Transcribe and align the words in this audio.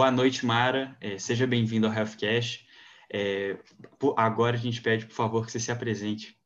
Boa 0.00 0.10
noite, 0.10 0.46
Mara. 0.46 0.96
É, 0.98 1.18
seja 1.18 1.46
bem-vindo 1.46 1.86
ao 1.86 1.92
HealthCast. 1.92 2.66
É, 3.12 3.58
agora 4.16 4.56
a 4.56 4.58
gente 4.58 4.80
pede, 4.80 5.04
por 5.04 5.12
favor, 5.12 5.44
que 5.44 5.52
você 5.52 5.60
se 5.60 5.70
apresente. 5.70 6.40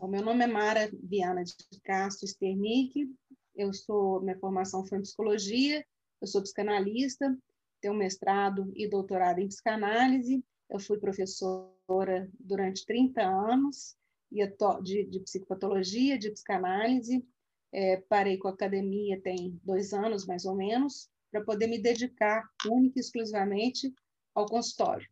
O 0.00 0.08
meu 0.08 0.20
nome 0.20 0.42
é 0.42 0.48
Mara 0.48 0.90
Viana 1.00 1.44
de 1.44 1.54
Castro 1.84 2.26
Sternick. 2.26 3.08
Eu 3.54 3.72
sou, 3.72 4.20
minha 4.20 4.36
formação 4.36 4.84
foi 4.84 4.98
em 4.98 5.02
psicologia, 5.02 5.86
eu 6.20 6.26
sou 6.26 6.42
psicanalista, 6.42 7.38
tenho 7.80 7.94
mestrado 7.94 8.72
e 8.74 8.88
doutorado 8.88 9.38
em 9.38 9.46
psicanálise. 9.46 10.44
Eu 10.68 10.80
fui 10.80 10.98
professora 10.98 12.28
durante 12.40 12.84
30 12.84 13.22
anos 13.22 13.96
de, 14.28 15.04
de 15.04 15.20
psicopatologia, 15.20 16.18
de 16.18 16.32
psicanálise. 16.32 17.24
É, 17.72 17.98
parei 18.08 18.38
com 18.38 18.48
a 18.48 18.50
academia 18.50 19.20
tem 19.22 19.56
dois 19.62 19.92
anos, 19.92 20.26
mais 20.26 20.44
ou 20.44 20.56
menos, 20.56 21.11
para 21.32 21.42
poder 21.42 21.66
me 21.66 21.78
dedicar 21.78 22.46
única 22.66 22.98
e 22.98 23.00
exclusivamente 23.00 23.92
ao 24.34 24.46
consultório. 24.46 25.08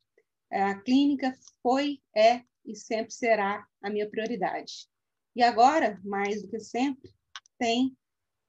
É, 0.50 0.62
a 0.62 0.78
clínica 0.78 1.34
foi, 1.62 2.00
é 2.14 2.42
e 2.64 2.76
sempre 2.76 3.12
será 3.12 3.66
a 3.82 3.88
minha 3.88 4.08
prioridade. 4.08 4.88
E 5.34 5.42
agora, 5.42 5.98
mais 6.04 6.42
do 6.42 6.48
que 6.48 6.60
sempre, 6.60 7.10
tem 7.58 7.96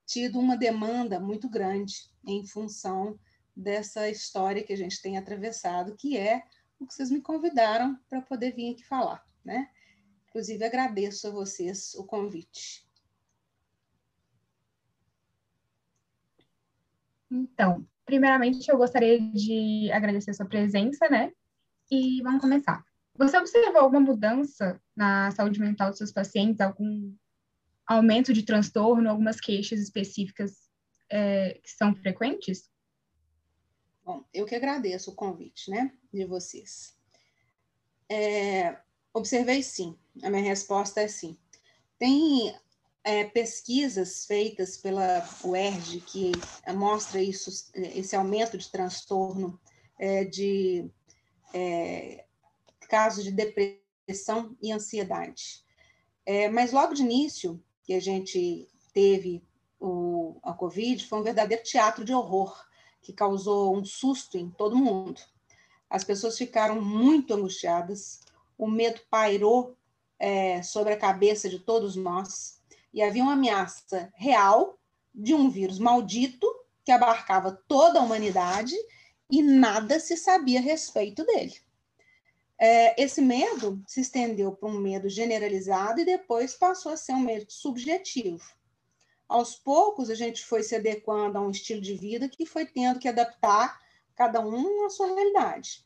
tido 0.06 0.38
uma 0.38 0.58
demanda 0.58 1.20
muito 1.20 1.50
grande 1.50 1.94
em 2.28 2.46
função 2.46 3.18
dessa 3.56 4.10
história 4.10 4.64
que 4.64 4.74
a 4.74 4.78
gente 4.78 5.02
tem 5.02 5.18
atravessado, 5.18 5.96
que 5.96 6.18
é 6.18 6.44
o 6.80 6.86
que 6.86 6.94
vocês 6.94 7.10
me 7.10 7.22
convidaram 7.22 7.98
para 8.10 8.22
poder 8.22 8.54
vir 8.54 8.74
aqui 8.74 8.84
falar, 8.84 9.24
né? 9.46 9.70
Inclusive, 10.28 10.64
agradeço 10.66 11.28
a 11.28 11.32
vocês 11.32 11.94
o 11.96 12.04
convite. 12.04 12.86
Então, 17.32 17.88
primeiramente, 18.06 18.70
eu 18.70 18.78
gostaria 18.78 19.20
de 19.20 19.90
agradecer 19.92 20.34
sua 20.34 20.46
presença, 20.46 21.08
né? 21.10 21.32
E 21.90 22.22
vamos 22.22 22.42
começar. 22.42 22.84
Você 23.18 23.38
observou 23.38 23.82
alguma 23.82 24.02
mudança 24.02 24.82
na 24.96 25.32
saúde 25.32 25.60
mental 25.60 25.90
dos 25.90 25.98
seus 25.98 26.12
pacientes, 26.12 26.60
algum 26.60 27.16
aumento 27.86 28.34
de 28.34 28.44
transtorno, 28.44 29.10
algumas 29.10 29.40
queixas 29.40 29.80
específicas 29.80 30.70
é, 31.10 31.60
que 31.64 31.70
são 31.70 31.96
frequentes? 31.96 32.70
Bom, 34.04 34.26
eu 34.34 34.46
que 34.46 34.56
agradeço 34.56 35.12
o 35.12 35.16
convite, 35.16 35.70
né, 35.70 35.94
de 36.12 36.26
vocês. 36.26 36.98
É, 38.10 38.78
observei 39.14 39.62
sim, 39.62 39.98
a 40.24 40.30
minha 40.30 40.44
resposta 40.44 41.02
é 41.02 41.08
sim. 41.08 41.38
Tem 42.00 42.54
é, 43.04 43.24
pesquisas 43.24 44.26
feitas 44.26 44.78
pela 44.78 45.28
UERJ 45.44 46.02
que 46.02 46.32
mostra 46.74 47.22
isso, 47.22 47.72
esse 47.74 48.16
aumento 48.16 48.58
de 48.58 48.70
transtorno 48.70 49.60
é, 49.98 50.24
de 50.24 50.90
é, 51.54 52.26
casos 52.88 53.24
de 53.24 53.32
depressão 53.32 54.56
e 54.62 54.72
ansiedade. 54.72 55.64
É, 56.26 56.48
mas 56.50 56.72
logo 56.72 56.94
de 56.94 57.02
início 57.02 57.62
que 57.84 57.94
a 57.94 58.00
gente 58.00 58.68
teve 58.94 59.44
o, 59.80 60.40
a 60.44 60.54
Covid, 60.54 61.08
foi 61.08 61.20
um 61.20 61.24
verdadeiro 61.24 61.64
teatro 61.64 62.06
de 62.06 62.14
horror 62.14 62.56
que 63.02 63.14
causou 63.14 63.76
um 63.76 63.84
susto 63.84 64.38
em 64.38 64.50
todo 64.52 64.76
mundo. 64.76 65.20
As 65.90 66.04
pessoas 66.04 66.38
ficaram 66.38 66.80
muito 66.80 67.34
angustiadas, 67.34 68.22
o 68.58 68.68
medo 68.68 69.02
pairou 69.10 69.76
sobre 70.64 70.94
a 70.94 70.98
cabeça 70.98 71.50
de 71.50 71.58
todos 71.58 71.96
nós 71.96 72.61
e 72.94 73.02
havia 73.02 73.24
uma 73.24 73.34
ameaça 73.34 74.12
real 74.16 74.80
de 75.14 75.34
um 75.34 75.50
vírus 75.50 75.80
maldito 75.80 76.48
que 76.84 76.92
abarcava 76.92 77.62
toda 77.68 78.00
a 78.00 78.04
humanidade 78.04 78.76
e 79.30 79.42
nada 79.42 80.00
se 80.00 80.18
sabia 80.18 80.60
a 80.60 80.64
respeito 80.64 81.26
dele. 81.26 81.56
É, 82.58 83.02
esse 83.02 83.22
medo 83.22 83.82
se 83.88 84.02
estendeu 84.02 84.52
para 84.52 84.70
um 84.70 84.78
medo 84.78 85.10
generalizado 85.10 86.00
e 86.00 86.06
depois 86.06 86.54
passou 86.54 86.92
a 86.92 86.98
ser 86.98 87.14
um 87.14 87.20
medo 87.20 87.52
subjetivo. 87.52 88.44
Aos 89.28 89.56
poucos, 89.56 90.10
a 90.10 90.16
gente 90.16 90.46
foi 90.46 90.62
se 90.62 90.76
adequando 90.76 91.38
a 91.38 91.42
um 91.42 91.50
estilo 91.50 91.82
de 91.82 91.96
vida 91.96 92.28
que 92.28 92.46
foi 92.46 92.66
tendo 92.66 93.00
que 93.00 93.08
adaptar 93.08 93.80
cada 94.16 94.46
um 94.46 94.86
à 94.86 94.90
sua 94.90 95.08
realidade. 95.08 95.86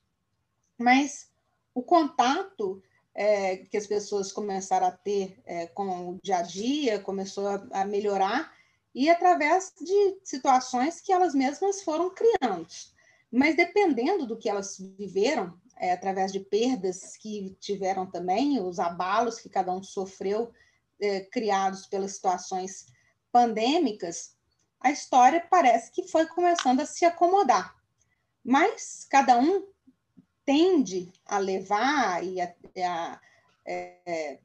Mas 0.78 1.32
o 1.74 1.84
contato 1.84 2.82
é, 3.16 3.58
que 3.58 3.78
as 3.78 3.88
pessoas 3.88 4.31
começaram 4.34 4.88
a 4.88 4.92
ter 4.92 5.42
é, 5.46 5.68
com 5.68 6.09
o 6.09 6.20
dia 6.22 6.40
a 6.40 6.42
dia, 6.42 7.00
começou 7.00 7.48
a, 7.48 7.66
a, 7.72 7.86
melhorar, 7.86 8.53
e 8.94 9.09
através 9.09 9.74
de 9.80 10.20
situações 10.24 11.00
que 11.00 11.14
elas 11.14 11.34
mesmas 11.34 11.81
foram 11.81 12.14
criando. 12.14 12.68
Mas 13.31 13.56
dependendo 13.56 14.25
do 14.28 14.38
que 14.38 14.50
elas 14.50 14.78
viveram, 14.98 15.58
é, 15.78 15.94
através 15.94 16.31
de 16.31 16.42
perdas 16.42 17.16
que 17.18 17.56
tiveram 17.59 18.06
também, 18.06 18.62
os 18.62 18.80
abalos 18.80 19.40
que 19.40 19.50
cada 19.50 19.74
um 19.74 19.81
sofreu, 19.81 20.52
é, 21.00 21.22
criados 21.22 21.86
pelas 21.86 22.16
situações 22.16 22.86
pandêmicas, 23.31 24.36
a 24.80 24.92
história 24.92 25.46
parece 25.50 25.92
que 25.92 26.08
foi 26.08 26.25
começando 26.28 26.81
a 26.81 26.86
se 26.86 27.06
acomodar. 27.06 27.75
Mas 28.44 29.06
cada 29.09 29.38
um 29.38 29.66
tende 30.45 31.11
a 31.25 31.38
levar 31.38 32.23
e 32.23 32.39
a, 32.39 32.53
a 32.78 33.22
é, 33.66 34.39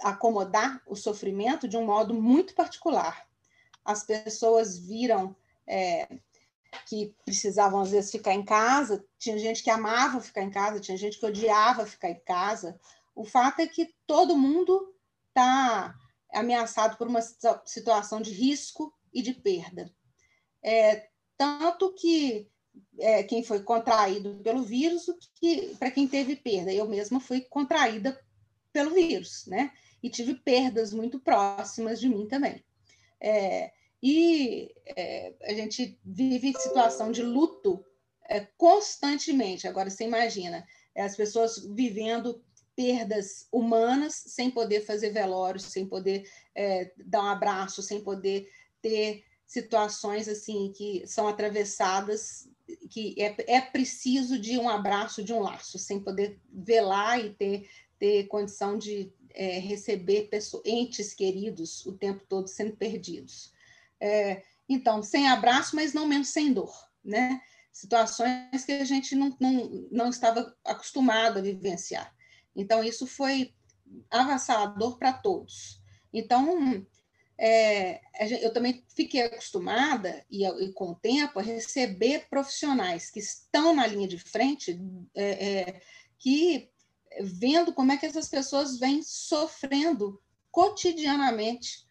acomodar 0.00 0.82
o 0.86 0.94
sofrimento 0.94 1.66
de 1.66 1.76
um 1.76 1.86
modo 1.86 2.12
muito 2.14 2.54
particular. 2.54 3.26
As 3.84 4.04
pessoas 4.04 4.76
viram 4.78 5.34
é, 5.66 6.06
que 6.86 7.14
precisavam, 7.24 7.80
às 7.80 7.90
vezes, 7.90 8.10
ficar 8.10 8.34
em 8.34 8.44
casa, 8.44 9.04
tinha 9.18 9.38
gente 9.38 9.62
que 9.62 9.70
amava 9.70 10.20
ficar 10.20 10.42
em 10.42 10.50
casa, 10.50 10.80
tinha 10.80 10.96
gente 10.96 11.18
que 11.18 11.26
odiava 11.26 11.86
ficar 11.86 12.10
em 12.10 12.20
casa. 12.20 12.78
O 13.14 13.24
fato 13.24 13.60
é 13.60 13.66
que 13.66 13.94
todo 14.06 14.36
mundo 14.36 14.94
está 15.28 15.94
ameaçado 16.32 16.96
por 16.96 17.06
uma 17.06 17.22
situação 17.64 18.20
de 18.20 18.32
risco 18.32 18.92
e 19.12 19.22
de 19.22 19.32
perda. 19.32 19.90
É, 20.62 21.08
tanto 21.38 21.94
que 21.94 22.50
é, 22.98 23.22
quem 23.22 23.42
foi 23.42 23.62
contraído 23.62 24.40
pelo 24.42 24.62
vírus, 24.62 25.06
que 25.40 25.74
para 25.78 25.90
quem 25.90 26.06
teve 26.08 26.36
perda. 26.36 26.72
Eu 26.72 26.88
mesma 26.88 27.20
fui 27.20 27.40
contraída 27.40 28.18
pelo 28.72 28.94
vírus, 28.94 29.46
né? 29.46 29.72
E 30.02 30.10
tive 30.10 30.34
perdas 30.34 30.92
muito 30.92 31.18
próximas 31.18 32.00
de 32.00 32.08
mim 32.08 32.26
também. 32.26 32.62
É, 33.20 33.72
e 34.02 34.70
é, 34.84 35.34
a 35.42 35.54
gente 35.54 35.98
vive 36.04 36.52
situação 36.58 37.10
de 37.10 37.22
luto 37.22 37.84
é, 38.28 38.46
constantemente. 38.56 39.66
Agora, 39.66 39.90
você 39.90 40.04
imagina, 40.04 40.66
é, 40.94 41.02
as 41.02 41.16
pessoas 41.16 41.58
vivendo 41.74 42.42
perdas 42.74 43.48
humanas 43.50 44.14
sem 44.26 44.50
poder 44.50 44.82
fazer 44.82 45.10
velório, 45.10 45.58
sem 45.58 45.86
poder 45.86 46.28
é, 46.54 46.92
dar 47.06 47.22
um 47.22 47.28
abraço, 47.28 47.82
sem 47.82 48.02
poder 48.02 48.48
ter 48.82 49.24
situações 49.46 50.28
assim 50.28 50.72
que 50.76 51.06
são 51.06 51.26
atravessadas 51.26 52.48
que 52.90 53.14
é, 53.18 53.34
é 53.46 53.60
preciso 53.60 54.38
de 54.38 54.58
um 54.58 54.68
abraço, 54.68 55.22
de 55.22 55.32
um 55.32 55.40
laço, 55.40 55.78
sem 55.78 56.00
poder 56.00 56.40
velar 56.52 57.24
e 57.24 57.34
ter, 57.34 57.68
ter 57.98 58.26
condição 58.26 58.76
de 58.78 59.12
é, 59.34 59.58
receber 59.58 60.28
pessoas, 60.28 60.64
entes 60.64 61.14
queridos 61.14 61.84
o 61.86 61.92
tempo 61.92 62.24
todo 62.28 62.48
sendo 62.48 62.76
perdidos. 62.76 63.52
É, 64.00 64.42
então, 64.68 65.02
sem 65.02 65.28
abraço, 65.28 65.76
mas 65.76 65.92
não 65.92 66.06
menos 66.06 66.28
sem 66.28 66.52
dor, 66.52 66.74
né? 67.04 67.40
Situações 67.72 68.64
que 68.64 68.72
a 68.72 68.84
gente 68.84 69.14
não, 69.14 69.36
não, 69.38 69.88
não 69.90 70.08
estava 70.08 70.56
acostumado 70.64 71.38
a 71.38 71.42
vivenciar. 71.42 72.12
Então, 72.54 72.82
isso 72.82 73.06
foi 73.06 73.54
avassalador 74.10 74.98
para 74.98 75.12
todos. 75.12 75.80
Então, 76.12 76.86
é, 77.38 78.00
eu 78.42 78.52
também 78.52 78.82
fiquei 78.94 79.22
acostumada, 79.22 80.24
e, 80.30 80.46
e, 80.46 80.72
com 80.72 80.92
o 80.92 80.94
tempo, 80.94 81.38
a 81.38 81.42
receber 81.42 82.26
profissionais 82.30 83.10
que 83.10 83.20
estão 83.20 83.74
na 83.74 83.86
linha 83.86 84.08
de 84.08 84.18
frente, 84.18 84.80
é, 85.14 85.46
é, 85.46 85.82
que 86.18 86.70
vendo 87.20 87.74
como 87.74 87.92
é 87.92 87.96
que 87.96 88.06
essas 88.06 88.28
pessoas 88.28 88.78
vêm 88.78 89.02
sofrendo 89.02 90.20
cotidianamente 90.50 91.86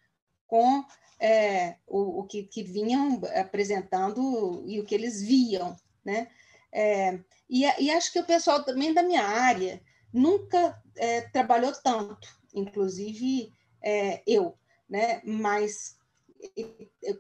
com 0.48 0.84
é, 1.20 1.78
o, 1.88 2.22
o 2.22 2.24
que, 2.24 2.44
que, 2.44 2.64
vinham 2.64 3.22
apresentando 3.36 4.64
e 4.68 4.80
o 4.80 4.84
que 4.84 4.96
eles 4.96 5.22
viam, 5.22 5.76
né? 6.04 6.28
É, 6.72 7.20
e, 7.50 7.64
e, 7.64 7.92
acho 7.92 8.12
que 8.12 8.20
o 8.20 8.26
pessoal 8.26 8.64
também 8.64 8.94
da 8.94 9.04
minha 9.04 9.24
área 9.24 9.82
nunca 10.12 10.82
é, 10.98 11.22
trabalhou 11.22 11.72
tanto, 11.72 12.28
inclusive 12.54 13.54
eu, 14.26 14.58
né? 14.90 15.22
Mas 15.24 15.98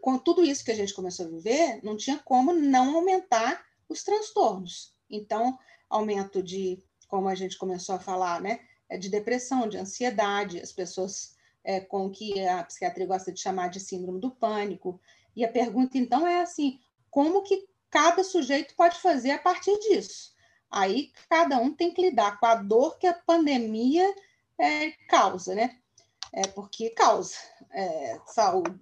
com 0.01 0.17
tudo 0.17 0.43
isso 0.43 0.63
que 0.63 0.71
a 0.71 0.75
gente 0.75 0.93
começou 0.93 1.25
a 1.25 1.29
viver, 1.29 1.79
não 1.83 1.97
tinha 1.97 2.19
como 2.19 2.53
não 2.53 2.95
aumentar 2.95 3.65
os 3.87 4.03
transtornos. 4.03 4.93
Então, 5.09 5.57
aumento 5.89 6.41
de, 6.41 6.83
como 7.07 7.27
a 7.27 7.35
gente 7.35 7.57
começou 7.57 7.95
a 7.95 7.99
falar, 7.99 8.41
né? 8.41 8.59
É 8.89 8.97
de 8.97 9.09
depressão, 9.09 9.67
de 9.67 9.77
ansiedade, 9.77 10.59
as 10.59 10.71
pessoas 10.71 11.35
é, 11.63 11.79
com 11.79 12.05
o 12.05 12.11
que 12.11 12.39
a 12.45 12.63
psiquiatria 12.63 13.07
gosta 13.07 13.31
de 13.31 13.39
chamar 13.39 13.69
de 13.69 13.79
síndrome 13.79 14.19
do 14.19 14.31
pânico. 14.31 14.99
E 15.35 15.43
a 15.43 15.51
pergunta, 15.51 15.97
então, 15.97 16.27
é 16.27 16.41
assim: 16.41 16.79
como 17.09 17.41
que 17.41 17.67
cada 17.89 18.23
sujeito 18.23 18.75
pode 18.75 18.99
fazer 18.99 19.31
a 19.31 19.39
partir 19.39 19.77
disso. 19.79 20.33
Aí 20.69 21.11
cada 21.29 21.57
um 21.57 21.73
tem 21.73 21.93
que 21.93 22.01
lidar 22.01 22.39
com 22.39 22.45
a 22.45 22.55
dor 22.55 22.97
que 22.97 23.07
a 23.07 23.13
pandemia 23.13 24.13
é, 24.57 24.91
causa, 25.07 25.55
né? 25.55 25.79
É 26.35 26.47
porque 26.47 26.89
causa 26.89 27.33
é, 27.71 28.19
saúde, 28.27 28.77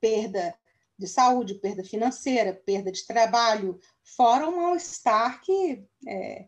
perda 0.00 0.54
de 0.98 1.06
saúde, 1.06 1.54
perda 1.54 1.84
financeira, 1.84 2.52
perda 2.52 2.90
de 2.90 3.06
trabalho, 3.06 3.78
fora 4.16 4.48
o 4.48 4.56
mal-estar 4.56 5.40
que 5.40 5.84
é, 6.06 6.46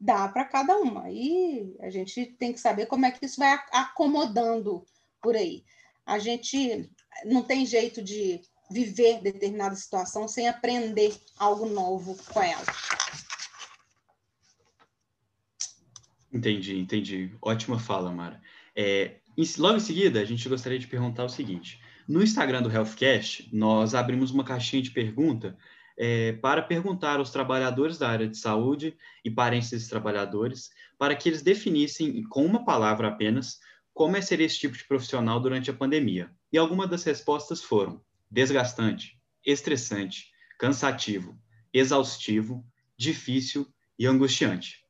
dá 0.00 0.26
para 0.28 0.44
cada 0.44 0.76
uma. 0.78 1.10
E 1.10 1.76
a 1.80 1.90
gente 1.90 2.26
tem 2.38 2.52
que 2.52 2.58
saber 2.58 2.86
como 2.86 3.06
é 3.06 3.10
que 3.10 3.24
isso 3.24 3.38
vai 3.38 3.52
acomodando 3.70 4.84
por 5.20 5.36
aí. 5.36 5.62
A 6.04 6.18
gente 6.18 6.90
não 7.24 7.42
tem 7.42 7.64
jeito 7.64 8.02
de 8.02 8.40
viver 8.70 9.20
determinada 9.20 9.76
situação 9.76 10.26
sem 10.26 10.48
aprender 10.48 11.14
algo 11.38 11.66
novo 11.66 12.16
com 12.32 12.42
ela. 12.42 12.64
Entendi, 16.32 16.78
entendi. 16.78 17.36
Ótima 17.42 17.78
fala, 17.78 18.10
Mara. 18.10 18.40
É, 18.74 19.20
logo 19.58 19.76
em 19.76 19.80
seguida, 19.80 20.20
a 20.20 20.24
gente 20.24 20.48
gostaria 20.48 20.78
de 20.78 20.86
perguntar 20.86 21.24
o 21.24 21.28
seguinte: 21.28 21.80
no 22.06 22.22
Instagram 22.22 22.62
do 22.62 22.70
Healthcast, 22.70 23.48
nós 23.52 23.94
abrimos 23.94 24.30
uma 24.30 24.44
caixinha 24.44 24.82
de 24.82 24.90
pergunta 24.90 25.56
é, 25.96 26.32
para 26.32 26.62
perguntar 26.62 27.18
aos 27.18 27.30
trabalhadores 27.30 27.98
da 27.98 28.08
área 28.08 28.28
de 28.28 28.36
saúde 28.36 28.96
e 29.24 29.30
parentes 29.30 29.70
desses 29.70 29.88
trabalhadores 29.88 30.70
para 30.98 31.14
que 31.14 31.28
eles 31.28 31.42
definissem, 31.42 32.22
com 32.24 32.44
uma 32.44 32.64
palavra 32.64 33.08
apenas, 33.08 33.58
como 33.92 34.16
é 34.16 34.20
ser 34.20 34.40
esse 34.40 34.58
tipo 34.58 34.76
de 34.76 34.84
profissional 34.84 35.40
durante 35.40 35.70
a 35.70 35.74
pandemia. 35.74 36.30
E 36.52 36.58
algumas 36.58 36.88
das 36.88 37.04
respostas 37.04 37.62
foram 37.62 38.00
desgastante, 38.30 39.18
estressante, 39.44 40.30
cansativo, 40.58 41.38
exaustivo, 41.72 42.64
difícil 42.96 43.66
e 43.98 44.06
angustiante. 44.06 44.84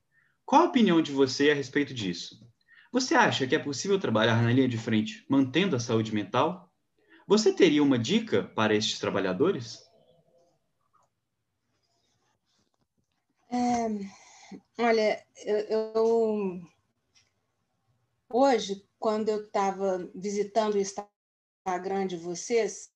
Qual 0.45 0.63
a 0.63 0.67
opinião 0.67 1.01
de 1.01 1.13
você 1.13 1.51
a 1.51 1.55
respeito 1.55 1.95
disso? 1.95 2.47
Você 2.93 3.15
acha 3.15 3.47
que 3.47 3.55
é 3.55 3.59
possível 3.59 3.99
trabalhar 3.99 4.43
na 4.43 4.53
linha 4.53 4.69
de 4.69 4.77
frente 4.77 5.25
mantendo 5.27 5.75
a 5.75 5.81
saúde 5.81 6.15
mental? 6.15 6.71
Você 7.27 7.51
teria 7.55 7.83
uma 7.83 7.99
dica 7.99 8.43
para 8.43 8.75
estes 8.75 8.99
trabalhadores? 8.99 9.83
É, 13.51 13.87
olha, 14.79 15.27
eu, 15.43 15.57
eu, 15.57 16.61
hoje, 18.29 18.87
quando 18.99 19.31
eu 19.31 19.47
estava 19.47 20.11
visitando 20.15 20.75
o 20.75 20.79
Instagram 20.79 22.07
de 22.07 22.19
vocês, 22.19 22.93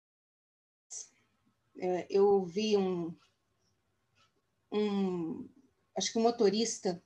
é, 1.79 2.07
eu 2.11 2.45
vi 2.45 2.77
um, 2.77 3.17
um, 4.71 5.49
acho 5.97 6.13
que 6.13 6.19
um 6.19 6.23
motorista, 6.23 7.03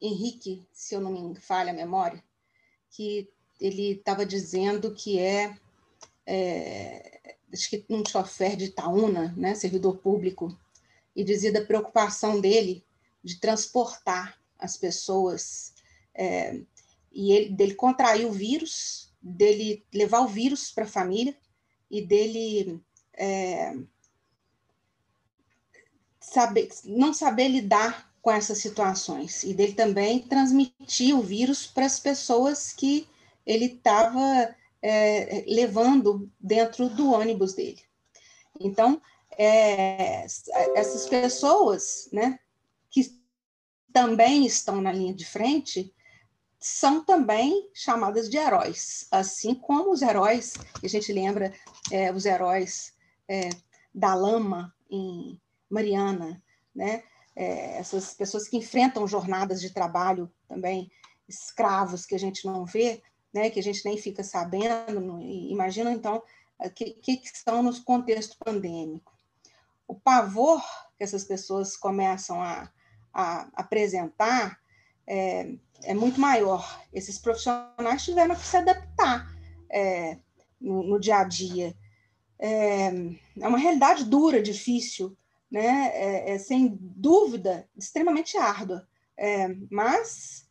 Henrique, 0.00 0.66
se 0.72 0.94
eu 0.94 1.00
não 1.00 1.10
me 1.10 1.34
falha 1.36 1.72
a 1.72 1.76
memória, 1.76 2.22
que 2.90 3.28
ele 3.60 3.92
estava 3.92 4.24
dizendo 4.24 4.94
que 4.94 5.18
é, 5.18 5.56
é, 6.26 7.36
acho 7.52 7.68
que 7.70 7.84
um 7.88 8.04
chofer 8.04 8.56
de 8.56 8.66
Itaúna, 8.66 9.34
né, 9.36 9.54
servidor 9.54 9.98
público, 9.98 10.56
e 11.14 11.22
dizia 11.22 11.52
da 11.52 11.64
preocupação 11.64 12.40
dele 12.40 12.84
de 13.22 13.38
transportar 13.38 14.40
as 14.58 14.76
pessoas 14.76 15.74
é, 16.14 16.60
e 17.12 17.32
ele, 17.32 17.50
dele 17.50 17.74
contrair 17.74 18.26
o 18.26 18.32
vírus, 18.32 19.12
dele 19.20 19.84
levar 19.92 20.20
o 20.20 20.28
vírus 20.28 20.70
para 20.70 20.84
a 20.84 20.88
família 20.88 21.36
e 21.90 22.00
dele 22.00 22.80
é, 23.12 23.74
saber, 26.20 26.68
não 26.84 27.12
saber 27.12 27.48
lidar 27.48 28.09
com 28.22 28.30
essas 28.30 28.58
situações 28.58 29.44
e 29.44 29.54
dele 29.54 29.72
também 29.72 30.20
transmitir 30.20 31.16
o 31.16 31.22
vírus 31.22 31.66
para 31.66 31.86
as 31.86 31.98
pessoas 31.98 32.72
que 32.72 33.08
ele 33.46 33.66
estava 33.66 34.54
é, 34.82 35.44
levando 35.46 36.30
dentro 36.38 36.88
do 36.88 37.12
ônibus 37.12 37.54
dele. 37.54 37.80
Então, 38.58 39.00
é, 39.38 40.24
essas 40.74 41.08
pessoas, 41.08 42.08
né, 42.12 42.38
que 42.90 43.18
também 43.92 44.44
estão 44.44 44.80
na 44.80 44.92
linha 44.92 45.14
de 45.14 45.24
frente, 45.24 45.92
são 46.58 47.02
também 47.02 47.70
chamadas 47.72 48.28
de 48.28 48.36
heróis, 48.36 49.06
assim 49.10 49.54
como 49.54 49.92
os 49.92 50.02
heróis, 50.02 50.52
que 50.78 50.86
a 50.86 50.90
gente 50.90 51.10
lembra, 51.10 51.54
é, 51.90 52.12
os 52.12 52.26
heróis 52.26 52.92
é, 53.26 53.48
da 53.94 54.14
lama 54.14 54.74
em 54.90 55.40
Mariana, 55.70 56.42
né? 56.74 57.02
É, 57.34 57.78
essas 57.78 58.12
pessoas 58.14 58.48
que 58.48 58.56
enfrentam 58.56 59.06
jornadas 59.06 59.60
de 59.60 59.70
trabalho 59.70 60.30
também, 60.48 60.90
escravos 61.28 62.04
que 62.04 62.14
a 62.14 62.18
gente 62.18 62.44
não 62.44 62.64
vê, 62.64 63.02
né? 63.32 63.50
que 63.50 63.60
a 63.60 63.62
gente 63.62 63.84
nem 63.84 63.96
fica 63.96 64.24
sabendo, 64.24 65.20
imagina 65.20 65.92
então 65.92 66.22
o 66.58 66.70
que, 66.70 66.92
que 66.92 67.38
são 67.38 67.62
no 67.62 67.82
contexto 67.82 68.36
pandêmico 68.44 69.12
o 69.90 69.94
pavor 69.96 70.62
que 70.96 71.02
essas 71.02 71.24
pessoas 71.24 71.76
começam 71.76 72.40
a, 72.40 72.70
a 73.12 73.48
apresentar 73.54 74.60
é, 75.04 75.52
é, 75.82 75.94
muito 75.94 76.20
maior. 76.20 76.80
Esses 76.92 77.18
profissionais 77.18 78.04
tiveram 78.04 78.36
que 78.36 78.46
se 78.46 78.56
adaptar 78.56 79.26
é, 79.68 80.16
no, 80.60 80.84
no, 80.84 81.00
dia 81.00 81.18
a 81.18 81.24
dia. 81.24 81.74
É, 82.38 82.86
é, 83.40 83.48
uma 83.48 83.58
realidade 83.58 84.04
dura, 84.04 84.40
difícil, 84.40 85.16
né? 85.50 85.90
é, 85.94 86.30
é 86.32 86.38
sem 86.38 86.78
dúvida 86.80 87.68
extremamente 87.76 88.36
árdua. 88.36 88.86
É, 89.16 89.48
mas, 89.70 90.48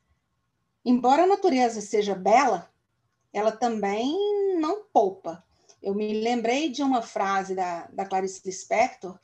embora 0.83 1.23
a 1.23 1.27
natureza 1.27 1.81
seja 1.81 2.13
bela, 2.13 2.71
ela 3.31 3.51
também 3.51 4.15
não 4.59 4.83
poupa. 4.91 5.43
Eu 5.81 5.95
me 5.95 6.21
lembrei 6.21 6.69
de 6.69 6.83
uma 6.83 7.01
frase 7.01 7.55
da, 7.55 7.87
da 7.87 8.05
Clarice 8.05 8.41
Lispector, 8.45 9.17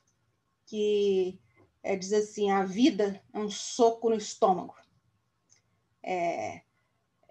que 0.65 1.39
é, 1.83 1.95
diz 1.95 2.13
assim: 2.13 2.49
a 2.49 2.63
vida 2.63 3.21
é 3.33 3.39
um 3.39 3.49
soco 3.49 4.09
no 4.09 4.15
estômago. 4.15 4.75
É, 6.01 6.61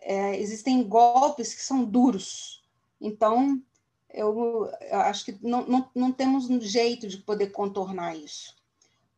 é, 0.01 0.39
existem 0.39 0.87
golpes 0.87 1.55
que 1.55 1.63
são 1.63 1.85
duros. 1.85 2.63
Então, 3.01 3.63
eu, 4.15 4.71
eu 4.81 4.99
acho 5.01 5.25
que 5.25 5.39
não, 5.43 5.67
não, 5.67 5.91
não, 5.95 6.13
temos 6.13 6.49
um 6.49 6.61
jeito 6.61 7.09
de 7.09 7.19
poder 7.19 7.49
contornar 7.49 8.17
isso. 8.17 8.55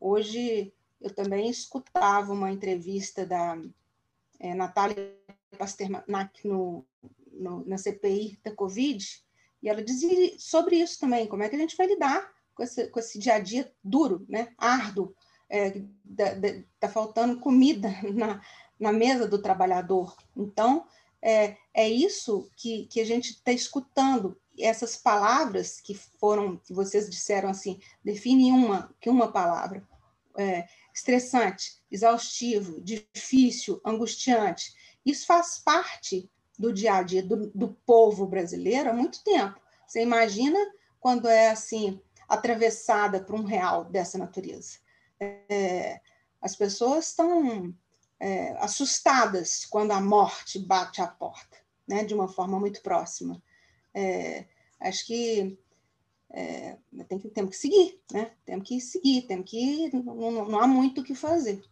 Hoje, 0.01 0.73
eu 1.01 1.15
também 1.15 1.51
escutava 1.51 2.33
uma 2.33 2.51
entrevista 2.51 3.27
da 3.27 3.59
é, 4.41 4.55
Natália 4.55 5.15
Pasternak 5.59 6.47
no, 6.47 6.85
no, 7.33 7.65
na 7.67 7.77
CPI 7.77 8.39
da 8.43 8.55
Covid, 8.55 9.23
e 9.63 9.69
ela 9.69 9.83
dizia 9.83 10.35
sobre 10.39 10.77
isso 10.77 10.99
também, 10.99 11.27
como 11.27 11.43
é 11.43 11.49
que 11.49 11.57
a 11.57 11.59
gente 11.59 11.77
vai 11.77 11.87
lidar 11.87 12.33
com 12.55 12.63
esse, 12.63 12.89
com 12.89 12.99
esse 12.99 13.19
dia 13.19 13.35
a 13.35 13.39
dia 13.39 13.71
duro, 13.85 14.25
né? 14.29 14.55
árduo, 14.57 15.15
é, 15.49 15.83
está 16.75 16.89
faltando 16.89 17.41
comida 17.41 17.91
na, 18.15 18.41
na 18.81 18.93
mesa 18.93 19.29
do 19.29 19.41
trabalhador. 19.41 20.17
Então, 20.35 20.87
é, 21.21 21.57
é 21.75 21.89
isso 21.89 22.51
que, 22.57 22.87
que 22.87 23.01
a 23.01 23.05
gente 23.05 23.31
está 23.33 23.53
escutando. 23.53 24.39
Essas 24.59 24.97
palavras 24.97 25.81
que 25.81 25.95
foram, 25.95 26.57
que 26.57 26.73
vocês 26.73 27.09
disseram 27.11 27.49
assim, 27.49 27.79
definem 28.05 28.53
uma, 28.53 28.95
que 29.01 29.11
uma 29.11 29.31
palavra. 29.31 29.87
É, 30.39 30.67
estressante, 30.95 31.79
exaustivo, 31.91 32.81
difícil, 32.81 33.81
angustiante. 33.85 34.75
Isso 35.05 35.27
faz 35.27 35.59
parte 35.59 36.31
do 36.59 36.73
dia 36.73 36.95
a 36.95 37.03
dia 37.03 37.23
do, 37.23 37.51
do 37.55 37.69
povo 37.87 38.27
brasileiro 38.27 38.91
há 38.91 38.93
muito 38.93 39.23
tempo. 39.23 39.61
Você 39.87 40.03
imagina 40.03 40.59
quando 40.99 41.29
é 41.29 41.51
assim, 41.51 42.01
atravessada 42.29 43.21
por 43.23 43.35
um 43.35 43.45
real 43.45 43.85
dessa 43.85 44.19
natureza. 44.19 44.79
É, 45.21 46.01
as 46.41 46.57
pessoas 46.57 47.09
estão 47.09 47.75
é, 48.19 48.57
assustadas 48.59 49.65
quando 49.65 49.93
a 49.93 50.01
morte 50.01 50.59
bate 50.59 51.01
à 51.01 51.07
porta, 51.07 51.57
né, 51.87 52.05
de 52.05 52.15
uma 52.15 52.29
forma 52.29 52.59
muito 52.59 52.83
próxima. 52.83 53.43
É, 53.99 54.45
acho 54.79 55.07
que 55.07 55.59
é, 56.31 56.77
tem 57.09 57.19
que 57.19 57.31
temos 57.31 57.53
que 57.53 57.57
seguir, 57.57 57.99
né? 58.13 58.31
Temos 58.45 58.69
que 58.69 58.79
seguir, 58.79 59.23
temos 59.23 59.51
que 59.51 59.91
não, 59.95 60.47
não 60.47 60.61
há 60.61 60.67
muito 60.67 61.01
o 61.01 61.05
que 61.05 61.15
fazer, 61.15 61.65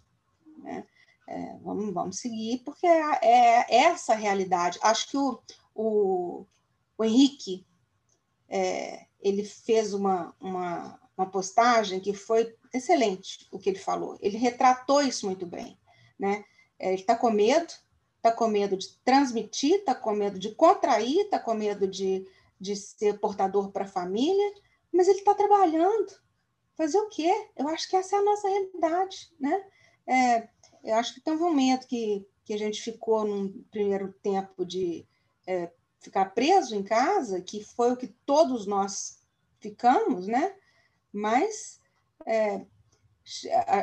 né? 0.57 0.87
É, 1.26 1.57
vamos, 1.62 1.93
vamos 1.93 2.19
seguir 2.19 2.62
porque 2.64 2.87
é, 2.87 3.19
é, 3.23 3.75
essa 3.76 4.14
a 4.14 4.16
realidade. 4.16 4.78
Acho 4.83 5.11
que 5.11 5.16
o, 5.19 5.38
o, 5.75 6.47
o 6.97 7.04
Henrique 7.04 7.66
é, 8.49 9.04
ele 9.21 9.45
fez 9.45 9.93
uma, 9.93 10.35
uma, 10.40 10.99
uma 11.16 11.26
postagem 11.26 12.00
que 12.00 12.14
foi 12.14 12.54
excelente 12.73 13.47
o 13.50 13.59
que 13.59 13.69
ele 13.69 13.78
falou. 13.78 14.16
Ele 14.21 14.38
retratou 14.38 15.02
isso 15.02 15.26
muito 15.26 15.47
bem. 15.47 15.78
Né? 16.19 16.43
É, 16.78 16.88
ele 16.88 17.00
está 17.02 17.16
com 17.16 17.31
medo, 17.31 17.73
está 18.25 18.33
com 18.33 18.49
medo 18.49 18.75
de 18.75 18.88
transmitir, 19.04 19.75
está 19.75 19.95
com 19.95 20.12
medo 20.12 20.38
de 20.38 20.54
contrair, 20.54 21.21
está 21.21 21.38
com 21.38 21.52
medo 21.52 21.87
de, 21.87 22.26
de 22.59 22.75
ser 22.75 23.21
portador 23.21 23.71
para 23.71 23.85
a 23.85 23.88
família, 23.88 24.54
mas 24.90 25.09
ele 25.09 25.19
está 25.19 25.35
trabalhando. 25.35 26.11
fazer 26.75 26.99
o 26.99 27.11
quê? 27.11 27.31
Eu 27.54 27.69
acho 27.69 27.87
que 27.87 27.97
essa 27.97 28.16
é 28.16 28.19
a 28.19 28.25
nossa 28.25 28.49
realidade, 28.49 29.31
né? 29.38 29.62
É, 30.07 30.49
eu 30.83 30.95
acho 30.95 31.12
que 31.12 31.21
teve 31.21 31.37
um 31.37 31.49
momento 31.49 31.87
que, 31.87 32.26
que 32.47 32.54
a 32.54 32.59
gente 32.59 32.81
ficou 32.81 33.26
num 33.26 33.62
primeiro 33.71 34.11
tempo 34.23 34.64
de 34.64 35.07
é, 35.47 35.71
ficar 36.00 36.35
preso 36.35 36.75
em 36.75 36.83
casa, 36.83 37.43
que 37.43 37.62
foi 37.62 37.93
o 37.93 37.97
que 37.97 38.09
todos 38.25 38.66
nós 38.66 39.21
ficamos, 39.61 40.26
né? 40.26 40.54
Mas 41.12 41.78
é, 42.26 42.64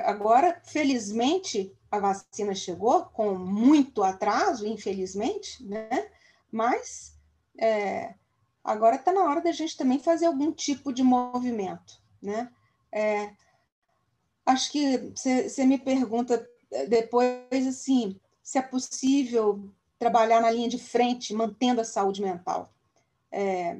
agora, 0.03 0.59
felizmente, 0.65 1.75
a 1.91 1.99
vacina 1.99 2.55
chegou 2.55 3.03
com 3.05 3.35
muito 3.35 4.01
atraso, 4.01 4.65
infelizmente, 4.65 5.63
né? 5.65 6.09
Mas 6.49 7.19
é, 7.59 8.15
agora 8.63 8.95
está 8.95 9.11
na 9.11 9.25
hora 9.25 9.41
da 9.41 9.51
gente 9.51 9.77
também 9.77 9.99
fazer 9.99 10.25
algum 10.25 10.51
tipo 10.51 10.93
de 10.93 11.03
movimento, 11.03 12.01
né? 12.21 12.49
É, 12.91 13.33
acho 14.45 14.71
que 14.71 15.11
você 15.15 15.65
me 15.65 15.77
pergunta 15.77 16.47
depois 16.87 17.67
assim 17.67 18.19
se 18.41 18.57
é 18.57 18.61
possível 18.61 19.69
trabalhar 19.99 20.41
na 20.41 20.49
linha 20.49 20.67
de 20.67 20.79
frente, 20.79 21.33
mantendo 21.33 21.81
a 21.81 21.85
saúde 21.85 22.21
mental. 22.21 22.73
É, 23.31 23.77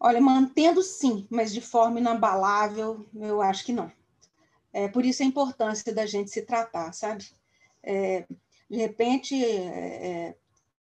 olha, 0.00 0.20
mantendo 0.20 0.82
sim, 0.82 1.26
mas 1.28 1.52
de 1.52 1.60
forma 1.60 2.00
inabalável, 2.00 3.04
eu 3.14 3.42
acho 3.42 3.64
que 3.64 3.72
não. 3.72 3.92
É, 4.74 4.88
por 4.88 5.06
isso 5.06 5.22
a 5.22 5.26
importância 5.26 5.94
da 5.94 6.04
gente 6.04 6.32
se 6.32 6.42
tratar, 6.42 6.92
sabe? 6.92 7.24
É, 7.80 8.26
de 8.68 8.76
repente, 8.76 9.32
é, 9.42 10.28
é 10.28 10.34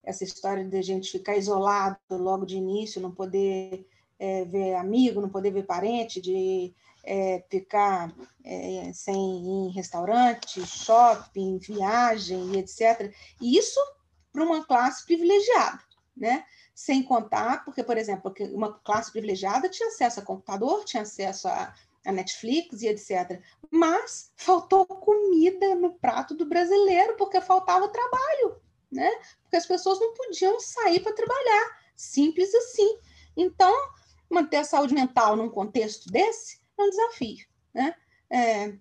essa 0.04 0.22
história 0.22 0.64
de 0.64 0.76
a 0.76 0.82
gente 0.82 1.10
ficar 1.10 1.36
isolado 1.36 1.98
logo 2.12 2.46
de 2.46 2.56
início, 2.56 3.00
não 3.00 3.10
poder 3.10 3.84
é, 4.16 4.44
ver 4.44 4.76
amigo, 4.76 5.20
não 5.20 5.28
poder 5.28 5.50
ver 5.50 5.64
parente, 5.66 6.20
de 6.20 6.72
é, 7.02 7.44
ficar 7.50 8.14
sem 8.94 9.16
em 9.16 9.70
restaurante, 9.70 10.64
shopping, 10.66 11.58
viagem, 11.58 12.58
etc. 12.58 13.12
E 13.40 13.58
isso 13.58 13.80
para 14.32 14.44
uma 14.44 14.64
classe 14.64 15.04
privilegiada, 15.04 15.80
né? 16.16 16.44
Sem 16.74 17.02
contar, 17.02 17.64
porque, 17.64 17.82
por 17.82 17.98
exemplo, 17.98 18.32
uma 18.52 18.72
classe 18.72 19.10
privilegiada 19.10 19.68
tinha 19.68 19.88
acesso 19.88 20.20
a 20.20 20.24
computador, 20.24 20.84
tinha 20.84 21.02
acesso 21.02 21.48
a, 21.48 21.74
a 22.04 22.12
Netflix 22.12 22.82
e 22.82 22.88
etc. 22.88 23.42
Mas 23.70 24.32
faltou 24.36 24.86
comida 24.86 25.74
no 25.74 25.94
prato 25.94 26.34
do 26.34 26.46
brasileiro, 26.46 27.16
porque 27.16 27.40
faltava 27.40 27.88
trabalho, 27.88 28.60
né? 28.90 29.10
Porque 29.42 29.56
as 29.56 29.66
pessoas 29.66 30.00
não 30.00 30.14
podiam 30.14 30.58
sair 30.60 31.00
para 31.00 31.14
trabalhar, 31.14 31.78
simples 31.96 32.54
assim. 32.54 32.98
Então, 33.36 33.72
manter 34.28 34.58
a 34.58 34.64
saúde 34.64 34.94
mental 34.94 35.36
num 35.36 35.48
contexto 35.50 36.10
desse 36.10 36.60
é 36.78 36.82
um 36.82 36.90
desafio, 36.90 37.46
né? 37.74 37.94
É, 38.30 38.74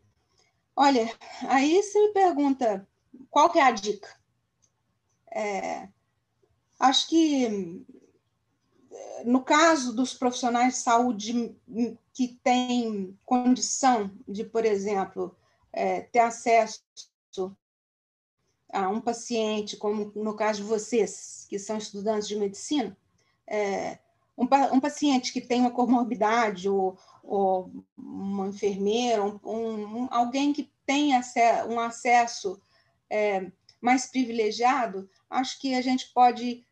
olha, 0.75 1.11
aí 1.47 1.81
você 1.81 1.99
me 1.99 2.13
pergunta 2.13 2.87
qual 3.29 3.49
que 3.51 3.59
é 3.59 3.63
a 3.63 3.71
dica? 3.71 4.09
É, 5.31 5.87
acho 6.79 7.07
que 7.09 7.85
no 9.25 9.41
caso 9.41 9.93
dos 9.93 10.13
profissionais 10.13 10.75
de 10.75 10.79
saúde 10.79 11.55
que 12.13 12.39
têm 12.43 13.17
condição 13.25 14.11
de, 14.27 14.43
por 14.43 14.65
exemplo, 14.65 15.35
é, 15.71 16.01
ter 16.01 16.19
acesso 16.19 16.81
a 18.71 18.87
um 18.87 19.01
paciente, 19.01 19.77
como 19.77 20.11
no 20.15 20.35
caso 20.35 20.61
de 20.61 20.67
vocês, 20.67 21.45
que 21.49 21.57
são 21.57 21.77
estudantes 21.77 22.27
de 22.27 22.35
medicina, 22.35 22.95
é, 23.47 23.97
um, 24.37 24.47
um, 24.73 24.79
paciente 24.79 25.33
que 25.33 25.41
tem 25.41 25.61
uma 25.61 25.71
comorbidade 25.71 26.69
ou, 26.69 26.97
ou 27.23 27.71
uma 27.97 28.47
enfermeira, 28.47 29.23
um, 29.23 29.39
um, 29.43 30.07
alguém 30.11 30.53
que 30.53 30.71
tem 30.85 31.11
um 31.67 31.79
acesso 31.79 32.61
é, 33.09 33.51
mais 33.81 34.05
privilegiado, 34.05 35.09
acho 35.29 35.59
que 35.59 35.73
a 35.73 35.81
gente 35.81 36.11
pode 36.13 36.65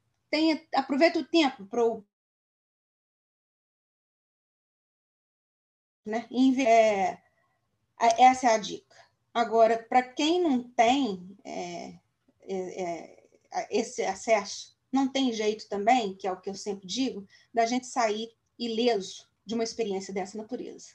aproveita 0.75 1.19
o 1.19 1.25
tempo 1.25 1.65
né? 6.07 6.27
É, 6.65 7.17
essa 7.99 8.47
é 8.47 8.55
a 8.55 8.57
dica. 8.57 8.95
Agora, 9.33 9.77
para 9.77 10.01
quem 10.01 10.41
não 10.41 10.63
tem 10.63 11.37
é, 11.43 11.93
é, 12.47 13.21
é, 13.51 13.67
esse 13.69 14.03
acesso, 14.03 14.75
não 14.91 15.07
tem 15.07 15.33
jeito 15.33 15.67
também, 15.67 16.15
que 16.15 16.27
é 16.27 16.31
o 16.31 16.39
que 16.39 16.49
eu 16.49 16.55
sempre 16.55 16.87
digo, 16.87 17.27
da 17.53 17.65
gente 17.65 17.85
sair 17.85 18.31
ileso 18.57 19.27
de 19.45 19.53
uma 19.53 19.63
experiência 19.63 20.13
dessa 20.13 20.37
natureza. 20.37 20.87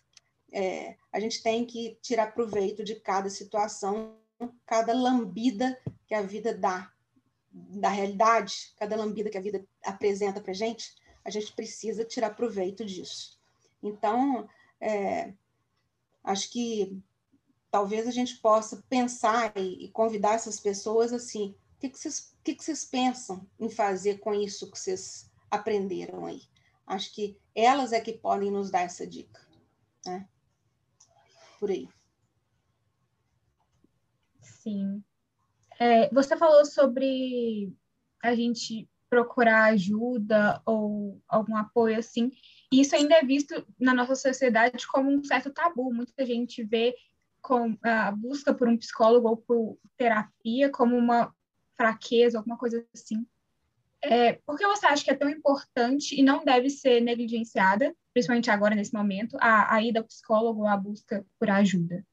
É, 0.51 0.97
a 1.13 1.21
gente 1.21 1.43
tem 1.43 1.65
que 1.65 1.99
tirar 2.03 2.35
proveito 2.35 2.85
de 2.85 2.97
cada 2.97 3.31
situação, 3.31 4.17
cada 4.67 4.93
lambida 4.93 5.79
que 6.07 6.15
a 6.15 6.23
vida 6.23 6.53
dá 6.53 6.91
da 7.53 7.89
realidade, 7.89 8.73
cada 8.77 8.97
lambida 8.97 9.31
que 9.31 9.39
a 9.39 9.43
vida 9.43 9.65
apresenta 9.85 10.41
para 10.41 10.53
gente, 10.53 10.95
a 11.25 11.31
gente 11.31 11.53
precisa 11.53 12.05
tirar 12.05 12.35
proveito 12.35 12.85
disso. 12.85 13.39
Então, 13.83 14.49
é, 14.83 15.33
acho 16.25 16.51
que 16.51 17.01
talvez 17.71 18.07
a 18.07 18.11
gente 18.11 18.37
possa 18.39 18.83
pensar 18.89 19.57
e, 19.57 19.85
e 19.85 19.89
convidar 19.91 20.35
essas 20.35 20.59
pessoas 20.59 21.13
assim, 21.13 21.55
o 21.77 21.81
que, 21.81 21.89
que, 21.89 21.99
vocês, 21.99 22.37
que, 22.43 22.55
que 22.55 22.65
vocês 22.65 22.85
pensam 22.85 23.47
em 23.59 23.71
fazer 23.71 24.19
com 24.19 24.35
isso 24.35 24.71
que 24.71 24.79
vocês 24.79 25.31
aprenderam 25.51 26.27
aí? 26.27 26.43
Acho 26.85 27.15
que 27.15 27.39
elas 27.55 27.93
é 27.93 28.01
que 28.01 28.13
podem 28.13 28.51
nos 28.51 28.71
dar 28.71 28.83
essa 28.83 29.07
dica, 29.07 29.41
né? 30.05 30.29
Por 31.61 31.71
aí. 31.71 31.89
Sim. 34.43 35.03
É, 35.79 36.13
você 36.13 36.37
falou 36.37 36.65
sobre 36.67 37.73
a 38.23 38.35
gente 38.35 38.89
procurar 39.09 39.73
ajuda 39.73 40.61
ou 40.67 41.21
algum 41.29 41.57
apoio 41.57 41.99
assim. 41.99 42.33
Isso 42.73 42.97
ainda 42.97 43.17
é 43.17 43.23
visto 43.23 43.67
na 43.79 43.93
nossa 43.93 44.15
sociedade 44.15 44.87
como 44.87 45.11
um 45.11 45.23
certo 45.23 45.51
tabu. 45.51 45.93
Muita 45.93 46.25
gente 46.25 46.65
vê 46.65 46.95
com 47.43 47.77
a 47.83 48.11
busca 48.13 48.55
por 48.55 48.67
um 48.67 48.79
psicólogo 48.79 49.29
ou 49.29 49.37
por 49.37 49.79
terapia 49.97 50.71
como 50.71 50.97
uma 50.97 51.35
fraqueza, 51.77 52.39
alguma 52.39 52.57
coisa 52.57 52.85
assim. 52.95 53.27
É, 54.01 54.33
por 54.33 54.57
que 54.57 54.67
você 54.67 54.87
acha 54.87 55.05
que 55.05 55.11
é 55.11 55.15
tão 55.15 55.29
importante 55.29 56.19
e 56.19 56.23
não 56.23 56.45
deve 56.45 56.71
ser 56.71 57.01
negligenciada, 57.01 57.95
principalmente 58.13 58.51
agora, 58.51 58.75
nesse 58.75 58.95
momento, 58.95 59.37
a, 59.41 59.75
a 59.75 59.83
ida 59.83 60.01
ao 60.01 60.07
psicólogo 60.07 60.63
ou 60.63 60.67
a 60.67 60.77
busca 60.77 61.25
por 61.39 61.51
ajuda? 61.51 62.05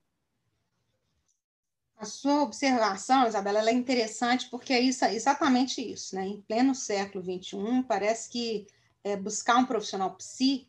A 1.98 2.06
sua 2.06 2.44
observação, 2.44 3.28
Isabela, 3.28 3.70
é 3.70 3.74
interessante 3.74 4.50
porque 4.50 4.72
é 4.72 4.80
isso, 4.80 5.04
exatamente 5.06 5.82
isso. 5.82 6.16
Né? 6.16 6.28
Em 6.28 6.42
pleno 6.42 6.76
século 6.76 7.24
XXI, 7.24 7.84
parece 7.88 8.30
que 8.30 8.68
é, 9.04 9.16
buscar 9.16 9.58
um 9.58 9.66
profissional 9.66 10.16
psi 10.16 10.68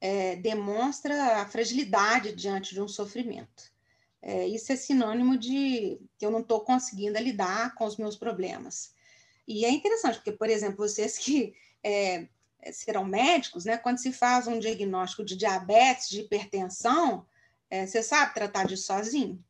é, 0.00 0.36
demonstra 0.36 1.36
a 1.36 1.46
fragilidade 1.46 2.32
diante 2.32 2.74
de 2.74 2.82
um 2.82 2.88
sofrimento. 2.88 3.72
É, 4.20 4.46
isso 4.46 4.72
é 4.72 4.76
sinônimo 4.76 5.36
de 5.36 6.00
que 6.18 6.26
eu 6.26 6.30
não 6.30 6.40
estou 6.40 6.60
conseguindo 6.60 7.18
lidar 7.18 7.74
com 7.74 7.84
os 7.84 7.96
meus 7.96 8.16
problemas. 8.16 8.94
E 9.46 9.64
é 9.64 9.70
interessante, 9.70 10.16
porque, 10.16 10.32
por 10.32 10.48
exemplo, 10.48 10.76
vocês 10.88 11.18
que 11.18 11.54
é, 11.84 12.28
serão 12.72 13.04
médicos, 13.04 13.64
né, 13.64 13.76
quando 13.76 13.98
se 13.98 14.12
faz 14.12 14.46
um 14.46 14.58
diagnóstico 14.58 15.24
de 15.24 15.36
diabetes, 15.36 16.08
de 16.08 16.20
hipertensão, 16.20 17.26
é, 17.70 17.86
você 17.86 18.02
sabe 18.02 18.34
tratar 18.34 18.66
disso 18.66 18.84
sozinho, 18.84 19.42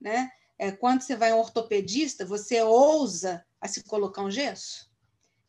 né? 0.00 0.30
É, 0.56 0.70
quando 0.70 1.00
você 1.00 1.16
vai 1.16 1.32
a 1.32 1.36
um 1.36 1.40
ortopedista, 1.40 2.24
você 2.24 2.62
ousa 2.62 3.44
a 3.60 3.66
se 3.66 3.82
colocar 3.82 4.22
um 4.22 4.30
gesso? 4.30 4.90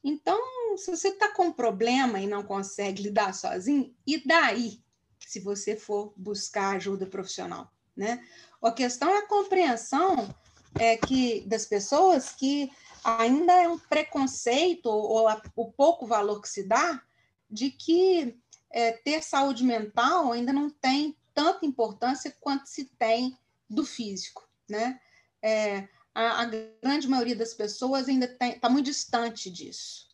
Então, 0.03 0.39
se 0.77 0.89
você 0.89 1.09
está 1.09 1.29
com 1.33 1.45
um 1.45 1.53
problema 1.53 2.19
e 2.19 2.27
não 2.27 2.43
consegue 2.43 3.03
lidar 3.03 3.33
sozinho, 3.33 3.93
e 4.05 4.25
daí, 4.25 4.79
se 5.19 5.39
você 5.39 5.75
for 5.75 6.13
buscar 6.15 6.75
ajuda 6.75 7.05
profissional, 7.05 7.71
né? 7.95 8.23
A 8.61 8.71
questão 8.71 9.09
é 9.09 9.19
a 9.19 9.27
compreensão 9.27 10.33
é, 10.79 10.97
que, 10.97 11.41
das 11.41 11.65
pessoas 11.65 12.31
que 12.31 12.71
ainda 13.03 13.53
é 13.53 13.67
um 13.67 13.77
preconceito 13.77 14.87
ou 14.87 15.27
a, 15.27 15.41
o 15.55 15.71
pouco 15.71 16.05
valor 16.05 16.41
que 16.41 16.49
se 16.49 16.63
dá 16.63 17.01
de 17.49 17.69
que 17.69 18.37
é, 18.71 18.91
ter 18.91 19.23
saúde 19.23 19.63
mental 19.63 20.31
ainda 20.31 20.51
não 20.51 20.69
tem 20.69 21.15
tanta 21.33 21.65
importância 21.65 22.35
quanto 22.39 22.67
se 22.67 22.85
tem 22.97 23.37
do 23.69 23.85
físico, 23.85 24.47
né? 24.67 24.99
É, 25.41 25.87
a, 26.13 26.41
a, 26.41 26.45
grande 26.45 27.07
maioria 27.07 27.35
das 27.35 27.53
pessoas 27.53 28.07
ainda 28.07 28.25
está 28.25 28.69
muito 28.69 28.85
distante 28.85 29.49
disso. 29.49 30.04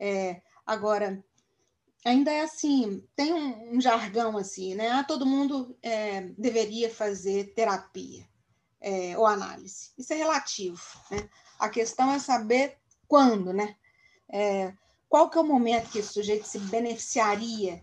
É, 0.00 0.40
agora, 0.66 1.22
ainda 2.04 2.32
é 2.32 2.40
assim, 2.40 3.06
tem 3.14 3.34
um, 3.34 3.76
um, 3.76 3.80
jargão 3.80 4.38
assim, 4.38 4.74
né? 4.74 4.88
Ah, 4.88 5.04
todo 5.04 5.26
mundo 5.26 5.76
é, 5.82 6.22
deveria 6.38 6.88
fazer 6.88 7.52
terapia 7.54 8.26
é, 8.80 9.16
ou 9.18 9.26
análise. 9.26 9.90
Isso 9.98 10.12
é 10.14 10.16
relativo, 10.16 10.80
né? 11.10 11.28
A 11.58 11.68
questão 11.68 12.10
é 12.10 12.18
saber 12.18 12.78
quando, 13.06 13.52
né? 13.52 13.76
É, 14.32 14.72
qual 15.08 15.28
que 15.28 15.36
é 15.36 15.40
o 15.40 15.44
momento 15.44 15.90
que 15.90 15.98
esse 15.98 16.12
sujeito 16.12 16.46
se 16.46 16.58
beneficiaria 16.58 17.82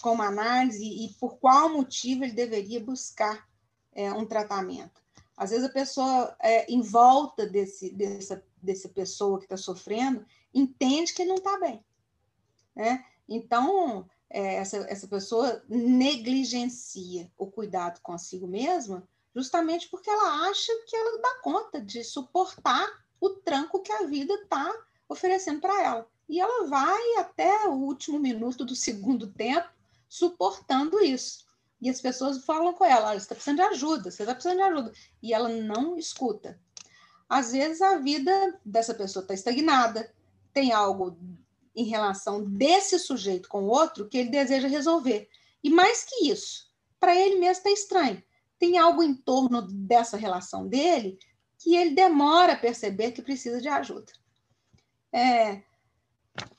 com 0.00 0.12
uma 0.12 0.28
análise 0.28 0.84
e 0.84 1.12
por 1.20 1.38
qual 1.38 1.68
motivo 1.68 2.24
ele 2.24 2.32
deveria 2.32 2.80
buscar 2.80 3.46
é, 3.92 4.12
um 4.12 4.24
tratamento. 4.24 5.02
Às 5.36 5.50
vezes 5.50 5.64
a 5.64 5.72
pessoa, 5.72 6.36
é, 6.40 6.72
em 6.72 6.80
volta 6.80 7.46
desse, 7.46 7.90
dessa, 7.90 8.42
dessa 8.62 8.88
pessoa 8.88 9.38
que 9.38 9.44
está 9.44 9.56
sofrendo, 9.56 10.24
entende 10.52 11.12
que 11.12 11.24
não 11.24 11.36
está 11.36 11.58
bem. 11.58 11.84
Né? 12.74 13.04
Então, 13.28 14.08
é, 14.30 14.56
essa, 14.56 14.78
essa 14.88 15.08
pessoa 15.08 15.62
negligencia 15.68 17.30
o 17.36 17.46
cuidado 17.46 18.00
consigo 18.00 18.46
mesma, 18.46 19.08
justamente 19.34 19.88
porque 19.88 20.10
ela 20.10 20.48
acha 20.48 20.72
que 20.86 20.96
ela 20.96 21.20
dá 21.20 21.40
conta 21.42 21.80
de 21.80 22.02
suportar 22.04 22.88
o 23.20 23.30
tranco 23.30 23.82
que 23.82 23.92
a 23.92 24.04
vida 24.04 24.34
está 24.34 24.72
oferecendo 25.08 25.60
para 25.60 25.82
ela. 25.82 26.08
E 26.28 26.40
ela 26.40 26.66
vai 26.66 27.16
até 27.18 27.66
o 27.66 27.72
último 27.72 28.18
minuto 28.18 28.64
do 28.64 28.76
segundo 28.76 29.32
tempo 29.32 29.68
suportando 30.08 31.00
isso. 31.00 31.46
E 31.80 31.88
as 31.88 32.00
pessoas 32.00 32.44
falam 32.44 32.74
com 32.74 32.84
ela: 32.84 33.12
você 33.12 33.18
está 33.18 33.34
precisando 33.34 33.56
de 33.56 33.62
ajuda, 33.62 34.10
você 34.10 34.22
está 34.22 34.34
precisando 34.34 34.58
de 34.58 34.62
ajuda. 34.62 34.92
E 35.22 35.32
ela 35.32 35.48
não 35.48 35.96
escuta. 35.96 36.60
Às 37.28 37.52
vezes 37.52 37.80
a 37.80 37.98
vida 37.98 38.58
dessa 38.64 38.94
pessoa 38.94 39.22
está 39.22 39.34
estagnada, 39.34 40.12
tem 40.58 40.72
algo 40.72 41.16
em 41.74 41.84
relação 41.84 42.44
desse 42.44 42.98
sujeito 42.98 43.48
com 43.48 43.64
o 43.64 43.68
outro 43.68 44.08
que 44.08 44.18
ele 44.18 44.30
deseja 44.30 44.66
resolver. 44.66 45.28
E 45.62 45.70
mais 45.70 46.04
que 46.04 46.28
isso, 46.28 46.72
para 46.98 47.14
ele 47.14 47.36
mesmo 47.36 47.58
está 47.58 47.70
estranho. 47.70 48.22
Tem 48.58 48.76
algo 48.76 49.02
em 49.02 49.14
torno 49.14 49.62
dessa 49.62 50.16
relação 50.16 50.66
dele 50.66 51.18
que 51.58 51.76
ele 51.76 51.94
demora 51.94 52.54
a 52.54 52.58
perceber 52.58 53.12
que 53.12 53.22
precisa 53.22 53.60
de 53.60 53.68
ajuda. 53.68 54.12
É, 55.12 55.62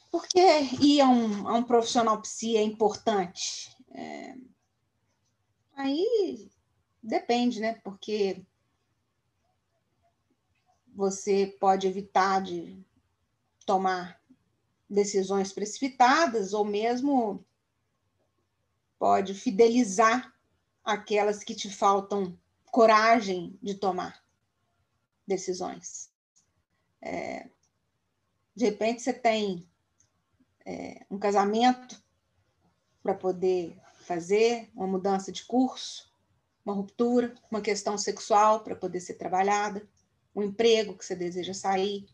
porque 0.10 0.40
ir 0.82 1.02
a 1.02 1.10
um, 1.10 1.48
a 1.48 1.54
um 1.56 1.64
profissional 1.64 2.22
psi 2.22 2.56
é 2.56 2.64
importante? 2.64 3.76
É, 3.92 4.34
Aí 5.80 6.52
depende, 7.02 7.62
né? 7.62 7.76
Porque 7.86 8.46
você 10.94 11.56
pode 11.58 11.88
evitar 11.88 12.42
de 12.42 12.86
tomar 13.70 14.20
decisões 14.90 15.54
precipitadas 15.54 16.54
ou 16.54 16.66
mesmo 16.66 17.46
pode 18.98 19.36
fidelizar 19.36 20.34
aquelas 20.84 21.44
que 21.44 21.54
te 21.54 21.70
faltam 21.70 22.36
coragem 22.66 23.60
de 23.62 23.76
tomar 23.76 24.26
decisões. 25.28 26.10
É, 27.00 27.48
de 28.56 28.66
repente 28.66 29.04
você 29.04 29.14
tem 29.14 29.70
é, 30.66 31.06
um 31.08 31.20
casamento 31.20 32.04
para 33.04 33.14
poder 33.14 33.80
fazer, 34.00 34.72
uma 34.74 34.88
mudança 34.88 35.32
de 35.32 35.46
curso, 35.46 36.12
uma 36.66 36.74
ruptura, 36.74 37.36
uma 37.52 37.62
questão 37.62 38.00
sexual 38.00 38.64
para 38.64 38.76
poder 38.76 39.00
ser 39.00 39.14
trabalhada, 39.14 39.88
um 40.36 40.42
emprego 40.42 40.98
que 40.98 41.06
você 41.06 41.16
deseja 41.16 41.54
sair, 41.54 42.08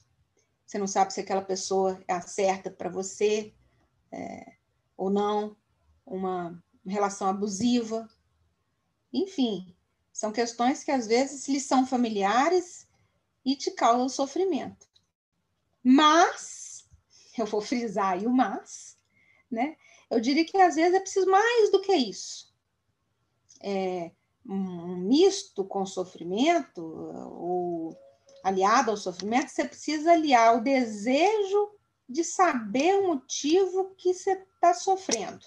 você 0.66 0.78
não 0.78 0.88
sabe 0.88 1.14
se 1.14 1.20
aquela 1.20 1.42
pessoa 1.42 2.02
é 2.08 2.14
a 2.14 2.22
certa 2.22 2.72
para 2.72 2.90
você 2.90 3.54
é, 4.12 4.54
ou 4.98 5.10
não, 5.10 5.56
uma 6.06 6.62
relação 6.86 7.28
abusiva, 7.28 8.10
enfim, 9.12 9.76
são 10.12 10.32
questões 10.32 10.84
que 10.84 10.92
às 10.92 11.08
vezes 11.08 11.48
lhe 11.48 11.60
são 11.60 11.86
familiares 11.86 12.88
e 13.44 13.56
te 13.56 13.72
causam 13.72 14.10
sofrimento. 14.10 14.88
Mas, 15.84 16.88
eu 17.38 17.46
vou 17.46 17.62
frisar 17.62 18.14
aí 18.14 18.26
o 18.26 18.32
mas, 18.32 18.98
né? 19.52 19.76
Eu 20.10 20.20
diria 20.20 20.46
que 20.46 20.58
às 20.58 20.76
vezes 20.76 20.94
é 20.94 21.00
preciso 21.00 21.30
mais 21.30 21.72
do 21.72 21.82
que 21.82 21.94
isso. 21.94 22.54
É, 23.62 24.12
um 24.46 24.96
misto 24.98 25.66
com 25.66 25.86
sofrimento, 25.86 26.82
ou 26.82 27.98
aliado 28.46 28.92
ao 28.92 28.98
sofrimento, 28.98 29.50
você 29.50 29.66
precisa 29.66 30.12
aliar 30.12 30.56
o 30.56 30.62
desejo 30.62 31.72
de 32.08 32.24
saber 32.24 32.94
o 33.00 33.08
motivo 33.08 33.96
que 33.98 34.14
você 34.14 34.34
está 34.34 34.72
sofrendo, 34.72 35.44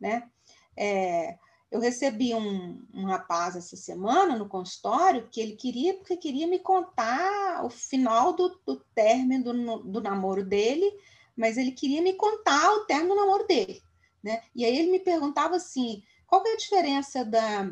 né? 0.00 0.30
É, 0.76 1.36
eu 1.72 1.80
recebi 1.80 2.32
um, 2.32 2.86
um 2.94 3.06
rapaz 3.06 3.56
essa 3.56 3.74
semana 3.74 4.36
no 4.36 4.48
consultório 4.48 5.28
que 5.28 5.40
ele 5.40 5.56
queria, 5.56 5.94
porque 5.94 6.16
queria 6.16 6.46
me 6.46 6.60
contar 6.60 7.64
o 7.64 7.68
final 7.68 8.32
do, 8.34 8.60
do 8.64 8.76
término 8.94 9.42
do, 9.42 9.78
do 9.78 10.00
namoro 10.00 10.44
dele, 10.44 10.88
mas 11.36 11.56
ele 11.56 11.72
queria 11.72 12.00
me 12.00 12.12
contar 12.12 12.72
o 12.74 12.84
término 12.84 13.16
do 13.16 13.20
namoro 13.22 13.44
dele. 13.44 13.82
Né? 14.22 14.40
E 14.54 14.64
aí 14.64 14.78
ele 14.78 14.92
me 14.92 15.00
perguntava 15.00 15.56
assim, 15.56 16.00
qual 16.28 16.46
é 16.46 16.52
a 16.52 16.56
diferença 16.56 17.24
da, 17.24 17.68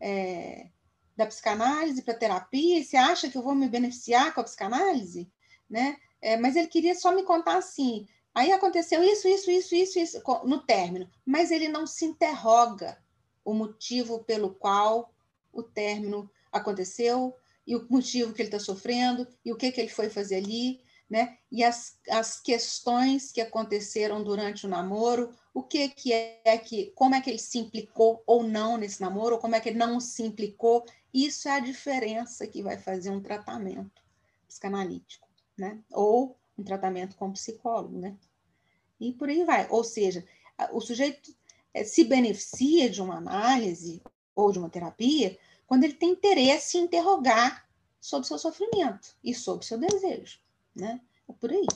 é, 0.00 0.68
da 1.16 1.26
psicanálise 1.26 2.02
para 2.02 2.14
terapia? 2.14 2.82
Você 2.82 2.96
acha 2.96 3.28
que 3.28 3.38
eu 3.38 3.42
vou 3.42 3.54
me 3.54 3.68
beneficiar 3.68 4.34
com 4.34 4.40
a 4.40 4.44
psicanálise? 4.44 5.30
Né? 5.68 5.96
É, 6.20 6.36
mas 6.36 6.56
ele 6.56 6.68
queria 6.68 6.94
só 6.94 7.12
me 7.12 7.22
contar 7.22 7.56
assim, 7.56 8.06
aí 8.34 8.52
aconteceu 8.52 9.02
isso, 9.02 9.26
isso, 9.26 9.50
isso, 9.50 9.74
isso, 9.74 9.98
isso, 9.98 10.22
no 10.44 10.60
término, 10.60 11.08
mas 11.24 11.50
ele 11.50 11.68
não 11.68 11.86
se 11.86 12.04
interroga 12.04 12.98
o 13.44 13.52
motivo 13.52 14.24
pelo 14.24 14.54
qual 14.54 15.12
o 15.52 15.62
término 15.62 16.30
aconteceu 16.52 17.34
e 17.66 17.74
o 17.74 17.86
motivo 17.90 18.32
que 18.32 18.42
ele 18.42 18.48
está 18.48 18.58
sofrendo 18.58 19.26
e 19.44 19.52
o 19.52 19.56
que, 19.56 19.72
que 19.72 19.80
ele 19.80 19.88
foi 19.88 20.08
fazer 20.08 20.36
ali, 20.36 20.80
né? 21.08 21.38
E 21.50 21.62
as, 21.64 21.98
as 22.10 22.40
questões 22.40 23.32
que 23.32 23.40
aconteceram 23.40 24.22
durante 24.22 24.66
o 24.66 24.68
namoro, 24.68 25.32
o 25.56 25.62
que, 25.62 25.88
que 25.88 26.12
é 26.12 26.58
que, 26.58 26.92
como 26.94 27.14
é 27.14 27.20
que 27.22 27.30
ele 27.30 27.38
se 27.38 27.56
implicou 27.58 28.22
ou 28.26 28.42
não 28.42 28.76
nesse 28.76 29.00
namoro, 29.00 29.36
ou 29.36 29.40
como 29.40 29.56
é 29.56 29.60
que 29.60 29.70
ele 29.70 29.78
não 29.78 29.98
se 29.98 30.22
implicou, 30.22 30.84
isso 31.14 31.48
é 31.48 31.52
a 31.52 31.60
diferença 31.60 32.46
que 32.46 32.62
vai 32.62 32.76
fazer 32.76 33.08
um 33.08 33.22
tratamento 33.22 34.02
psicanalítico, 34.46 35.26
né? 35.56 35.82
Ou 35.92 36.36
um 36.58 36.62
tratamento 36.62 37.16
com 37.16 37.32
psicólogo, 37.32 37.98
né? 37.98 38.14
E 39.00 39.14
por 39.14 39.30
aí 39.30 39.44
vai. 39.44 39.66
Ou 39.70 39.82
seja, 39.82 40.26
o 40.72 40.80
sujeito 40.82 41.34
eh, 41.72 41.84
se 41.84 42.04
beneficia 42.04 42.90
de 42.90 43.00
uma 43.00 43.16
análise 43.16 44.02
ou 44.34 44.52
de 44.52 44.58
uma 44.58 44.68
terapia 44.68 45.38
quando 45.66 45.84
ele 45.84 45.94
tem 45.94 46.10
interesse 46.10 46.76
em 46.76 46.82
interrogar 46.82 47.66
sobre 47.98 48.28
seu 48.28 48.38
sofrimento 48.38 49.16
e 49.24 49.34
sobre 49.34 49.64
seu 49.64 49.78
desejo, 49.78 50.38
né? 50.74 51.00
É 51.26 51.32
por 51.32 51.50
aí. 51.50 51.66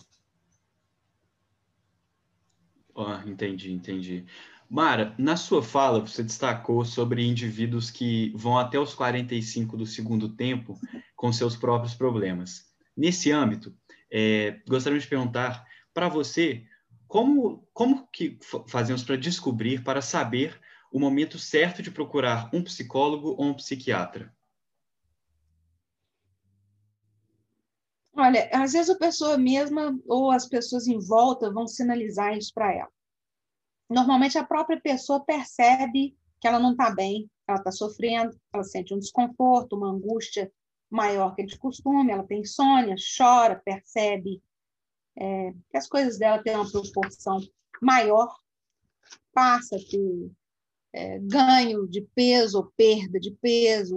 Ah, 3.07 3.23
entendi, 3.27 3.73
entendi. 3.73 4.27
Mara, 4.69 5.15
na 5.19 5.37
sua 5.37 5.63
fala, 5.63 6.01
você 6.01 6.23
destacou 6.23 6.85
sobre 6.85 7.27
indivíduos 7.27 7.91
que 7.91 8.33
vão 8.37 8.59
até 8.59 8.79
os 8.79 8.95
45 8.95 9.77
do 9.77 9.87
segundo 9.87 10.29
tempo 10.29 10.79
com 11.17 11.33
seus 11.33 11.57
próprios 11.57 11.95
problemas. 11.95 12.67
Nesse 12.97 13.33
âmbito, 13.33 13.75
é, 14.13 14.61
gostaria 14.69 14.99
de 14.99 15.07
perguntar 15.07 15.67
para 15.93 16.09
você 16.09 16.65
como, 17.09 17.67
como 17.73 18.07
que 18.13 18.39
fazemos 18.69 19.03
para 19.03 19.17
descobrir, 19.17 19.83
para 19.83 20.01
saber 20.01 20.61
o 20.93 21.01
momento 21.01 21.39
certo 21.39 21.83
de 21.83 21.91
procurar 21.91 22.51
um 22.53 22.63
psicólogo 22.63 23.35
ou 23.37 23.47
um 23.47 23.55
psiquiatra? 23.55 24.33
Olha, 28.23 28.51
às 28.53 28.75
vezes 28.75 28.91
a 28.91 28.99
pessoa 28.99 29.39
mesma 29.39 29.99
ou 30.07 30.31
as 30.31 30.47
pessoas 30.47 30.87
em 30.87 30.99
volta 30.99 31.51
vão 31.51 31.67
sinalizar 31.67 32.37
isso 32.37 32.53
para 32.53 32.71
ela. 32.71 32.93
Normalmente 33.89 34.37
a 34.37 34.45
própria 34.45 34.79
pessoa 34.79 35.25
percebe 35.25 36.15
que 36.39 36.47
ela 36.47 36.59
não 36.59 36.73
está 36.73 36.91
bem, 36.91 37.31
ela 37.49 37.57
está 37.57 37.73
sofrendo, 37.73 38.39
ela 38.53 38.63
sente 38.63 38.93
um 38.93 38.99
desconforto, 38.99 39.75
uma 39.75 39.91
angústia 39.91 40.53
maior 40.91 41.35
que 41.35 41.45
de 41.45 41.59
costume, 41.59 42.13
ela 42.13 42.27
tem 42.27 42.43
insônia, 42.43 42.95
chora, 43.17 43.63
percebe 43.65 44.43
é, 45.17 45.53
que 45.71 45.79
as 45.79 45.89
coisas 45.89 46.19
dela 46.19 46.43
têm 46.43 46.57
uma 46.57 46.71
proporção 46.71 47.41
maior, 47.81 48.37
passa 49.33 49.77
a 49.77 49.79
ter 49.79 50.31
é, 50.93 51.19
ganho 51.21 51.89
de 51.89 52.03
peso 52.15 52.59
ou 52.59 52.73
perda 52.77 53.19
de 53.19 53.31
peso, 53.31 53.97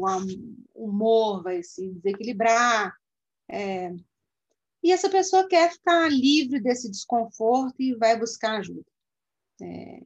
o 0.74 0.86
humor 0.86 1.44
vai 1.44 1.62
se 1.62 1.90
desequilibrar, 1.90 2.96
é, 3.50 3.94
e 4.84 4.92
essa 4.92 5.10
pessoa 5.10 5.48
quer 5.48 5.72
ficar 5.72 6.12
livre 6.12 6.60
desse 6.60 6.92
desconforto 6.92 7.82
e 7.82 7.96
vai 7.96 8.20
buscar 8.20 8.60
ajuda. 8.60 8.86
É, 9.62 10.02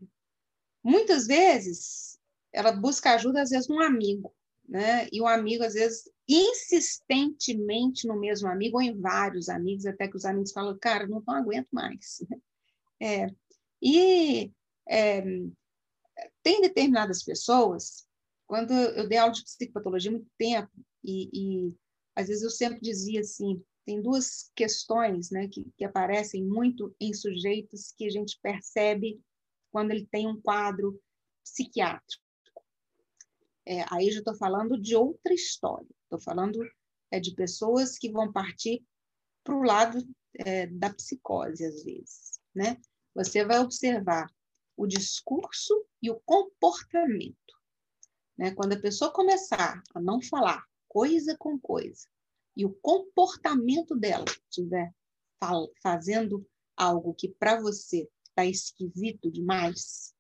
muitas 0.84 1.26
vezes, 1.26 2.20
ela 2.54 2.72
busca 2.72 3.16
ajuda, 3.16 3.42
às 3.42 3.50
vezes, 3.50 3.68
num 3.68 3.82
amigo, 3.82 4.32
né? 4.70 5.08
E 5.12 5.20
o 5.20 5.28
amigo, 5.28 5.64
às 5.64 5.74
vezes, 5.74 6.08
insistentemente 6.28 8.06
no 8.06 8.20
mesmo 8.20 8.48
amigo 8.48 8.78
ou 8.78 8.84
em 8.84 9.00
vários 9.00 9.50
amigos, 9.50 9.88
até 9.88 10.08
que 10.08 10.16
os 10.16 10.26
amigos 10.26 10.52
falam, 10.52 10.78
cara, 10.80 11.08
não, 11.08 11.24
não 11.26 11.36
aguento 11.36 11.70
mais. 11.72 12.22
É, 13.00 13.28
e 13.80 14.52
é, 14.90 15.22
tem 16.42 16.62
determinadas 16.62 17.24
pessoas, 17.24 18.08
quando 18.48 18.74
eu 18.74 19.08
dei 19.08 19.20
aula 19.20 19.32
de 19.32 19.44
psicopatologia 19.44 20.10
há 20.10 20.14
muito 20.14 20.32
tempo, 20.36 20.72
e, 21.04 21.30
e 21.32 21.76
às 22.16 22.28
vezes 22.28 22.42
eu 22.42 22.50
sempre 22.50 22.82
dizia 22.82 23.20
assim, 23.20 23.64
tem 23.88 24.02
duas 24.02 24.52
questões 24.54 25.32
né, 25.32 25.48
que, 25.48 25.66
que 25.78 25.86
aparecem 25.86 26.44
muito 26.44 26.94
em 27.00 27.14
sujeitos 27.14 27.94
que 27.94 28.06
a 28.06 28.10
gente 28.10 28.38
percebe 28.42 29.18
quando 29.72 29.92
ele 29.92 30.06
tem 30.06 30.28
um 30.28 30.42
quadro 30.42 31.02
psiquiátrico. 31.42 32.22
É, 33.66 33.86
aí 33.90 34.12
já 34.12 34.20
estou 34.20 34.36
falando 34.36 34.78
de 34.78 34.94
outra 34.94 35.34
história. 35.34 35.88
Estou 36.04 36.20
falando 36.20 36.60
é, 37.10 37.22
de 37.22 37.34
pessoas 37.34 37.98
que 37.98 38.12
vão 38.12 38.30
partir 38.30 38.86
para 39.42 39.56
o 39.56 39.64
lado 39.64 40.06
é, 40.34 40.68
da 40.68 40.94
psicose, 40.94 41.64
às 41.64 41.82
vezes. 41.86 42.42
Né? 42.54 42.78
Você 43.16 43.46
vai 43.46 43.60
observar 43.60 44.30
o 44.76 44.86
discurso 44.86 45.88
e 46.02 46.12
o 46.12 46.20
comportamento. 46.26 47.56
Né? 48.38 48.54
Quando 48.54 48.74
a 48.74 48.82
pessoa 48.82 49.14
começar 49.14 49.82
a 49.96 50.02
não 50.02 50.22
falar 50.22 50.66
coisa 50.90 51.38
com 51.38 51.58
coisa 51.58 52.06
e 52.58 52.66
o 52.66 52.74
comportamento 52.82 53.96
dela 53.96 54.26
estiver 54.50 54.92
fazendo 55.84 56.44
algo 56.76 57.14
que 57.14 57.30
para 57.30 57.62
você 57.62 58.10
está 58.28 58.44
esquisito 58.44 59.32
demais, 59.32 60.16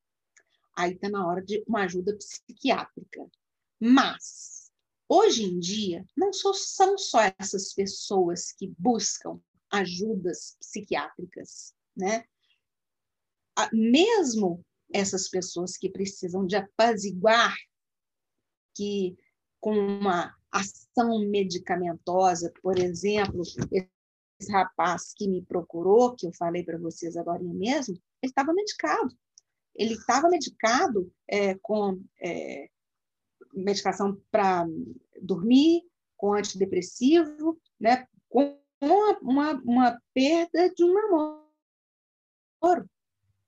aí 0.75 0.93
está 0.93 1.09
na 1.09 1.27
hora 1.27 1.43
de 1.43 1.63
uma 1.67 1.85
ajuda 1.85 2.15
psiquiátrica. 2.15 3.27
Mas, 3.79 4.71
hoje 5.09 5.45
em 5.45 5.59
dia, 5.59 6.05
não 6.15 6.31
são 6.31 6.95
só 6.95 7.21
essas 7.39 7.73
pessoas 7.73 8.51
que 8.51 8.71
buscam 8.77 9.41
ajudas 9.71 10.55
psiquiátricas, 10.59 11.73
né? 11.95 12.23
Mesmo 13.73 14.63
essas 14.93 15.27
pessoas 15.27 15.75
que 15.75 15.89
precisam 15.89 16.45
de 16.45 16.55
apaziguar, 16.55 17.55
que 18.75 19.17
com 19.59 19.75
uma 19.75 20.36
ação 20.59 21.19
medicamentosa, 21.27 22.51
por 22.61 22.77
exemplo, 22.77 23.41
esse 23.71 24.51
rapaz 24.51 25.13
que 25.15 25.27
me 25.27 25.43
procurou, 25.43 26.15
que 26.15 26.27
eu 26.27 26.33
falei 26.33 26.63
para 26.63 26.77
vocês 26.77 27.15
agora 27.17 27.41
mesmo, 27.41 27.95
ele 28.21 28.31
estava 28.31 28.53
medicado. 28.53 29.15
Ele 29.75 29.93
estava 29.93 30.29
medicado 30.29 31.11
é, 31.27 31.55
com 31.55 32.01
é, 32.21 32.69
medicação 33.53 34.19
para 34.31 34.65
dormir, 35.21 35.83
com 36.15 36.33
antidepressivo, 36.33 37.59
né, 37.79 38.07
com 38.27 38.59
uma, 39.21 39.53
uma 39.63 40.01
perda 40.13 40.69
de 40.73 40.83
um 40.83 40.93
namoro. 40.93 42.89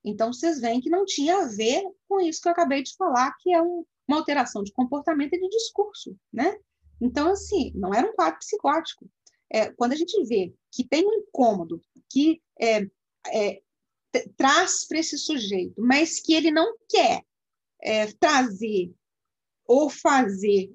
Então, 0.03 0.31
vocês 0.31 0.59
veem 0.59 0.79
que 0.79 0.89
não 0.89 1.05
tinha 1.05 1.41
a 1.41 1.47
ver 1.47 1.83
com 2.07 2.21
isso 2.21 2.41
que 2.41 2.47
eu 2.47 2.51
acabei 2.51 2.81
de 2.83 2.95
falar, 2.95 3.35
que 3.39 3.53
é 3.53 3.61
um, 3.61 3.85
uma 4.07 4.17
alteração 4.17 4.63
de 4.63 4.71
comportamento 4.71 5.33
e 5.33 5.39
de 5.39 5.49
discurso, 5.49 6.15
né? 6.31 6.57
Então, 7.01 7.31
assim, 7.31 7.71
não 7.75 7.93
era 7.93 8.07
um 8.07 8.13
quadro 8.13 8.39
psicótico. 8.39 9.09
É, 9.51 9.71
quando 9.71 9.93
a 9.93 9.95
gente 9.95 10.23
vê 10.25 10.53
que 10.71 10.87
tem 10.87 11.05
um 11.05 11.13
incômodo 11.13 11.81
que 12.09 12.41
é, 12.59 12.87
é, 13.27 13.61
traz 14.37 14.85
para 14.85 14.99
esse 14.99 15.17
sujeito, 15.17 15.73
mas 15.77 16.19
que 16.19 16.33
ele 16.33 16.51
não 16.51 16.77
quer 16.87 17.23
é, 17.81 18.11
trazer 18.13 18.93
ou 19.65 19.89
fazer 19.89 20.71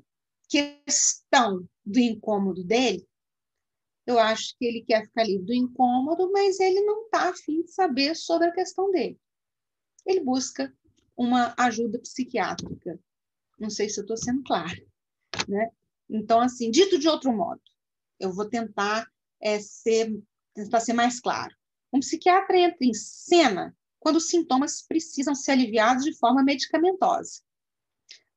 questão 0.49 1.69
do 1.85 1.99
incômodo 1.99 2.65
dele, 2.65 3.07
eu 4.07 4.19
acho 4.19 4.57
que 4.59 4.65
ele 4.65 4.85
quer 4.85 5.05
ficar 5.07 5.25
livre 5.25 5.47
do 5.47 5.55
incômodo, 5.55 6.31
mas 6.31 6.61
ele 6.61 6.81
não 6.83 7.05
está 7.05 7.31
afim 7.31 7.63
de 7.63 7.71
saber 7.71 8.15
sobre 8.15 8.49
a 8.49 8.53
questão 8.53 8.91
dele. 8.91 9.19
Ele 10.05 10.21
busca 10.21 10.73
uma 11.17 11.55
ajuda 11.57 11.99
psiquiátrica. 11.99 13.01
Não 13.59 13.71
sei 13.71 13.89
se 13.89 14.01
eu 14.01 14.03
estou 14.03 14.17
sendo 14.17 14.43
clara. 14.43 14.77
Né? 15.49 15.71
Então, 16.09 16.41
assim, 16.41 16.71
dito 16.71 16.99
de 16.99 17.09
outro 17.09 17.33
modo, 17.33 17.61
eu 18.21 18.33
vou 18.33 18.49
tentar 18.49 19.09
é, 19.41 19.59
ser, 19.61 20.13
tentar 20.55 20.81
ser 20.81 20.93
mais 20.93 21.21
claro. 21.21 21.55
Um 21.93 22.01
psiquiatra 22.01 22.59
entra 22.59 22.85
em 22.85 22.95
cena 22.95 23.77
quando 23.99 24.17
os 24.17 24.29
sintomas 24.29 24.83
precisam 24.83 25.35
ser 25.35 25.53
aliviados 25.53 26.05
de 26.05 26.17
forma 26.17 26.43
medicamentosa. 26.43 27.41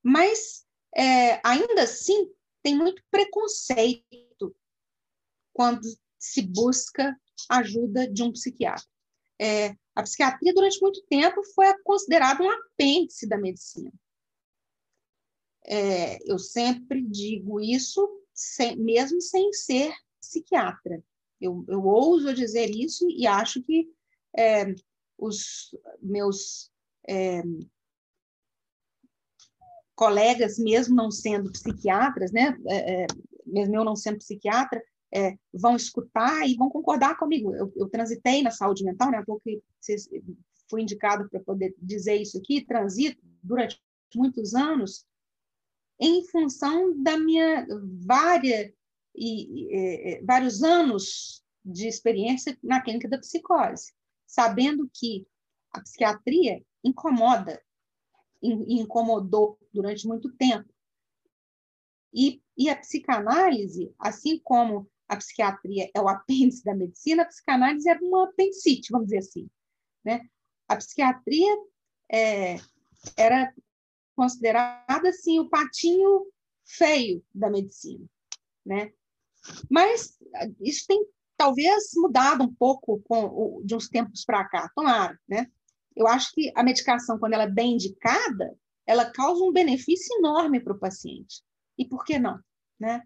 Mas, 0.02 0.66
é, 0.96 1.42
ainda 1.44 1.84
assim, 1.84 2.32
tem 2.64 2.76
muito 2.76 3.04
preconceito 3.12 4.56
quando 5.54 5.82
se 6.20 6.42
busca 6.42 7.16
ajuda 7.50 8.08
de 8.08 8.24
um 8.24 8.32
psiquiatra. 8.32 8.86
É, 9.40 9.76
a 9.96 10.04
psiquiatria, 10.04 10.54
durante 10.54 10.82
muito 10.82 11.02
tempo, 11.10 11.44
foi 11.54 11.66
considerada 11.84 12.44
um 12.44 12.50
apêndice 12.50 13.28
da 13.28 13.38
medicina. 13.38 13.92
É, 15.68 16.18
eu 16.32 16.40
sempre 16.40 17.02
digo 17.02 17.60
isso, 17.60 18.08
sem, 18.34 18.78
mesmo 18.78 19.22
sem 19.22 19.52
ser 19.54 19.94
psiquiatra. 20.20 21.04
Eu, 21.40 21.66
eu 21.68 21.84
ouso 21.86 22.34
dizer 22.34 22.70
isso 22.70 23.06
e 23.10 23.28
acho 23.28 23.62
que 23.62 23.90
é, 24.36 24.74
os 25.18 25.76
meus 26.02 26.72
é, 27.08 27.44
colegas, 29.96 30.58
mesmo 30.58 30.96
não 30.96 31.12
sendo 31.12 31.52
psiquiatras, 31.52 32.32
né, 32.32 32.58
é, 32.68 33.04
é 33.04 33.08
mesmo 33.46 33.76
eu 33.76 33.84
não 33.84 33.96
sendo 33.96 34.20
psiquiatra, 34.20 34.82
é, 35.14 35.38
vão 35.54 35.76
escutar 35.76 36.48
e 36.48 36.56
vão 36.56 36.70
concordar 36.70 37.18
comigo. 37.18 37.54
Eu, 37.56 37.72
eu 37.76 37.90
transitei 37.90 38.44
na 38.44 38.52
saúde 38.52 38.84
mental, 38.84 39.10
né? 39.10 39.24
Porque 39.26 39.62
fui 40.70 40.82
indicado 40.82 41.30
para 41.30 41.40
poder 41.40 41.74
dizer 41.82 42.16
isso 42.16 42.38
aqui, 42.38 42.66
transito 42.66 43.22
durante 43.42 43.82
muitos 44.14 44.54
anos 44.54 45.06
em 46.00 46.24
função 46.28 47.02
da 47.02 47.18
minha 47.18 47.66
várias 48.06 48.72
e, 49.16 49.74
e, 49.74 50.22
vários 50.24 50.62
anos 50.62 51.44
de 51.66 51.88
experiência 51.88 52.58
na 52.64 52.82
clínica 52.82 53.10
da 53.10 53.18
psicose, 53.18 53.92
sabendo 54.26 54.90
que 54.94 55.28
a 55.72 55.82
psiquiatria 55.82 56.64
incomoda, 56.84 57.62
in, 58.42 58.80
incomodou 58.82 59.60
durante 59.74 60.08
muito 60.08 60.32
tempo. 60.38 60.70
E, 62.14 62.42
e 62.58 62.70
a 62.70 62.76
psicanálise, 62.76 63.94
assim 64.00 64.40
como 64.44 64.90
a 65.08 65.18
psiquiatria 65.18 65.90
é 65.94 66.02
o 66.02 66.08
apêndice 66.08 66.64
da 66.64 66.76
medicina, 66.76 67.24
a 67.24 67.28
psicanálise 67.28 67.90
é 67.90 67.96
uma 67.96 68.26
apendicite, 68.26 68.92
vamos 68.92 69.08
dizer 69.08 69.20
assim. 69.20 69.50
Né? 70.06 70.22
A 70.68 70.76
psiquiatria 70.76 71.54
é, 72.12 72.58
era 73.16 73.54
considerada 74.18 75.10
assim 75.10 75.40
o 75.40 75.48
patinho 75.48 76.26
feio 76.66 77.24
da 77.34 77.52
medicina, 77.52 78.04
né? 78.66 78.92
Mas 79.70 80.18
isso 80.60 80.86
tem 80.88 81.06
talvez 81.38 81.92
mudado 81.96 82.44
um 82.44 82.54
pouco 82.54 83.00
com, 83.08 83.62
de 83.64 83.76
uns 83.76 83.88
tempos 83.88 84.26
para 84.26 84.44
cá, 84.50 84.70
tomara, 84.76 85.18
né? 85.30 85.46
Eu 85.96 86.08
acho 86.08 86.32
que 86.34 86.52
a 86.56 86.64
medicação, 86.64 87.20
quando 87.20 87.34
ela 87.34 87.44
é 87.44 87.50
bem 87.50 87.74
indicada, 87.74 88.58
ela 88.86 89.12
causa 89.12 89.44
um 89.44 89.54
benefício 89.54 90.18
enorme 90.18 90.60
para 90.60 90.74
o 90.74 90.80
paciente. 90.80 91.44
E 91.78 91.86
por 91.86 92.04
que 92.04 92.18
não, 92.18 92.40
né? 92.80 93.04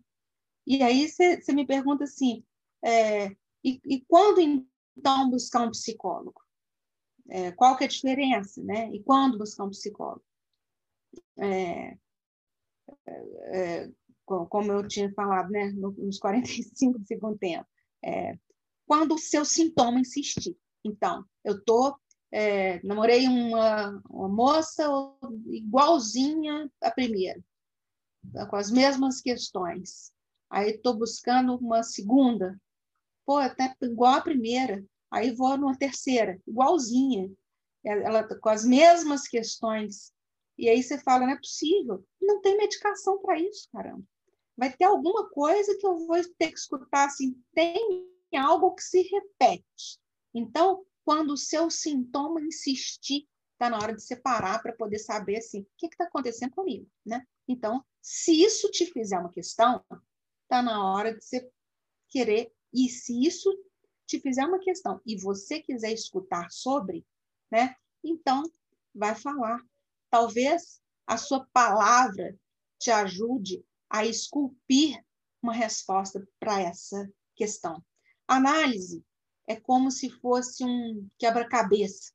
E 0.65 0.82
aí 0.82 1.10
você 1.10 1.41
me 1.54 1.67
pergunta 1.67 2.06
assim, 2.06 2.43
é, 2.84 3.30
e, 3.63 3.82
e, 3.86 4.02
quando 4.08 4.39
então 4.39 5.30
buscar 5.30 5.62
um 5.62 5.71
psicólogo? 5.71 6.41
É, 7.30 7.52
qual 7.52 7.78
que 7.78 7.84
é 7.84 7.88
a 7.88 7.89
diferença, 7.89 8.62
né? 8.63 8.89
E 8.93 9.02
quando 9.04 9.38
buscar 9.38 9.65
um 9.65 9.69
psicólogo? 9.69 10.24
É, 11.38 11.97
é, 13.08 13.21
é 13.54 13.91
como 14.26 14.71
eu 14.71 14.88
tinha 14.88 15.12
falado, 15.13 15.50
né, 15.50 15.71
nos 15.71 16.17
45 16.17 17.00
do 17.00 17.06
segundo 17.06 17.38
tempo, 17.38 17.67
é, 18.04 18.38
quando 18.88 19.15
o 19.15 19.17
seu 19.17 19.43
sintoma 19.43 20.00
insistir. 20.00 20.58
Então, 20.86 21.26
eu 21.43 21.62
tô 21.63 22.00
é, 22.32 22.82
namorei 22.86 23.28
uma, 23.28 24.02
uma 24.10 24.30
moça 24.30 24.84
igualzinha 25.47 26.71
à 26.82 26.89
primeira, 26.89 27.43
com 28.50 28.56
as 28.56 28.71
mesmas 28.71 29.19
questões. 29.19 30.13
Aí 30.50 30.71
estou 30.71 30.97
buscando 30.97 31.56
uma 31.58 31.84
segunda, 31.84 32.60
pô, 33.26 33.38
até 33.38 33.76
igual 33.82 34.15
à 34.15 34.21
primeira. 34.21 34.84
Aí 35.12 35.36
vou 35.36 35.58
numa 35.58 35.78
terceira, 35.78 36.39
igualzinha, 36.47 37.30
ela 37.84 38.24
com 38.39 38.50
as 38.50 38.63
mesmas 38.63 39.28
questões. 39.28 40.13
E 40.62 40.69
aí 40.69 40.84
você 40.84 41.00
fala, 41.00 41.26
não 41.26 41.34
é 41.34 41.38
possível. 41.38 42.06
Não 42.21 42.39
tem 42.39 42.56
medicação 42.56 43.19
para 43.19 43.39
isso, 43.39 43.67
caramba. 43.74 44.04
Vai 44.56 44.71
ter 44.71 44.84
alguma 44.84 45.28
coisa 45.28 45.76
que 45.76 45.88
eu 45.88 46.06
vou 46.06 46.15
ter 46.38 46.52
que 46.52 46.60
escutar 46.60 47.06
assim, 47.06 47.36
tem 47.52 48.08
algo 48.38 48.76
que 48.76 48.84
se 48.84 49.02
repete. 49.02 50.00
Então, 50.32 50.86
quando 51.04 51.32
o 51.32 51.38
seu 51.38 51.71
sintoma 51.71 52.39
insistir, 52.41 53.28
está 53.54 53.71
na 53.71 53.78
hora 53.78 53.95
de 53.95 54.04
separar 54.04 54.62
para 54.62 54.74
poder 54.74 55.00
saber 55.00 55.38
assim, 55.38 55.62
o 55.62 55.67
que 55.78 55.88
está 55.88 56.04
acontecendo 56.06 56.54
comigo, 56.54 56.88
né? 57.04 57.26
Então, 57.47 57.84
se 58.00 58.43
isso 58.43 58.69
te 58.69 58.86
fizer 58.86 59.17
uma 59.17 59.32
questão, 59.32 59.84
está 60.43 60.62
na 60.62 60.93
hora 60.93 61.12
de 61.12 61.26
você 61.26 61.50
querer. 62.08 62.54
E 62.71 62.88
se 62.88 63.26
isso 63.26 63.52
te 64.06 64.19
fizer 64.19 64.45
uma 64.45 64.60
questão 64.60 65.02
e 65.08 65.17
você 65.17 65.60
quiser 65.60 65.91
escutar 65.91 66.52
sobre, 66.52 67.04
né? 67.52 67.76
Então, 68.04 68.43
vai 68.93 69.15
falar. 69.15 69.60
Talvez 70.12 70.82
a 71.08 71.15
sua 71.15 71.47
palavra 71.54 72.38
te 72.78 72.91
ajude 72.91 73.65
a 73.89 74.06
esculpir 74.06 75.02
uma 75.41 75.54
resposta 75.54 76.21
para 76.38 76.60
essa 76.60 77.10
questão. 77.34 77.82
Análise 78.28 79.06
é 79.47 79.56
como 79.56 79.89
se 79.89 80.10
fosse 80.10 80.65
um 80.65 81.10
quebra-cabeça. 81.17 82.12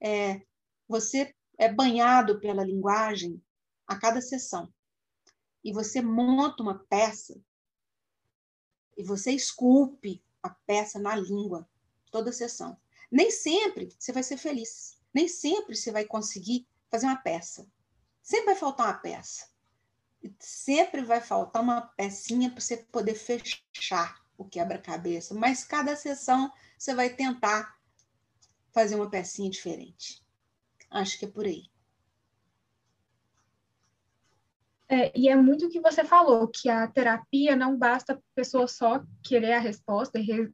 É, 0.00 0.40
você 0.88 1.34
é 1.58 1.72
banhado 1.72 2.38
pela 2.38 2.64
linguagem 2.64 3.42
a 3.88 3.98
cada 3.98 4.20
sessão. 4.20 4.72
E 5.64 5.72
você 5.72 6.00
monta 6.00 6.62
uma 6.62 6.78
peça 6.78 7.34
e 8.96 9.02
você 9.02 9.32
esculpe 9.32 10.22
a 10.40 10.50
peça 10.50 11.00
na 11.00 11.16
língua 11.16 11.68
toda 12.12 12.30
sessão. 12.32 12.78
Nem 13.10 13.32
sempre 13.32 13.88
você 13.98 14.12
vai 14.12 14.22
ser 14.22 14.36
feliz. 14.36 14.96
Nem 15.12 15.26
sempre 15.26 15.74
você 15.74 15.90
vai 15.90 16.04
conseguir 16.04 16.66
fazer 16.94 17.06
uma 17.06 17.16
peça. 17.16 17.66
Sempre 18.22 18.46
vai 18.46 18.54
faltar 18.54 18.86
uma 18.86 18.94
peça. 18.94 19.48
Sempre 20.38 21.02
vai 21.02 21.20
faltar 21.20 21.60
uma 21.60 21.80
pecinha 21.80 22.48
para 22.48 22.60
você 22.60 22.76
poder 22.76 23.14
fechar 23.14 24.22
o 24.38 24.44
quebra-cabeça. 24.44 25.34
Mas 25.34 25.64
cada 25.64 25.96
sessão 25.96 26.52
você 26.78 26.94
vai 26.94 27.10
tentar 27.10 27.76
fazer 28.72 28.94
uma 28.94 29.10
pecinha 29.10 29.50
diferente. 29.50 30.24
Acho 30.88 31.18
que 31.18 31.24
é 31.24 31.28
por 31.28 31.46
aí. 31.46 31.64
É, 34.88 35.18
e 35.18 35.28
é 35.28 35.34
muito 35.34 35.66
o 35.66 35.70
que 35.70 35.80
você 35.80 36.04
falou, 36.04 36.46
que 36.46 36.68
a 36.68 36.86
terapia 36.86 37.56
não 37.56 37.76
basta 37.76 38.12
a 38.12 38.18
pessoa 38.36 38.68
só 38.68 39.02
querer 39.20 39.54
a 39.54 39.58
resposta 39.58 40.20
e 40.20 40.52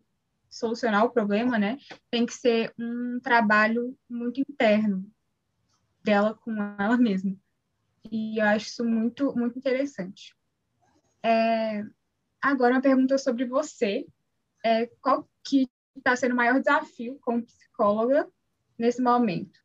solucionar 0.49 1.05
o 1.05 1.11
problema, 1.11 1.59
né? 1.59 1.77
Tem 2.11 2.25
que 2.25 2.33
ser 2.33 2.73
um 2.79 3.21
trabalho 3.21 3.95
muito 4.09 4.41
interno 4.41 5.05
dela 6.03 6.35
com 6.35 6.53
ela 6.79 6.97
mesma. 6.97 7.37
E 8.11 8.39
eu 8.41 8.47
acho 8.47 8.67
isso 8.67 8.85
muito, 8.85 9.35
muito 9.37 9.59
interessante. 9.59 10.35
É, 11.23 11.85
agora, 12.41 12.75
uma 12.75 12.81
pergunta 12.81 13.19
sobre 13.19 13.45
você. 13.45 14.07
É, 14.65 14.87
qual 15.01 15.29
que 15.45 15.69
está 15.97 16.15
sendo 16.17 16.33
o 16.33 16.37
maior 16.37 16.59
desafio 16.59 17.19
como 17.23 17.45
psicóloga 17.45 18.29
nesse 18.79 19.03
momento? 19.03 19.59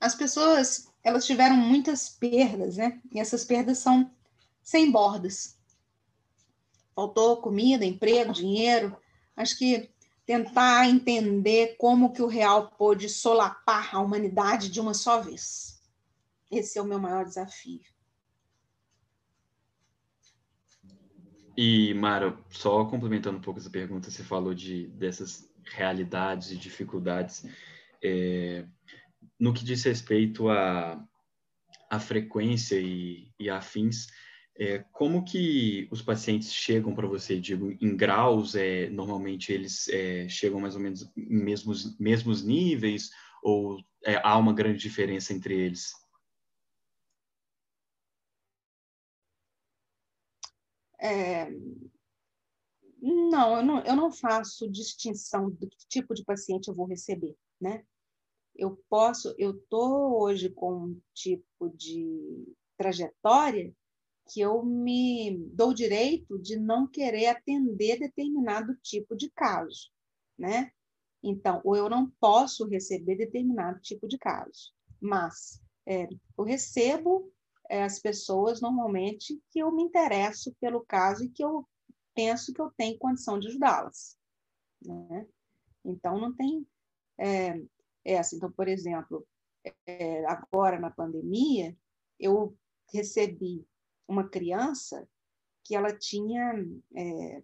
As 0.00 0.14
pessoas, 0.14 0.92
elas 1.04 1.26
tiveram 1.26 1.56
muitas 1.56 2.08
perdas, 2.08 2.76
né? 2.76 3.00
E 3.12 3.20
essas 3.20 3.44
perdas 3.44 3.78
são 3.78 4.10
sem 4.62 4.90
bordas. 4.90 5.58
Faltou 6.94 7.40
comida, 7.40 7.84
emprego, 7.84 8.32
dinheiro. 8.32 8.96
Acho 9.36 9.56
que 9.56 9.91
tentar 10.24 10.88
entender 10.88 11.76
como 11.78 12.12
que 12.12 12.22
o 12.22 12.26
real 12.26 12.70
pôde 12.70 13.08
solapar 13.08 13.94
a 13.94 14.00
humanidade 14.00 14.70
de 14.70 14.80
uma 14.80 14.94
só 14.94 15.20
vez. 15.20 15.82
Esse 16.50 16.78
é 16.78 16.82
o 16.82 16.86
meu 16.86 16.98
maior 16.98 17.24
desafio. 17.24 17.80
E, 21.56 21.92
Mara, 21.94 22.38
só 22.50 22.84
complementando 22.84 23.38
um 23.38 23.40
pouco 23.40 23.60
essa 23.60 23.70
pergunta, 23.70 24.10
você 24.10 24.22
falou 24.22 24.54
de, 24.54 24.86
dessas 24.88 25.50
realidades 25.64 26.50
e 26.50 26.56
dificuldades. 26.56 27.44
É, 28.02 28.64
no 29.38 29.52
que 29.52 29.64
diz 29.64 29.82
respeito 29.84 30.48
à, 30.48 31.02
à 31.90 32.00
frequência 32.00 32.80
e, 32.80 33.30
e 33.38 33.50
afins, 33.50 34.06
é, 34.62 34.78
como 34.92 35.24
que 35.24 35.88
os 35.90 36.02
pacientes 36.02 36.52
chegam 36.52 36.94
para 36.94 37.06
você? 37.06 37.38
Digo, 37.38 37.70
em 37.80 37.96
graus, 37.96 38.54
é, 38.54 38.88
normalmente 38.90 39.52
eles 39.52 39.88
é, 39.88 40.28
chegam 40.28 40.60
mais 40.60 40.74
ou 40.74 40.80
menos 40.80 41.10
em 41.16 41.42
mesmos, 41.42 41.98
mesmos 41.98 42.44
níveis 42.44 43.10
ou 43.42 43.78
é, 44.04 44.16
há 44.22 44.36
uma 44.36 44.52
grande 44.52 44.78
diferença 44.78 45.32
entre 45.32 45.54
eles? 45.58 45.92
É, 51.00 51.50
não, 53.00 53.56
eu 53.56 53.64
não, 53.64 53.84
eu 53.84 53.96
não 53.96 54.12
faço 54.12 54.70
distinção 54.70 55.50
do 55.50 55.68
que 55.68 55.76
tipo 55.88 56.14
de 56.14 56.24
paciente 56.24 56.68
eu 56.68 56.74
vou 56.74 56.86
receber, 56.86 57.36
né? 57.60 57.84
Eu 58.54 58.76
posso, 58.88 59.34
eu 59.38 59.58
tô 59.68 60.22
hoje 60.22 60.50
com 60.50 60.84
um 60.84 61.00
tipo 61.12 61.70
de 61.70 62.54
trajetória 62.76 63.74
que 64.30 64.40
eu 64.40 64.64
me 64.64 65.36
dou 65.52 65.74
direito 65.74 66.38
de 66.38 66.56
não 66.56 66.86
querer 66.86 67.26
atender 67.26 67.98
determinado 67.98 68.76
tipo 68.82 69.16
de 69.16 69.30
caso, 69.30 69.90
né? 70.38 70.70
Então, 71.22 71.60
ou 71.64 71.76
eu 71.76 71.88
não 71.88 72.10
posso 72.20 72.66
receber 72.66 73.16
determinado 73.16 73.80
tipo 73.80 74.08
de 74.08 74.18
caso, 74.18 74.72
mas 75.00 75.62
é, 75.86 76.08
eu 76.36 76.44
recebo 76.44 77.32
é, 77.68 77.84
as 77.84 77.98
pessoas 77.98 78.60
normalmente 78.60 79.40
que 79.50 79.60
eu 79.60 79.70
me 79.72 79.82
interesso 79.82 80.54
pelo 80.60 80.84
caso 80.84 81.24
e 81.24 81.28
que 81.28 81.44
eu 81.44 81.66
penso 82.14 82.52
que 82.52 82.60
eu 82.60 82.70
tenho 82.76 82.98
condição 82.98 83.38
de 83.38 83.48
ajudá-las. 83.48 84.16
Né? 84.84 85.26
Então, 85.84 86.18
não 86.18 86.34
tem 86.34 86.66
é, 87.18 87.62
essa. 88.04 88.36
Então, 88.36 88.50
por 88.50 88.68
exemplo, 88.68 89.26
é, 89.86 90.24
agora 90.26 90.78
na 90.78 90.90
pandemia, 90.90 91.76
eu 92.18 92.56
recebi 92.92 93.64
uma 94.06 94.28
criança 94.28 95.08
que 95.64 95.74
ela 95.74 95.96
tinha 95.96 96.54
é, 96.94 97.42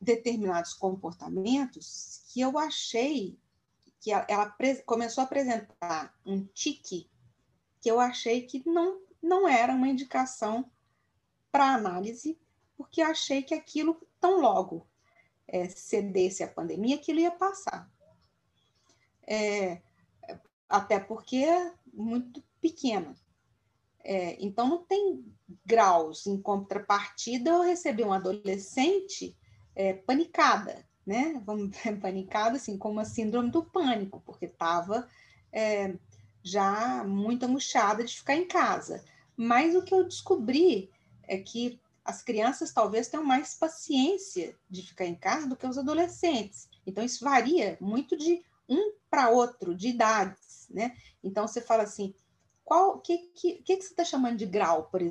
determinados 0.00 0.72
comportamentos 0.72 2.22
que 2.32 2.40
eu 2.40 2.56
achei 2.58 3.38
que 4.00 4.10
ela, 4.10 4.26
ela 4.28 4.56
começou 4.86 5.22
a 5.22 5.24
apresentar 5.24 6.14
um 6.24 6.44
tique 6.46 7.10
que 7.80 7.90
eu 7.90 8.00
achei 8.00 8.46
que 8.46 8.66
não, 8.66 9.00
não 9.22 9.48
era 9.48 9.74
uma 9.74 9.88
indicação 9.88 10.70
para 11.50 11.74
análise, 11.74 12.38
porque 12.76 13.02
achei 13.02 13.42
que 13.42 13.54
aquilo, 13.54 14.00
tão 14.20 14.40
logo 14.40 14.86
é, 15.46 15.68
cedesse 15.68 16.42
a 16.42 16.48
pandemia, 16.48 16.96
aquilo 16.96 17.20
ia 17.20 17.30
passar. 17.30 17.90
É, 19.26 19.82
até 20.68 21.00
porque 21.00 21.36
é 21.36 21.74
muito 21.92 22.42
pequena. 22.60 23.14
É, 24.02 24.36
então, 24.44 24.68
não 24.68 24.84
tem 24.84 25.24
graus. 25.64 26.26
Em 26.26 26.40
contrapartida, 26.40 27.50
eu 27.50 27.62
recebi 27.62 28.02
uma 28.02 28.16
adolescente 28.16 29.36
é, 29.74 29.94
panicada, 29.94 30.84
né? 31.06 31.40
Vamos 31.44 31.76
panicada, 32.00 32.56
assim, 32.56 32.76
com 32.78 32.90
uma 32.90 33.04
síndrome 33.04 33.50
do 33.50 33.64
pânico, 33.64 34.22
porque 34.24 34.46
estava 34.46 35.08
é, 35.52 35.94
já 36.42 37.04
muito 37.04 37.44
angustiada 37.44 38.04
de 38.04 38.16
ficar 38.16 38.34
em 38.34 38.46
casa. 38.46 39.04
Mas 39.36 39.74
o 39.74 39.82
que 39.82 39.94
eu 39.94 40.04
descobri 40.04 40.90
é 41.26 41.38
que 41.38 41.80
as 42.04 42.22
crianças 42.22 42.72
talvez 42.72 43.08
tenham 43.08 43.24
mais 43.24 43.54
paciência 43.54 44.56
de 44.68 44.82
ficar 44.82 45.06
em 45.06 45.14
casa 45.14 45.46
do 45.46 45.56
que 45.56 45.66
os 45.66 45.78
adolescentes. 45.78 46.68
Então, 46.86 47.04
isso 47.04 47.24
varia 47.24 47.76
muito 47.80 48.16
de 48.16 48.42
um 48.68 48.92
para 49.10 49.30
outro, 49.30 49.74
de 49.74 49.88
idades, 49.88 50.66
né? 50.70 50.96
Então, 51.22 51.46
você 51.46 51.60
fala 51.60 51.82
assim, 51.82 52.14
qual 52.70 53.00
que, 53.00 53.18
que, 53.34 53.54
que, 53.64 53.82
você 53.82 53.88
está 53.88 54.04
chamando 54.04 54.36
de 54.36 54.46
grau, 54.46 54.84
por 54.84 55.02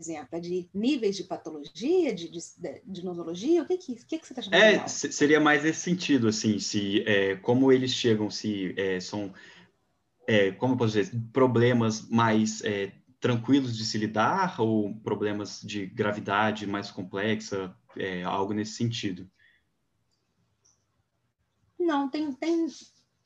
exemplo? 0.00 0.28
É 0.32 0.40
de 0.40 0.68
níveis 0.74 1.14
de 1.14 1.22
patologia, 1.22 2.12
de, 2.12 2.28
de, 2.28 2.40
de 2.84 3.04
nosologia? 3.04 3.62
O 3.62 3.66
que, 3.66 3.78
que, 3.78 3.94
que, 4.04 4.18
que 4.18 4.26
você 4.26 4.32
está 4.32 4.42
chamando 4.42 4.60
é, 4.60 4.70
de 4.72 4.76
grau? 4.78 4.88
Seria 4.88 5.38
mais 5.38 5.64
esse 5.64 5.78
sentido, 5.78 6.26
assim, 6.26 6.58
se 6.58 7.04
é, 7.06 7.36
como 7.36 7.70
eles 7.70 7.92
chegam, 7.92 8.28
se 8.32 8.74
é, 8.76 8.98
são, 8.98 9.32
é, 10.26 10.50
como 10.50 10.74
eu 10.74 10.76
posso 10.76 10.94
dizer, 10.94 11.16
problemas 11.32 12.08
mais 12.08 12.60
é, 12.64 12.92
tranquilos 13.20 13.76
de 13.76 13.84
se 13.84 13.96
lidar 13.96 14.60
ou 14.60 14.92
problemas 14.96 15.60
de 15.62 15.86
gravidade 15.86 16.66
mais 16.66 16.90
complexa, 16.90 17.72
é, 17.96 18.24
algo 18.24 18.52
nesse 18.52 18.72
sentido? 18.72 19.30
Não, 21.78 22.10
tem, 22.10 22.32
tem 22.32 22.66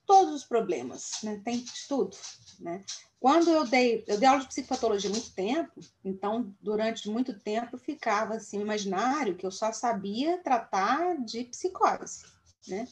todos 0.05 0.35
os 0.35 0.45
problemas, 0.45 1.21
né? 1.23 1.41
tem 1.43 1.65
de 1.65 1.89
tudo. 1.89 2.15
Né? 2.61 2.85
Quando 3.21 3.51
eu 3.51 3.67
dei, 3.67 4.05
eu 4.07 4.17
dei 4.19 4.29
aula 4.29 4.41
de 4.41 4.49
psicopatologia 4.49 5.11
há 5.11 5.13
muito 5.13 5.33
tempo, 5.33 5.81
então 6.05 6.55
durante 6.61 7.09
muito 7.11 7.39
tempo 7.39 7.77
ficava 7.77 8.35
assim 8.35 8.61
imaginário 8.61 9.35
que 9.35 9.45
eu 9.45 9.51
só 9.51 9.73
sabia 9.73 10.39
tratar 10.39 11.17
de 11.25 11.45
psicose, 11.45 12.25
né? 12.69 12.87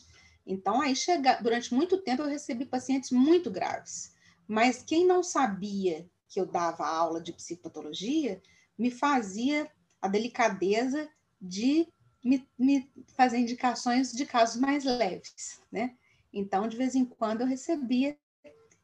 Então 0.44 0.80
aí 0.80 0.96
chega, 0.96 1.40
durante 1.40 1.72
muito 1.72 1.98
tempo 1.98 2.22
eu 2.22 2.28
recebi 2.28 2.64
pacientes 2.64 3.12
muito 3.12 3.50
graves, 3.50 4.14
mas 4.48 4.82
quem 4.82 5.06
não 5.06 5.22
sabia 5.22 6.08
que 6.28 6.40
eu 6.40 6.46
dava 6.46 6.86
aula 6.86 7.20
de 7.20 7.32
psicopatologia 7.32 8.42
me 8.76 8.90
fazia 8.90 9.70
a 10.02 10.08
delicadeza 10.08 11.08
de 11.40 11.86
me, 12.22 12.48
me 12.58 12.90
fazer 13.16 13.38
indicações 13.38 14.12
de 14.12 14.26
casos 14.26 14.56
mais 14.60 14.84
leves, 14.84 15.60
né? 15.70 15.94
Então, 16.32 16.66
de 16.66 16.76
vez 16.76 16.96
em 16.96 17.04
quando, 17.04 17.42
eu 17.42 17.46
recebia 17.46 18.18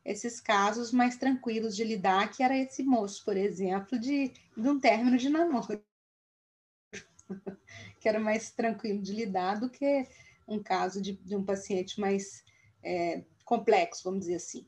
esses 0.04 0.40
casos 0.40 0.92
mais 0.92 1.16
tranquilos 1.16 1.76
de 1.76 1.84
lidar, 1.84 2.30
que 2.30 2.42
era 2.42 2.56
esse 2.56 2.82
moço, 2.82 3.24
por 3.24 3.36
exemplo, 3.36 3.98
de, 3.98 4.32
de 4.56 4.68
um 4.68 4.80
término 4.80 5.16
de 5.16 5.28
namoro, 5.28 5.82
que 8.00 8.08
era 8.08 8.18
mais 8.18 8.50
tranquilo 8.50 9.00
de 9.00 9.12
lidar 9.12 9.60
do 9.60 9.70
que 9.70 10.06
um 10.46 10.62
caso 10.62 11.00
de, 11.00 11.12
de 11.12 11.36
um 11.36 11.44
paciente 11.44 12.00
mais 12.00 12.44
é, 12.82 13.24
complexo, 13.44 14.02
vamos 14.04 14.20
dizer 14.20 14.36
assim. 14.36 14.66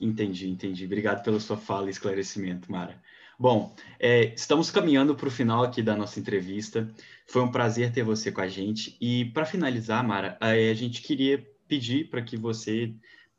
Entendi, 0.00 0.48
entendi. 0.48 0.84
Obrigado 0.84 1.24
pela 1.24 1.40
sua 1.40 1.56
fala 1.56 1.88
e 1.88 1.90
esclarecimento, 1.90 2.70
Mara. 2.70 3.02
Bom, 3.38 3.74
é, 3.98 4.34
estamos 4.34 4.70
caminhando 4.70 5.14
para 5.14 5.28
o 5.28 5.30
final 5.30 5.62
aqui 5.62 5.82
da 5.82 5.96
nossa 5.96 6.20
entrevista. 6.20 6.92
Foi 7.26 7.42
um 7.42 7.50
prazer 7.50 7.92
ter 7.92 8.02
você 8.02 8.30
com 8.30 8.40
a 8.40 8.48
gente. 8.48 8.96
E 9.00 9.26
para 9.26 9.46
finalizar, 9.46 10.06
Mara, 10.06 10.36
a 10.40 10.54
gente 10.74 11.02
queria 11.02 11.44
pedir 11.68 12.10
para 12.10 12.22
que 12.22 12.36
você 12.36 12.94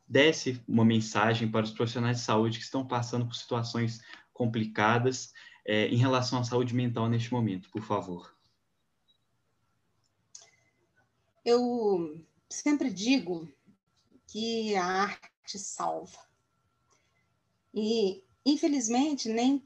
desse 0.08 0.60
uma 0.66 0.84
mensagem 0.84 1.50
para 1.50 1.64
os 1.64 1.70
profissionais 1.70 2.18
de 2.18 2.24
saúde 2.24 2.58
que 2.58 2.64
estão 2.64 2.86
passando 2.86 3.26
por 3.26 3.34
situações 3.34 4.00
complicadas 4.32 5.32
é, 5.64 5.86
em 5.88 5.96
relação 5.96 6.40
à 6.40 6.44
saúde 6.44 6.74
mental 6.74 7.08
neste 7.08 7.32
momento, 7.32 7.68
por 7.70 7.82
favor. 7.82 8.34
Eu 11.44 12.24
sempre 12.48 12.90
digo 12.90 13.48
que 14.26 14.74
a 14.74 14.84
arte 14.84 15.58
salva. 15.58 16.18
E, 17.72 18.22
infelizmente, 18.44 19.28
nem 19.28 19.64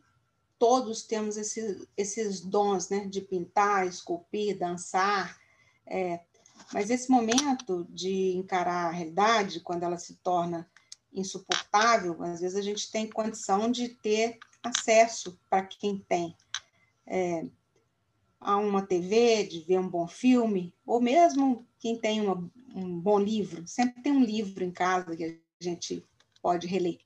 todos 0.59 1.03
temos 1.03 1.37
esse, 1.37 1.89
esses 1.97 2.41
dons 2.41 2.89
né, 2.89 3.07
de 3.07 3.21
pintar, 3.21 3.87
esculpir, 3.87 4.59
dançar. 4.59 5.39
É, 5.87 6.21
mas 6.73 6.91
esse 6.91 7.11
momento 7.11 7.87
de 7.91 8.33
encarar 8.37 8.87
a 8.87 8.91
realidade, 8.91 9.61
quando 9.61 9.83
ela 9.83 9.99
se 9.99 10.15
torna 10.17 10.69
insuportável, 11.13 12.21
às 12.23 12.41
vezes 12.41 12.57
a 12.57 12.63
gente 12.63 12.91
tem 12.91 13.09
condição 13.09 13.71
de 13.71 13.89
ter 13.89 14.39
acesso 14.63 15.39
para 15.49 15.63
quem 15.65 15.99
tem. 15.99 16.35
É, 17.07 17.45
a 18.41 18.57
uma 18.57 18.83
TV, 18.83 19.45
de 19.45 19.61
ver 19.61 19.79
um 19.79 19.89
bom 19.89 20.07
filme, 20.07 20.75
ou 20.87 21.01
mesmo 21.01 21.67
quem 21.79 21.99
tem 21.99 22.21
uma, 22.21 22.51
um 22.75 23.01
bom 23.01 23.19
livro. 23.19 23.67
Sempre 23.67 24.03
tem 24.03 24.13
um 24.13 24.23
livro 24.23 24.63
em 24.63 24.71
casa 24.71 25.17
que 25.17 25.25
a 25.25 25.65
gente 25.65 26.05
pode 26.43 26.67
reler. 26.67 26.99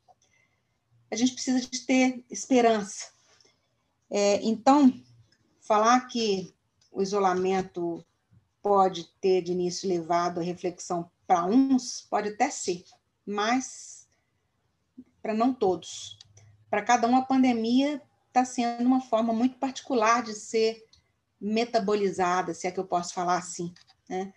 A 1.11 1.17
gente 1.17 1.33
precisa 1.33 1.61
de 1.61 1.87
ter 1.87 2.25
esperança. 2.29 3.07
É, 4.11 4.43
então, 4.43 4.93
falar 5.61 6.09
que 6.09 6.53
o 6.91 7.01
isolamento 7.03 8.05
pode 8.68 9.04
ter 9.18 9.40
de 9.40 9.52
início 9.52 9.88
levado 9.88 10.40
a 10.40 10.42
reflexão 10.42 11.11
para 11.26 11.46
uns, 11.46 12.07
pode 12.11 12.28
até 12.28 12.50
ser, 12.50 12.85
mas 13.24 14.07
para 15.22 15.33
não 15.33 15.54
todos. 15.54 16.18
Para 16.68 16.83
cada 16.83 17.09
um, 17.09 17.16
a 17.16 17.22
pandemia 17.22 18.02
está 18.26 18.44
sendo 18.44 18.85
uma 18.85 19.00
forma 19.00 19.33
muito 19.33 19.57
particular 19.57 20.22
de 20.22 20.35
ser 20.35 20.85
metabolizada, 21.40 22.52
se 22.52 22.66
é 22.66 22.70
que 22.70 22.78
eu 22.78 22.87
posso 22.87 23.14
falar 23.14 23.38
assim. 23.38 23.72
Né? 24.07 24.35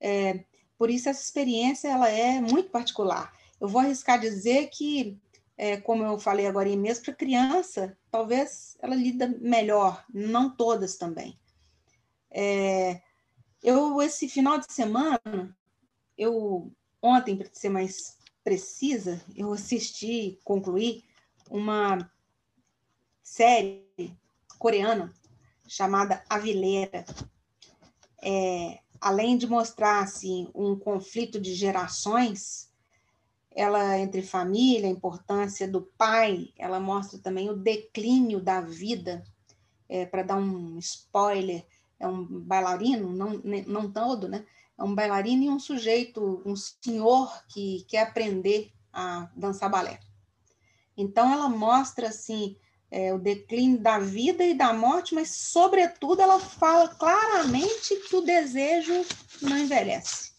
É, 0.00 0.44
por 0.78 0.88
isso, 0.88 1.08
essa 1.08 1.22
experiência 1.22 1.88
ela 1.88 2.08
é 2.08 2.40
muito 2.40 2.70
particular. 2.70 3.32
Eu 3.60 3.66
vou 3.66 3.80
arriscar 3.80 4.20
dizer 4.20 4.68
que, 4.68 5.18
é, 5.58 5.78
como 5.78 6.04
eu 6.04 6.16
falei 6.16 6.46
agora 6.46 6.68
mesmo, 6.76 7.06
para 7.06 7.14
criança, 7.14 7.98
talvez 8.08 8.76
ela 8.80 8.94
lida 8.94 9.26
melhor, 9.40 10.04
não 10.14 10.48
todas 10.48 10.96
também. 10.96 11.36
É, 12.30 13.02
eu, 13.64 14.02
esse 14.02 14.28
final 14.28 14.58
de 14.58 14.70
semana, 14.70 15.56
eu, 16.18 16.70
ontem, 17.00 17.34
para 17.34 17.48
ser 17.50 17.70
mais 17.70 18.18
precisa, 18.44 19.24
eu 19.34 19.54
assisti, 19.54 20.38
concluí 20.44 21.02
uma 21.50 22.10
série 23.22 23.88
coreana 24.58 25.10
chamada 25.66 26.22
Avileira. 26.28 27.06
É, 28.22 28.80
além 29.00 29.38
de 29.38 29.46
mostrar 29.46 30.02
assim, 30.02 30.46
um 30.54 30.78
conflito 30.78 31.40
de 31.40 31.54
gerações, 31.54 32.70
ela 33.50 33.98
entre 33.98 34.20
família, 34.20 34.88
a 34.88 34.92
importância 34.92 35.66
do 35.66 35.80
pai, 35.96 36.52
ela 36.58 36.78
mostra 36.78 37.18
também 37.18 37.48
o 37.48 37.56
declínio 37.56 38.40
da 38.42 38.60
vida. 38.60 39.24
É, 39.88 40.04
Para 40.04 40.22
dar 40.22 40.36
um 40.36 40.78
spoiler, 40.78 41.64
é 42.04 42.08
um 42.08 42.24
bailarino, 42.24 43.12
não, 43.12 43.40
não 43.66 43.90
todo, 43.90 44.28
né? 44.28 44.44
É 44.78 44.82
um 44.82 44.94
bailarino 44.94 45.44
e 45.44 45.50
um 45.50 45.58
sujeito, 45.58 46.42
um 46.44 46.54
senhor 46.56 47.44
que 47.48 47.84
quer 47.88 48.02
aprender 48.02 48.72
a 48.92 49.28
dançar 49.36 49.70
balé. 49.70 50.00
Então 50.96 51.32
ela 51.32 51.48
mostra 51.48 52.08
assim 52.08 52.56
é, 52.94 53.12
o 53.12 53.18
declínio 53.18 53.80
da 53.80 53.98
vida 53.98 54.44
e 54.44 54.54
da 54.54 54.72
morte, 54.72 55.16
mas, 55.16 55.30
sobretudo, 55.34 56.22
ela 56.22 56.38
fala 56.38 56.88
claramente 56.88 57.96
que 57.96 58.14
o 58.14 58.20
desejo 58.20 59.04
não 59.42 59.58
envelhece. 59.58 60.32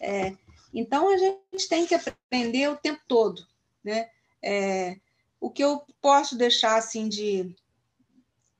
É, 0.00 0.36
então, 0.74 1.08
a 1.08 1.16
gente 1.16 1.68
tem 1.68 1.86
que 1.86 1.94
aprender 1.94 2.68
o 2.68 2.76
tempo 2.76 3.00
todo. 3.06 3.46
Né? 3.84 4.10
É, 4.42 4.98
o 5.40 5.48
que 5.48 5.62
eu 5.62 5.86
posso 6.00 6.36
deixar 6.36 6.76
assim 6.76 7.08
de, 7.08 7.54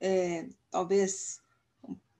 é, 0.01 0.49
talvez, 0.71 1.41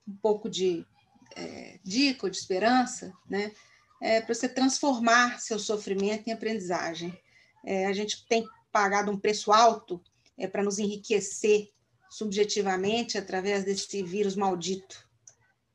um 0.07 0.17
pouco 0.17 0.49
de 0.49 0.87
é, 1.35 1.79
dica 1.83 2.27
ou 2.27 2.31
de 2.31 2.37
esperança, 2.37 3.13
né? 3.29 3.53
é 4.01 4.21
para 4.21 4.35
você 4.35 4.49
transformar 4.49 5.41
seu 5.41 5.59
sofrimento 5.59 6.29
em 6.29 6.33
aprendizagem. 6.33 7.19
É, 7.65 7.87
a 7.87 7.93
gente 7.93 8.27
tem 8.27 8.47
pagado 8.71 9.11
um 9.11 9.19
preço 9.19 9.53
alto 9.53 10.03
é, 10.37 10.47
para 10.47 10.63
nos 10.63 10.79
enriquecer 10.79 11.71
subjetivamente 12.11 13.19
através 13.19 13.65
desse 13.65 14.03
vírus 14.03 14.37
maldito. 14.37 15.09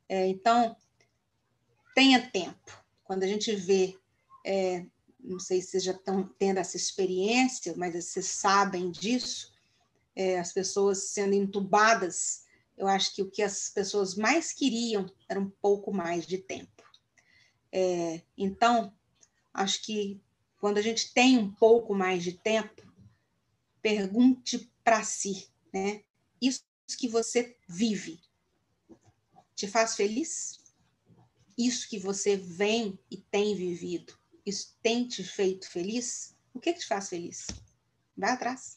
É, 0.08 0.26
então, 0.26 0.76
tenha 1.94 2.30
tempo. 2.30 2.82
Quando 3.04 3.24
a 3.24 3.26
gente 3.26 3.54
vê, 3.54 3.98
é, 4.46 4.86
não 5.20 5.38
sei 5.38 5.60
se 5.60 5.68
vocês 5.68 5.84
já 5.84 5.92
estão 5.92 6.24
tendo 6.38 6.58
essa 6.58 6.76
experiência, 6.76 7.74
mas 7.76 7.94
vocês 7.94 8.26
sabem 8.26 8.90
disso, 8.90 9.52
é, 10.14 10.38
as 10.38 10.52
pessoas 10.52 11.10
sendo 11.10 11.34
entubadas, 11.34 12.41
eu 12.82 12.88
acho 12.88 13.14
que 13.14 13.22
o 13.22 13.30
que 13.30 13.42
as 13.42 13.68
pessoas 13.68 14.16
mais 14.16 14.52
queriam 14.52 15.06
era 15.28 15.38
um 15.38 15.48
pouco 15.48 15.94
mais 15.94 16.26
de 16.26 16.36
tempo. 16.36 16.82
É, 17.70 18.22
então, 18.36 18.92
acho 19.54 19.82
que 19.82 20.20
quando 20.58 20.78
a 20.78 20.82
gente 20.82 21.14
tem 21.14 21.38
um 21.38 21.48
pouco 21.54 21.94
mais 21.94 22.24
de 22.24 22.32
tempo, 22.32 22.82
pergunte 23.80 24.68
para 24.82 25.04
si, 25.04 25.48
né? 25.72 26.02
Isso 26.40 26.64
que 26.98 27.06
você 27.06 27.56
vive 27.68 28.20
te 29.54 29.68
faz 29.68 29.94
feliz? 29.94 30.60
Isso 31.56 31.88
que 31.88 32.00
você 32.00 32.36
vem 32.36 32.98
e 33.08 33.16
tem 33.16 33.54
vivido, 33.54 34.18
isso 34.44 34.76
tem 34.82 35.06
te 35.06 35.22
feito 35.22 35.70
feliz? 35.70 36.36
O 36.52 36.58
que, 36.58 36.72
que 36.72 36.80
te 36.80 36.86
faz 36.88 37.08
feliz? 37.08 37.46
Vai 38.16 38.30
atrás. 38.30 38.76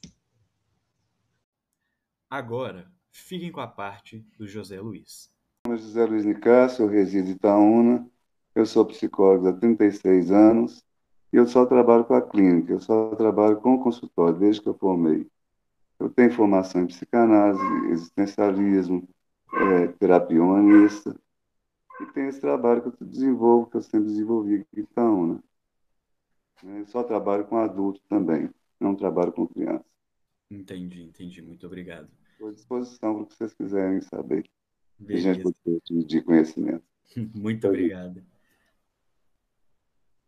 Agora, 2.30 2.94
fiquem 3.16 3.52
com 3.52 3.62
a 3.62 3.68
parte 3.68 4.26
do 4.38 4.46
José 4.46 4.80
Luiz. 4.80 5.32
Meu 5.66 5.74
nome 5.74 5.82
é 5.82 5.88
José 5.88 6.06
Luiz 6.06 6.26
Nicasso, 6.26 6.82
eu 6.82 6.88
resido 6.88 7.30
em 7.30 7.32
Itaúna, 7.32 8.08
eu 8.54 8.66
sou 8.66 8.86
psicólogo 8.86 9.48
há 9.48 9.54
36 9.54 10.32
anos 10.32 10.84
e 11.32 11.38
eu 11.38 11.48
só 11.48 11.66
trabalho 11.66 12.04
com 12.04 12.14
a 12.14 12.22
clínica, 12.22 12.74
eu 12.74 12.80
só 12.80 13.16
trabalho 13.16 13.58
com 13.62 13.76
o 13.76 13.84
consultório 13.84 14.38
desde 14.38 14.62
que 14.62 14.68
eu 14.68 14.74
formei. 14.74 15.28
Eu 15.98 16.10
tenho 16.10 16.32
formação 16.34 16.82
em 16.82 16.88
psicanálise, 16.88 17.64
existencialismo, 17.90 19.08
é, 19.54 19.88
terapia 19.88 20.44
humanista, 20.44 21.18
e 22.02 22.06
tem 22.08 22.28
esse 22.28 22.42
trabalho 22.42 22.82
que 22.82 23.02
eu 23.02 23.08
desenvolvo, 23.08 23.70
que 23.70 23.78
eu 23.78 23.82
sempre 23.82 24.10
desenvolvi 24.10 24.56
aqui 24.56 24.68
em 24.82 24.84
Itaúna. 24.84 25.44
Eu 26.64 26.86
só 26.88 27.02
trabalho 27.02 27.46
com 27.46 27.58
adulto 27.58 28.02
também, 28.10 28.50
não 28.78 28.94
trabalho 28.94 29.32
com 29.32 29.48
criança. 29.48 29.86
Entendi, 30.52 31.02
entendi. 31.02 31.42
Muito 31.42 31.66
obrigado. 31.66 32.10
Estou 32.36 32.50
à 32.50 32.52
disposição 32.52 33.14
para 33.14 33.24
o 33.24 33.26
que 33.28 33.36
vocês 33.36 33.54
quiserem 33.54 34.02
saber. 34.02 34.50
Beleza. 35.00 35.30
A 35.30 35.34
gente 35.34 36.06
de 36.06 36.22
conhecimento. 36.22 36.84
Muito 37.34 37.66
obrigado. 37.66 38.22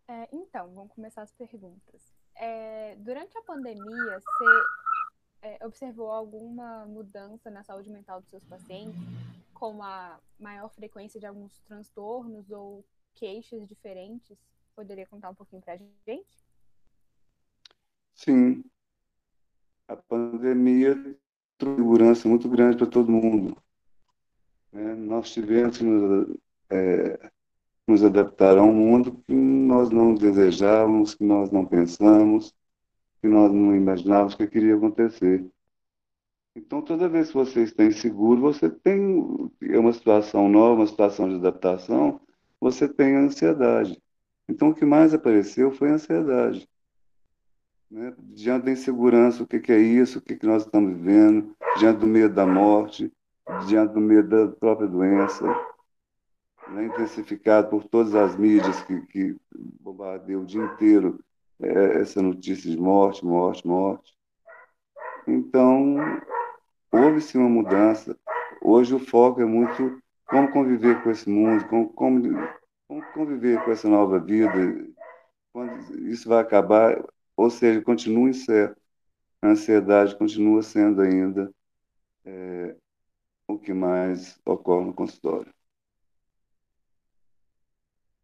É, 0.08 0.30
então, 0.32 0.74
vamos 0.74 0.94
começar 0.94 1.22
as 1.22 1.34
perguntas. 1.34 2.16
É, 2.34 2.96
durante 2.96 3.38
a 3.38 3.42
pandemia, 3.42 4.22
você 4.22 4.46
é, 5.42 5.66
observou 5.66 6.10
alguma 6.10 6.86
mudança 6.86 7.52
na 7.52 7.62
saúde 7.62 7.90
mental 7.90 8.22
dos 8.22 8.30
seus 8.30 8.44
pacientes, 8.46 9.02
como 9.54 9.84
a 9.84 10.18
maior 10.40 10.70
frequência 10.70 11.20
de 11.20 11.26
alguns 11.26 11.60
transtornos 11.60 12.50
ou 12.52 12.86
queixas 13.16 13.68
diferentes? 13.68 14.38
Poderia 14.74 15.06
contar 15.06 15.30
um 15.30 15.36
pouquinho 15.36 15.62
para 15.62 15.74
a 15.74 15.78
gente? 15.78 16.48
Sim. 18.14 18.64
A 19.90 19.98
pandemia 19.98 20.96
segurança 21.62 22.28
muito 22.28 22.48
grande 22.50 22.78
para 22.78 22.88
todo 22.88 23.12
mundo. 23.12 23.58
É, 24.74 24.96
nós 24.96 25.32
tivemos 25.32 25.80
é, 26.70 27.32
nos 27.88 28.04
adaptar 28.04 28.58
a 28.58 28.64
um 28.64 28.74
mundo 28.74 29.24
que 29.26 29.34
nós 29.34 29.90
não 29.90 30.14
desejávamos, 30.14 31.16
que 31.16 31.24
nós 31.24 31.50
não 31.52 31.66
pensamos, 31.66 32.54
que 33.22 33.28
nós 33.28 33.52
não 33.52 33.76
imaginávamos 33.76 34.36
que 34.36 34.48
queria 34.48 34.76
acontecer. 34.76 35.46
Então, 36.56 36.82
toda 36.82 37.08
vez 37.08 37.28
que 37.30 37.36
você 37.36 37.64
está 37.64 37.84
inseguro, 37.84 38.42
você 38.42 38.70
tem 38.70 39.52
é 39.62 39.78
uma 39.78 39.94
situação 39.94 40.50
nova, 40.50 40.82
uma 40.82 40.88
situação 40.88 41.30
de 41.30 41.36
adaptação, 41.36 42.20
você 42.60 42.88
tem 42.88 43.16
ansiedade. 43.16 44.02
Então, 44.50 44.70
o 44.70 44.74
que 44.74 44.86
mais 44.86 45.14
apareceu 45.14 45.72
foi 45.72 45.90
a 45.90 45.94
ansiedade. 45.94 46.68
Né? 47.90 48.14
Diante 48.20 48.66
da 48.66 48.72
insegurança, 48.72 49.44
o 49.44 49.48
que, 49.48 49.60
que 49.60 49.72
é 49.72 49.80
isso, 49.80 50.20
o 50.20 50.22
que, 50.22 50.36
que 50.36 50.46
nós 50.46 50.64
estamos 50.64 50.94
vivendo, 50.94 51.56
diante 51.78 52.00
do 52.00 52.08
medo 52.08 52.34
da 52.34 52.46
morte, 52.46 53.12
diante 53.68 53.94
do 53.94 54.02
medo 54.02 54.30
da 54.30 54.56
própria 54.56 54.88
doença, 54.88 55.46
né? 56.70 56.86
intensificado 56.86 57.70
por 57.70 57.86
todas 57.86 58.14
as 58.14 58.36
mídias 58.36 58.82
que, 58.84 59.02
que 59.08 59.36
bombardeiam 59.80 60.42
o 60.42 60.46
dia 60.46 60.62
inteiro 60.62 61.20
é, 61.62 62.02
essa 62.02 62.22
notícia 62.22 62.70
de 62.70 62.78
morte, 62.78 63.26
morte, 63.26 63.66
morte. 63.66 64.14
Então, 65.28 65.96
houve-se 66.92 67.38
uma 67.38 67.50
mudança. 67.50 68.18
Hoje 68.62 68.94
o 68.94 69.00
foco 69.00 69.42
é 69.42 69.46
muito 69.46 70.02
como 70.28 70.52
conviver 70.52 71.02
com 71.02 71.10
esse 71.10 71.30
mundo, 71.30 71.66
como, 71.68 71.90
como, 71.90 72.22
como 72.88 73.02
conviver 73.14 73.64
com 73.64 73.72
essa 73.72 73.88
nova 73.88 74.20
vida, 74.20 74.52
quando 75.54 76.10
isso 76.10 76.28
vai 76.28 76.42
acabar, 76.42 77.02
ou 77.38 77.52
seja, 77.52 77.82
continua 77.82 78.30
incerto. 78.30 78.82
A 79.42 79.50
ansiedade 79.50 80.18
continua 80.18 80.64
sendo 80.64 81.02
ainda 81.02 81.54
é, 82.26 82.76
o 83.48 83.60
que 83.60 83.72
mais 83.72 84.40
ocorre 84.44 84.88
no 84.88 84.94
consultório. 84.94 85.54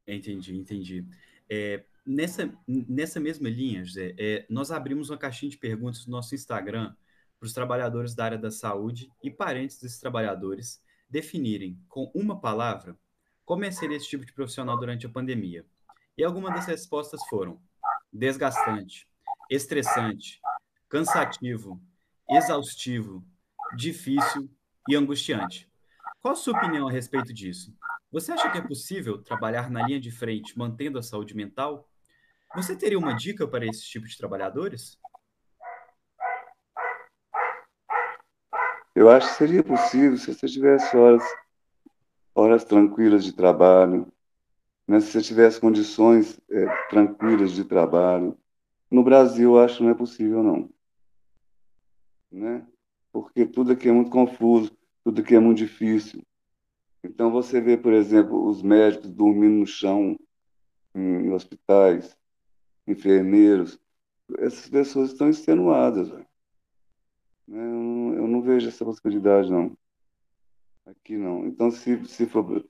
Entendi, 0.07 0.57
entendi. 0.57 1.05
É, 1.47 1.85
nessa, 2.05 2.51
nessa 2.67 3.19
mesma 3.19 3.47
linha, 3.47 3.85
José, 3.85 4.15
é, 4.17 4.45
nós 4.49 4.71
abrimos 4.71 5.11
uma 5.11 5.17
caixinha 5.17 5.51
de 5.51 5.57
perguntas 5.57 6.05
no 6.07 6.11
nosso 6.11 6.33
Instagram 6.33 6.93
para 7.39 7.45
os 7.45 7.53
trabalhadores 7.53 8.15
da 8.15 8.25
área 8.25 8.37
da 8.37 8.49
saúde 8.49 9.11
e 9.21 9.29
parentes 9.29 9.79
desses 9.79 9.99
trabalhadores 9.99 10.81
definirem 11.07 11.79
com 11.87 12.11
uma 12.15 12.41
palavra 12.41 12.97
como 13.45 13.63
é 13.63 13.71
ser 13.71 13.91
esse 13.91 14.07
tipo 14.07 14.25
de 14.25 14.33
profissional 14.33 14.77
durante 14.79 15.05
a 15.05 15.09
pandemia. 15.09 15.65
E 16.17 16.23
algumas 16.23 16.55
das 16.55 16.65
respostas 16.65 17.23
foram 17.27 17.61
desgastante, 18.13 19.07
estressante, 19.49 20.39
cansativo, 20.87 21.81
exaustivo, 22.29 23.25
difícil 23.75 24.49
e 24.87 24.95
angustiante. 24.95 25.67
Qual 26.21 26.33
a 26.33 26.35
sua 26.35 26.55
opinião 26.55 26.87
a 26.87 26.91
respeito 26.91 27.33
disso? 27.33 27.75
Você 28.11 28.31
acha 28.31 28.51
que 28.51 28.59
é 28.59 28.61
possível 28.61 29.21
trabalhar 29.21 29.71
na 29.71 29.81
linha 29.87 29.99
de 29.99 30.11
frente 30.11 30.57
mantendo 30.57 30.99
a 30.99 31.03
saúde 31.03 31.35
mental? 31.35 31.89
Você 32.55 32.75
teria 32.75 32.99
uma 32.99 33.15
dica 33.15 33.47
para 33.47 33.65
esse 33.65 33.81
tipo 33.81 34.05
de 34.05 34.15
trabalhadores? 34.15 34.99
Eu 38.95 39.09
acho 39.09 39.27
que 39.29 39.33
seria 39.33 39.63
possível 39.63 40.15
se 40.17 40.31
você 40.31 40.47
tivesse 40.47 40.95
horas, 40.95 41.23
horas 42.35 42.63
tranquilas 42.63 43.23
de 43.25 43.33
trabalho, 43.33 44.12
né? 44.87 44.99
se 44.99 45.11
você 45.11 45.21
tivesse 45.21 45.59
condições 45.59 46.39
é, 46.49 46.65
tranquilas 46.89 47.51
de 47.51 47.63
trabalho. 47.63 48.37
No 48.89 49.03
Brasil, 49.03 49.57
acho 49.57 49.77
que 49.77 49.83
não 49.83 49.89
é 49.89 49.95
possível, 49.95 50.43
não. 50.43 50.69
Né? 52.31 52.65
Porque 53.11 53.45
tudo 53.45 53.71
aqui 53.71 53.89
é 53.89 53.91
muito 53.91 54.11
confuso, 54.11 54.71
tudo 55.03 55.21
aqui 55.21 55.35
é 55.35 55.39
muito 55.39 55.59
difícil. 55.59 56.21
Então, 57.03 57.31
você 57.31 57.59
vê, 57.59 57.75
por 57.75 57.93
exemplo, 57.93 58.47
os 58.47 58.61
médicos 58.61 59.09
dormindo 59.09 59.59
no 59.59 59.67
chão 59.67 60.17
em 60.95 61.31
hospitais, 61.31 62.17
enfermeiros, 62.87 63.79
essas 64.37 64.69
pessoas 64.69 65.11
estão 65.11 65.29
extenuadas. 65.29 66.09
Né? 66.09 66.25
Eu, 67.47 67.55
não, 67.55 68.13
eu 68.13 68.27
não 68.27 68.41
vejo 68.41 68.67
essa 68.67 68.85
possibilidade, 68.85 69.51
não. 69.51 69.75
Aqui 70.85 71.17
não. 71.17 71.45
Então, 71.45 71.71
se, 71.71 72.03
se 72.05 72.25
for. 72.25 72.65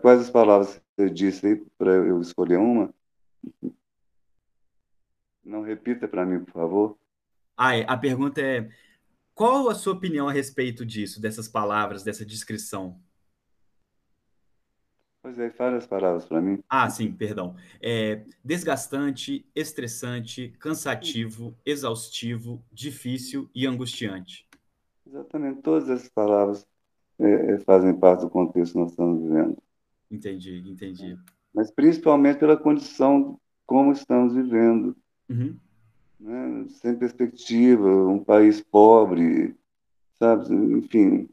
Quais 0.00 0.20
as 0.20 0.30
palavras 0.30 0.82
disse 1.08 1.46
aí 1.46 1.56
para 1.78 1.92
eu 1.92 2.20
escolher 2.20 2.58
uma? 2.58 2.92
Não 5.44 5.62
repita 5.62 6.06
para 6.06 6.26
mim, 6.26 6.44
por 6.44 6.52
favor. 6.52 6.98
Ah, 7.56 7.76
a 7.86 7.96
pergunta 7.96 8.40
é: 8.40 8.68
qual 9.34 9.68
a 9.68 9.74
sua 9.74 9.94
opinião 9.94 10.28
a 10.28 10.32
respeito 10.32 10.84
disso, 10.84 11.20
dessas 11.20 11.48
palavras, 11.48 12.02
dessa 12.02 12.24
descrição? 12.24 13.00
Pois 15.22 15.38
é, 15.38 15.50
fale 15.50 15.76
as 15.76 15.86
palavras 15.86 16.24
para 16.24 16.40
mim. 16.40 16.62
Ah, 16.68 16.88
sim, 16.88 17.12
perdão. 17.12 17.54
É, 17.80 18.24
desgastante, 18.42 19.46
estressante, 19.54 20.48
cansativo, 20.58 21.54
exaustivo, 21.64 22.64
difícil 22.72 23.50
e 23.54 23.66
angustiante. 23.66 24.48
Exatamente, 25.06 25.60
todas 25.60 25.90
essas 25.90 26.08
palavras 26.08 26.66
é, 27.18 27.52
é 27.52 27.58
fazem 27.58 27.98
parte 27.98 28.22
do 28.22 28.30
contexto 28.30 28.72
que 28.72 28.78
nós 28.78 28.90
estamos 28.92 29.22
vivendo. 29.22 29.62
Entendi, 30.10 30.58
entendi. 30.66 31.18
Mas 31.54 31.70
principalmente 31.70 32.38
pela 32.38 32.56
condição 32.56 33.40
como 33.66 33.92
estamos 33.92 34.34
vivendo. 34.34 34.96
Uhum. 35.28 35.58
Né? 36.18 36.68
Sem 36.68 36.98
perspectiva, 36.98 37.88
um 37.88 38.22
país 38.22 38.60
pobre, 38.60 39.56
sabe? 40.18 40.54
Enfim, 40.54 41.28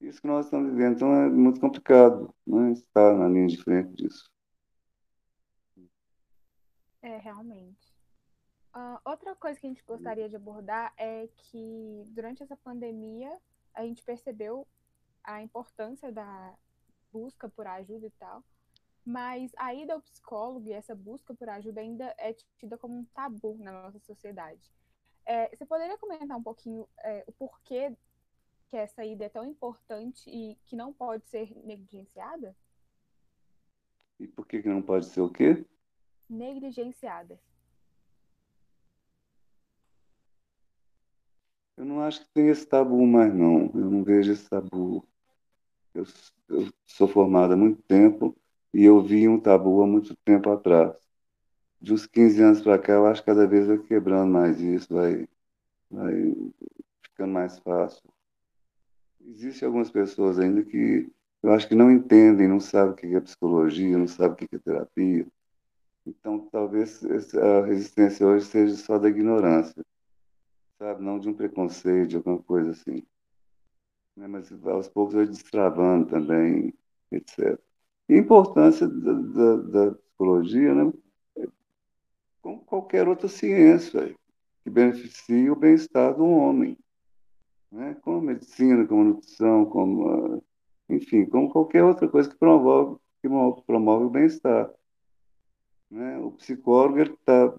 isso 0.00 0.20
que 0.20 0.26
nós 0.26 0.46
estamos 0.46 0.70
vivendo. 0.70 0.96
Então 0.96 1.14
é 1.14 1.28
muito 1.30 1.60
complicado 1.60 2.34
né, 2.46 2.72
estar 2.72 3.14
na 3.14 3.28
linha 3.28 3.46
de 3.46 3.62
frente 3.62 3.94
disso. 3.94 4.28
É, 7.00 7.18
realmente. 7.18 7.94
Uh, 8.74 8.98
outra 9.04 9.36
coisa 9.36 9.58
que 9.60 9.66
a 9.66 9.70
gente 9.70 9.84
gostaria 9.86 10.28
de 10.28 10.34
abordar 10.34 10.92
é 10.96 11.28
que 11.36 12.02
durante 12.08 12.42
essa 12.42 12.56
pandemia 12.56 13.32
a 13.72 13.82
gente 13.82 14.02
percebeu 14.02 14.66
a 15.22 15.40
importância 15.40 16.10
da 16.10 16.54
busca 17.14 17.48
por 17.48 17.64
ajuda 17.64 18.06
e 18.08 18.10
tal, 18.10 18.42
mas 19.06 19.52
a 19.56 19.72
ida 19.72 19.94
ao 19.94 20.02
psicólogo 20.02 20.66
e 20.66 20.72
essa 20.72 20.94
busca 20.96 21.32
por 21.32 21.48
ajuda 21.48 21.80
ainda 21.80 22.12
é 22.18 22.34
tida 22.58 22.76
como 22.76 22.98
um 22.98 23.04
tabu 23.14 23.56
na 23.58 23.70
nossa 23.70 24.00
sociedade. 24.00 24.72
É, 25.24 25.54
você 25.54 25.64
poderia 25.64 25.96
comentar 25.96 26.36
um 26.36 26.42
pouquinho 26.42 26.88
é, 26.98 27.22
o 27.26 27.32
porquê 27.32 27.96
que 28.68 28.76
essa 28.76 29.04
ida 29.04 29.26
é 29.26 29.28
tão 29.28 29.44
importante 29.44 30.28
e 30.28 30.56
que 30.66 30.74
não 30.74 30.92
pode 30.92 31.24
ser 31.28 31.54
negligenciada? 31.64 32.56
E 34.18 34.26
por 34.26 34.46
que, 34.46 34.60
que 34.60 34.68
não 34.68 34.82
pode 34.82 35.06
ser 35.06 35.20
o 35.20 35.30
quê? 35.30 35.64
Negligenciada. 36.28 37.38
Eu 41.76 41.84
não 41.84 42.00
acho 42.00 42.20
que 42.20 42.32
tem 42.32 42.48
esse 42.48 42.66
tabu 42.66 43.06
mais, 43.06 43.34
não. 43.34 43.66
Eu 43.74 43.90
não 43.90 44.04
vejo 44.04 44.32
esse 44.32 44.48
tabu. 44.48 45.06
Eu, 45.94 46.04
eu 46.48 46.68
sou 46.86 47.06
formado 47.08 47.54
há 47.54 47.56
muito 47.56 47.80
tempo 47.82 48.36
e 48.72 48.84
eu 48.84 49.00
vi 49.00 49.28
um 49.28 49.38
tabu 49.40 49.82
há 49.82 49.86
muito 49.86 50.16
tempo 50.24 50.50
atrás. 50.50 50.96
De 51.80 51.92
uns 51.92 52.06
15 52.06 52.42
anos 52.42 52.60
para 52.62 52.78
cá, 52.78 52.94
eu 52.94 53.06
acho 53.06 53.22
que 53.22 53.26
cada 53.26 53.46
vez 53.46 53.66
vai 53.66 53.78
quebrando 53.78 54.32
mais 54.32 54.60
isso, 54.60 54.92
vai, 54.92 55.28
vai 55.90 56.34
ficando 57.02 57.32
mais 57.32 57.58
fácil. 57.60 58.02
Existem 59.20 59.66
algumas 59.66 59.90
pessoas 59.90 60.38
ainda 60.38 60.62
que 60.64 61.10
eu 61.42 61.52
acho 61.52 61.68
que 61.68 61.74
não 61.74 61.90
entendem, 61.90 62.48
não 62.48 62.58
sabem 62.58 62.92
o 62.92 62.96
que 62.96 63.14
é 63.14 63.20
psicologia, 63.20 63.98
não 63.98 64.08
sabem 64.08 64.32
o 64.32 64.36
que 64.36 64.56
é 64.56 64.58
terapia. 64.58 65.26
Então, 66.06 66.48
talvez 66.50 67.02
a 67.34 67.64
resistência 67.66 68.26
hoje 68.26 68.46
seja 68.46 68.76
só 68.76 68.98
da 68.98 69.08
ignorância, 69.08 69.84
sabe? 70.78 71.02
Não 71.02 71.18
de 71.18 71.28
um 71.28 71.34
preconceito, 71.34 72.08
de 72.08 72.16
alguma 72.16 72.42
coisa 72.42 72.70
assim. 72.70 73.06
Né? 74.16 74.26
Mas 74.26 74.52
aos 74.66 74.88
poucos 74.88 75.14
vai 75.14 75.26
destravando 75.26 76.06
também, 76.06 76.74
etc. 77.10 77.58
E 78.08 78.14
a 78.14 78.18
importância 78.18 78.86
da, 78.88 79.12
da, 79.12 79.56
da 79.56 79.94
psicologia, 79.94 80.74
né? 80.74 80.92
Como 82.42 82.60
qualquer 82.64 83.08
outra 83.08 83.28
ciência, 83.28 84.14
que 84.62 84.70
beneficia 84.70 85.52
o 85.52 85.56
bem-estar 85.56 86.14
do 86.14 86.24
homem 86.24 86.76
né? 87.74 87.96
como 88.02 88.20
medicina, 88.20 88.86
como 88.86 89.04
nutrição, 89.04 89.66
como, 89.66 90.42
enfim, 90.88 91.26
como 91.26 91.50
qualquer 91.50 91.82
outra 91.82 92.08
coisa 92.08 92.30
que 92.30 92.36
promove, 92.36 92.98
que 93.20 93.28
promove 93.66 94.04
o 94.04 94.10
bem-estar. 94.10 94.70
Né? 95.90 96.18
O 96.18 96.30
psicólogo 96.32 97.00
ele, 97.00 97.16
tá, 97.24 97.52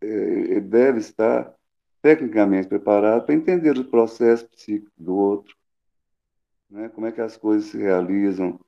é, 0.00 0.06
ele 0.06 0.60
deve 0.62 0.98
estar 1.00 1.54
tecnicamente 2.00 2.66
preparado 2.66 3.26
para 3.26 3.34
entender 3.34 3.78
o 3.78 3.84
processo 3.84 4.48
psíquico 4.48 4.90
do 4.96 5.14
outro, 5.14 5.54
né? 6.72 6.88
como 6.88 7.06
é 7.06 7.12
que 7.12 7.20
as 7.20 7.36
coisas 7.36 7.70
se 7.70 7.78
realizam 7.78 8.58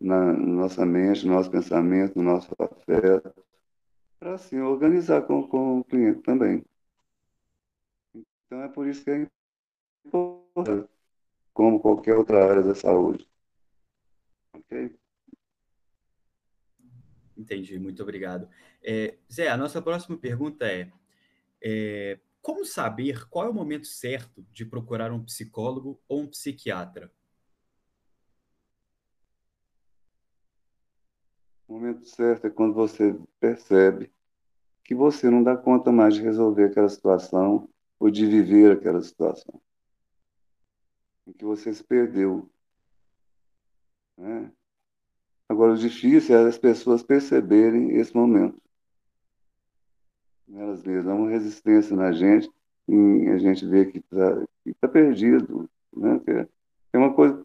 na, 0.00 0.32
nossa 0.32 0.86
mente, 0.86 1.26
no 1.26 1.34
nosso 1.34 1.50
pensamento, 1.50 2.16
no 2.16 2.22
nosso 2.22 2.50
afeto, 2.58 3.34
para 4.18 4.34
assim 4.34 4.60
organizar 4.60 5.22
com, 5.22 5.46
com 5.46 5.80
o 5.80 5.84
cliente 5.84 6.22
também. 6.22 6.64
Então 8.14 8.62
é 8.62 8.68
por 8.68 8.86
isso 8.86 9.04
que 9.04 9.10
é 9.10 9.26
como 11.52 11.80
qualquer 11.80 12.14
outra 12.16 12.48
área 12.48 12.62
da 12.62 12.74
saúde. 12.74 13.28
Ok? 14.54 14.96
Entendi, 17.36 17.78
muito 17.78 18.02
obrigado. 18.02 18.48
É, 18.82 19.18
Zé, 19.30 19.48
a 19.48 19.56
nossa 19.56 19.82
próxima 19.82 20.16
pergunta 20.16 20.64
é, 20.66 20.92
é, 21.60 22.20
como 22.40 22.64
saber 22.64 23.28
qual 23.28 23.46
é 23.46 23.50
o 23.50 23.54
momento 23.54 23.86
certo 23.86 24.46
de 24.52 24.64
procurar 24.64 25.10
um 25.12 25.24
psicólogo 25.24 26.00
ou 26.08 26.20
um 26.20 26.28
psiquiatra? 26.28 27.12
O 31.72 31.76
momento 31.76 32.04
certo 32.04 32.46
é 32.46 32.50
quando 32.50 32.74
você 32.74 33.18
percebe 33.40 34.12
que 34.84 34.94
você 34.94 35.30
não 35.30 35.42
dá 35.42 35.56
conta 35.56 35.90
mais 35.90 36.14
de 36.14 36.20
resolver 36.20 36.64
aquela 36.64 36.90
situação 36.90 37.66
ou 37.98 38.10
de 38.10 38.26
viver 38.26 38.72
aquela 38.72 39.00
situação. 39.00 39.58
Em 41.26 41.32
que 41.32 41.46
você 41.46 41.72
se 41.72 41.82
perdeu. 41.82 42.46
Né? 44.18 44.52
Agora, 45.48 45.72
o 45.72 45.78
difícil 45.78 46.36
é 46.36 46.46
as 46.46 46.58
pessoas 46.58 47.02
perceberem 47.02 47.96
esse 47.96 48.14
momento. 48.14 48.60
Elas 50.54 50.82
mesmas, 50.84 51.08
há 51.08 51.14
uma 51.14 51.30
resistência 51.30 51.96
na 51.96 52.12
gente, 52.12 52.50
e 52.86 53.28
a 53.30 53.38
gente 53.38 53.64
vê 53.64 53.86
que 53.86 53.96
está 53.96 54.46
tá 54.78 54.88
perdido. 54.88 55.70
Né? 55.96 56.20
É, 56.26 56.48
é 56.92 56.98
uma 56.98 57.14
coisa 57.14 57.42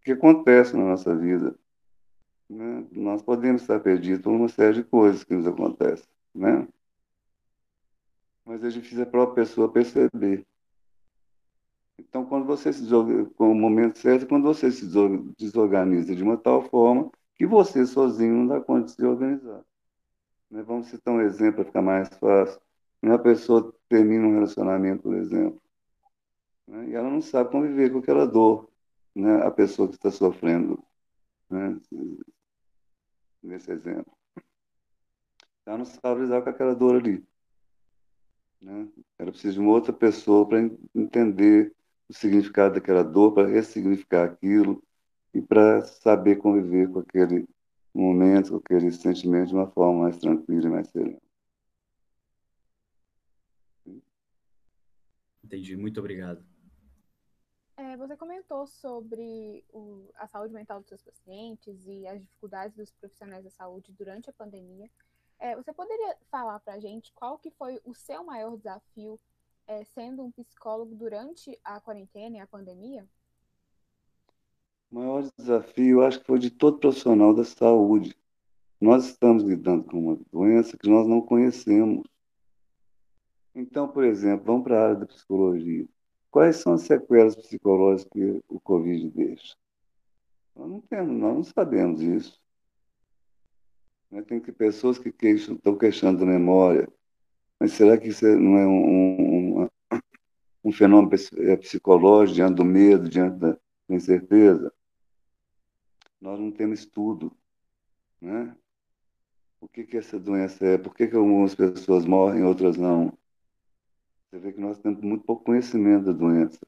que 0.00 0.12
acontece 0.12 0.74
na 0.74 0.84
nossa 0.84 1.14
vida. 1.14 1.54
Nós 3.12 3.20
podemos 3.20 3.60
estar 3.60 3.78
perdidos 3.78 4.22
por 4.22 4.32
uma 4.32 4.48
série 4.48 4.76
de 4.76 4.84
coisas 4.84 5.22
que 5.22 5.34
nos 5.34 5.46
acontecem. 5.46 6.06
Né? 6.34 6.66
Mas 8.42 8.64
é 8.64 8.70
difícil 8.70 9.02
a 9.02 9.06
própria 9.06 9.44
pessoa 9.44 9.70
perceber. 9.70 10.46
Então, 11.98 12.24
quando 12.24 12.46
você 12.46 12.72
se 12.72 12.88
com 13.36 13.52
o 13.52 13.54
momento 13.54 13.98
certo, 13.98 14.26
quando 14.26 14.44
você 14.44 14.72
se 14.72 14.86
desorganiza 15.38 16.16
de 16.16 16.22
uma 16.22 16.38
tal 16.38 16.62
forma 16.62 17.10
que 17.34 17.46
você 17.46 17.84
sozinho 17.84 18.34
não 18.34 18.46
dá 18.46 18.60
conta 18.62 18.86
de 18.86 18.92
se 18.92 19.04
organizar. 19.04 19.62
Né? 20.50 20.62
Vamos 20.62 20.86
citar 20.86 21.12
um 21.12 21.20
exemplo 21.20 21.56
para 21.56 21.64
ficar 21.66 21.82
mais 21.82 22.08
fácil. 22.08 22.62
Uma 23.02 23.18
pessoa 23.18 23.74
termina 23.90 24.26
um 24.26 24.32
relacionamento, 24.32 25.02
por 25.02 25.14
exemplo, 25.14 25.60
né? 26.66 26.88
e 26.88 26.94
ela 26.94 27.10
não 27.10 27.20
sabe 27.20 27.50
conviver 27.50 27.92
com 27.92 27.98
aquela 27.98 28.26
dor, 28.26 28.70
né? 29.14 29.46
a 29.46 29.50
pessoa 29.50 29.86
que 29.86 29.96
está 29.96 30.10
sofrendo, 30.10 30.82
né? 31.50 31.78
Nesse 33.42 33.70
exemplo. 33.70 34.12
Ela 35.66 35.78
não 35.78 35.84
sabe 35.84 36.22
lidar 36.22 36.42
com 36.42 36.50
aquela 36.50 36.74
dor 36.74 36.96
ali. 36.96 37.24
Né? 38.60 38.88
Ela 39.18 39.30
precisa 39.30 39.54
de 39.54 39.60
uma 39.60 39.72
outra 39.72 39.92
pessoa 39.92 40.48
para 40.48 40.58
entender 40.94 41.74
o 42.08 42.14
significado 42.14 42.74
daquela 42.74 43.02
dor, 43.02 43.32
para 43.32 43.48
ressignificar 43.48 44.24
aquilo, 44.24 44.82
e 45.34 45.40
para 45.40 45.82
saber 45.82 46.36
conviver 46.36 46.90
com 46.90 46.98
aquele 46.98 47.48
momento, 47.94 48.50
com 48.50 48.56
aquele 48.56 48.92
sentimento 48.92 49.48
de 49.48 49.54
uma 49.54 49.70
forma 49.70 50.02
mais 50.02 50.18
tranquila 50.18 50.66
e 50.66 50.70
mais 50.70 50.88
serena. 50.88 51.18
Entendi, 55.42 55.76
muito 55.76 56.00
obrigado. 56.00 56.51
É, 57.82 57.96
você 57.96 58.16
comentou 58.16 58.64
sobre 58.64 59.64
o, 59.72 60.08
a 60.14 60.28
saúde 60.28 60.54
mental 60.54 60.78
dos 60.78 60.88
seus 60.88 61.02
pacientes 61.02 61.84
e 61.84 62.06
as 62.06 62.20
dificuldades 62.20 62.76
dos 62.76 62.92
profissionais 62.92 63.42
da 63.42 63.50
saúde 63.50 63.92
durante 63.98 64.30
a 64.30 64.32
pandemia. 64.32 64.88
É, 65.36 65.56
você 65.56 65.72
poderia 65.72 66.16
falar 66.30 66.60
para 66.60 66.74
a 66.74 66.78
gente 66.78 67.12
qual 67.12 67.36
que 67.38 67.50
foi 67.50 67.80
o 67.84 67.92
seu 67.92 68.22
maior 68.22 68.56
desafio 68.56 69.18
é, 69.66 69.82
sendo 69.82 70.22
um 70.22 70.30
psicólogo 70.30 70.94
durante 70.94 71.58
a 71.64 71.80
quarentena 71.80 72.36
e 72.36 72.40
a 72.40 72.46
pandemia? 72.46 73.04
O 74.88 74.94
maior 74.94 75.28
desafio, 75.36 76.02
acho 76.02 76.20
que 76.20 76.26
foi 76.26 76.38
de 76.38 76.50
todo 76.50 76.78
profissional 76.78 77.34
da 77.34 77.44
saúde. 77.44 78.16
Nós 78.80 79.06
estamos 79.06 79.42
lidando 79.42 79.82
com 79.82 79.98
uma 79.98 80.20
doença 80.30 80.78
que 80.78 80.88
nós 80.88 81.08
não 81.08 81.20
conhecemos. 81.20 82.06
Então, 83.52 83.88
por 83.88 84.04
exemplo, 84.04 84.46
vamos 84.46 84.62
para 84.62 84.78
a 84.78 84.84
área 84.84 84.96
da 85.00 85.06
psicologia. 85.06 85.88
Quais 86.32 86.56
são 86.56 86.72
as 86.72 86.82
sequelas 86.82 87.36
psicológicas 87.36 88.10
que 88.12 88.42
o 88.48 88.58
Covid 88.58 89.08
deixa? 89.10 89.54
Nós 90.56 90.68
não 90.68 90.80
temos, 90.80 91.16
nós 91.16 91.34
não 91.36 91.44
sabemos 91.44 92.00
isso. 92.00 92.40
Né, 94.10 94.22
tem 94.22 94.40
que 94.40 94.50
pessoas 94.50 94.98
que 94.98 95.12
queixam, 95.12 95.54
estão 95.54 95.76
queixando 95.76 96.18
da 96.18 96.26
memória. 96.26 96.88
Mas 97.60 97.72
será 97.72 97.96
que 97.96 98.08
isso 98.08 98.26
não 98.26 98.58
é 98.58 98.66
um, 98.66 99.62
um, 99.62 99.68
um 100.64 100.72
fenômeno 100.72 101.14
é, 101.36 101.56
psicológico 101.56 102.34
diante 102.34 102.56
do 102.56 102.64
medo, 102.64 103.08
diante 103.08 103.38
da 103.38 103.56
incerteza? 103.88 104.72
nós 106.22 106.38
não 106.38 106.52
temos 106.52 106.78
estudo, 106.78 107.36
né? 108.20 108.56
O 109.60 109.66
que, 109.66 109.84
que 109.84 109.96
essa 109.96 110.18
doença 110.18 110.64
é? 110.64 110.78
Por 110.78 110.94
que, 110.94 111.08
que 111.08 111.16
algumas 111.16 111.54
pessoas 111.54 112.04
morrem, 112.04 112.44
outras 112.44 112.76
não? 112.76 113.16
Você 114.32 114.38
vê 114.38 114.50
que 114.50 114.60
nós 114.60 114.78
temos 114.78 114.98
muito 115.02 115.26
pouco 115.26 115.44
conhecimento 115.44 116.06
da 116.06 116.12
doença. 116.12 116.58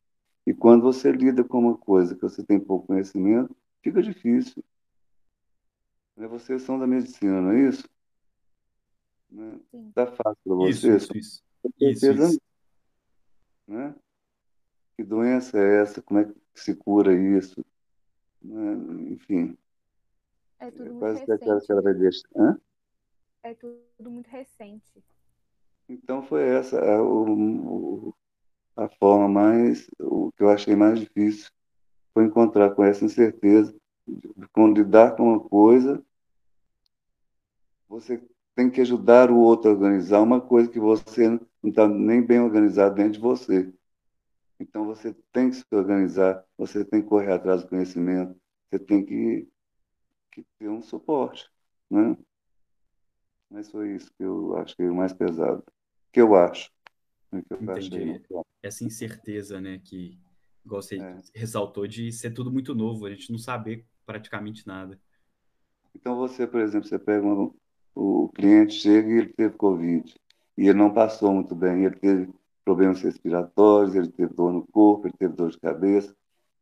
E 0.46 0.52
quando 0.52 0.82
você 0.82 1.10
lida 1.10 1.42
com 1.42 1.60
uma 1.60 1.78
coisa 1.78 2.14
que 2.14 2.20
você 2.20 2.44
tem 2.44 2.60
pouco 2.60 2.88
conhecimento, 2.88 3.56
fica 3.82 4.02
difícil. 4.02 4.62
Né? 6.14 6.26
Vocês 6.28 6.60
são 6.60 6.78
da 6.78 6.86
medicina, 6.86 7.40
não 7.40 7.52
é 7.52 7.68
isso? 7.70 7.88
Está 9.88 10.06
fácil 10.08 10.42
para 10.44 10.54
vocês? 10.56 10.76
Isso, 10.76 11.16
isso, 11.16 11.16
isso. 11.16 11.42
isso, 11.80 12.12
isso. 12.12 12.40
Né? 13.66 13.94
Que 14.94 15.02
doença 15.02 15.58
é 15.58 15.80
essa? 15.80 16.02
Como 16.02 16.20
é 16.20 16.26
que 16.26 16.34
se 16.54 16.76
cura 16.76 17.14
isso? 17.14 17.64
Né? 18.42 18.74
Enfim. 19.10 19.56
É 20.58 20.70
tudo 20.70 20.90
muito 20.90 20.98
Quase 20.98 21.20
recente. 21.24 21.66
Que 21.66 21.72
ela 21.72 21.80
vai 21.80 21.94
deixar. 21.94 22.28
Hã? 22.36 22.60
É 23.42 23.54
tudo 23.54 24.10
muito 24.10 24.28
recente. 24.28 25.02
Então 25.88 26.22
foi 26.22 26.42
essa 26.48 26.80
a, 26.80 27.02
o, 27.02 28.14
a 28.76 28.88
forma 28.88 29.28
mais, 29.28 29.88
o 30.00 30.32
que 30.32 30.42
eu 30.42 30.48
achei 30.48 30.74
mais 30.74 30.98
difícil 30.98 31.50
foi 32.12 32.24
encontrar 32.24 32.70
com 32.70 32.84
essa 32.84 33.04
incerteza, 33.04 33.74
com 34.52 34.72
lidar 34.72 35.16
com 35.16 35.24
uma 35.24 35.40
coisa, 35.40 36.02
você 37.88 38.22
tem 38.54 38.70
que 38.70 38.80
ajudar 38.80 39.30
o 39.30 39.38
outro 39.38 39.70
a 39.70 39.74
organizar 39.74 40.20
uma 40.20 40.40
coisa 40.40 40.70
que 40.70 40.78
você 40.78 41.28
não 41.28 41.40
está 41.64 41.88
nem 41.88 42.22
bem 42.22 42.40
organizado 42.40 42.94
dentro 42.94 43.12
de 43.14 43.18
você. 43.20 43.72
Então 44.60 44.86
você 44.86 45.14
tem 45.32 45.50
que 45.50 45.56
se 45.56 45.64
organizar, 45.72 46.44
você 46.56 46.84
tem 46.84 47.02
que 47.02 47.08
correr 47.08 47.32
atrás 47.32 47.62
do 47.62 47.68
conhecimento, 47.68 48.36
você 48.70 48.78
tem 48.78 49.04
que, 49.04 49.48
que 50.30 50.44
ter 50.58 50.68
um 50.68 50.82
suporte, 50.82 51.50
né? 51.90 52.16
Mas 53.54 53.70
foi 53.70 53.94
isso 53.94 54.10
que 54.18 54.24
eu 54.24 54.56
acho 54.56 54.74
que 54.74 54.82
é 54.82 54.90
o 54.90 54.94
mais 54.96 55.12
pesado, 55.12 55.62
que 56.12 56.20
eu 56.20 56.34
acho. 56.34 56.72
Né? 57.30 57.40
Que 57.46 57.54
eu 57.54 57.62
Entendi. 57.62 58.20
Essa 58.60 58.82
incerteza, 58.82 59.60
né, 59.60 59.80
que 59.84 60.18
igual 60.64 60.82
você 60.82 60.98
é. 60.98 61.20
ressaltou 61.32 61.86
de 61.86 62.10
ser 62.10 62.32
tudo 62.32 62.50
muito 62.50 62.74
novo, 62.74 63.06
a 63.06 63.10
gente 63.10 63.30
não 63.30 63.38
saber 63.38 63.86
praticamente 64.04 64.66
nada. 64.66 65.00
Então 65.94 66.16
você, 66.16 66.48
por 66.48 66.60
exemplo, 66.60 66.88
você 66.88 66.98
pega 66.98 67.24
o 67.94 68.28
cliente 68.34 68.74
chega 68.74 69.08
e 69.08 69.18
ele 69.18 69.32
teve 69.32 69.54
Covid 69.54 70.12
e 70.58 70.62
ele 70.68 70.78
não 70.78 70.92
passou 70.92 71.32
muito 71.32 71.54
bem, 71.54 71.84
ele 71.84 71.94
teve 71.94 72.34
problemas 72.64 73.02
respiratórios, 73.02 73.94
ele 73.94 74.10
teve 74.10 74.34
dor 74.34 74.52
no 74.52 74.66
corpo, 74.66 75.06
ele 75.06 75.16
teve 75.16 75.32
dor 75.32 75.50
de 75.50 75.60
cabeça, 75.60 76.16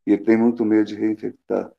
e 0.06 0.12
ele 0.12 0.24
tem 0.24 0.36
muito 0.36 0.62
medo 0.62 0.88
de 0.88 0.94
reinfectar. 0.94 1.72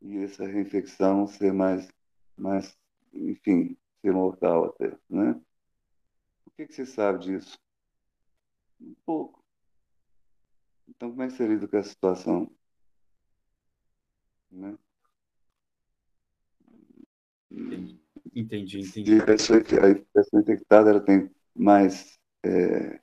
E 0.00 0.18
essa 0.18 0.46
reinfecção 0.46 1.28
ser 1.28 1.52
mais, 1.52 1.88
mais 2.36 2.76
enfim, 3.12 3.76
ser 4.00 4.12
mortal 4.12 4.66
até, 4.66 4.96
né? 5.08 5.40
O 6.46 6.50
que, 6.50 6.66
que 6.66 6.74
você 6.74 6.86
sabe 6.86 7.20
disso? 7.20 7.58
Um 8.80 8.94
pouco. 9.06 9.42
Então, 10.88 11.10
como 11.10 11.22
é 11.22 11.28
que 11.28 11.34
você 11.34 11.46
lida 11.46 11.66
com 11.66 11.76
essa 11.76 11.88
situação? 11.88 12.50
Né? 14.50 14.76
Entendi, 17.50 18.00
entendi. 18.34 18.80
entendi. 18.80 19.20
A 19.20 19.24
pessoa, 19.24 19.58
a 19.58 20.12
pessoa 20.12 20.42
infectada 20.42 20.90
ela 20.90 21.00
tem 21.00 21.30
mais 21.54 22.18
é, 22.42 23.00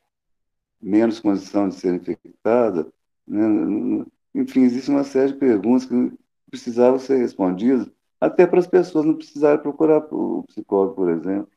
menos 0.81 1.19
condição 1.19 1.69
de 1.69 1.75
ser 1.75 1.95
infectada, 1.95 2.91
né? 3.27 4.05
enfim, 4.33 4.61
existe 4.61 4.89
uma 4.89 5.03
série 5.03 5.33
de 5.33 5.39
perguntas 5.39 5.85
que 5.85 6.17
precisavam 6.49 6.99
ser 6.99 7.17
respondidas, 7.17 7.89
até 8.19 8.45
para 8.45 8.59
as 8.59 8.67
pessoas 8.67 9.05
não 9.05 9.15
precisarem 9.15 9.61
procurar 9.61 10.05
o 10.11 10.43
psicólogo, 10.43 10.95
por 10.95 11.09
exemplo, 11.09 11.49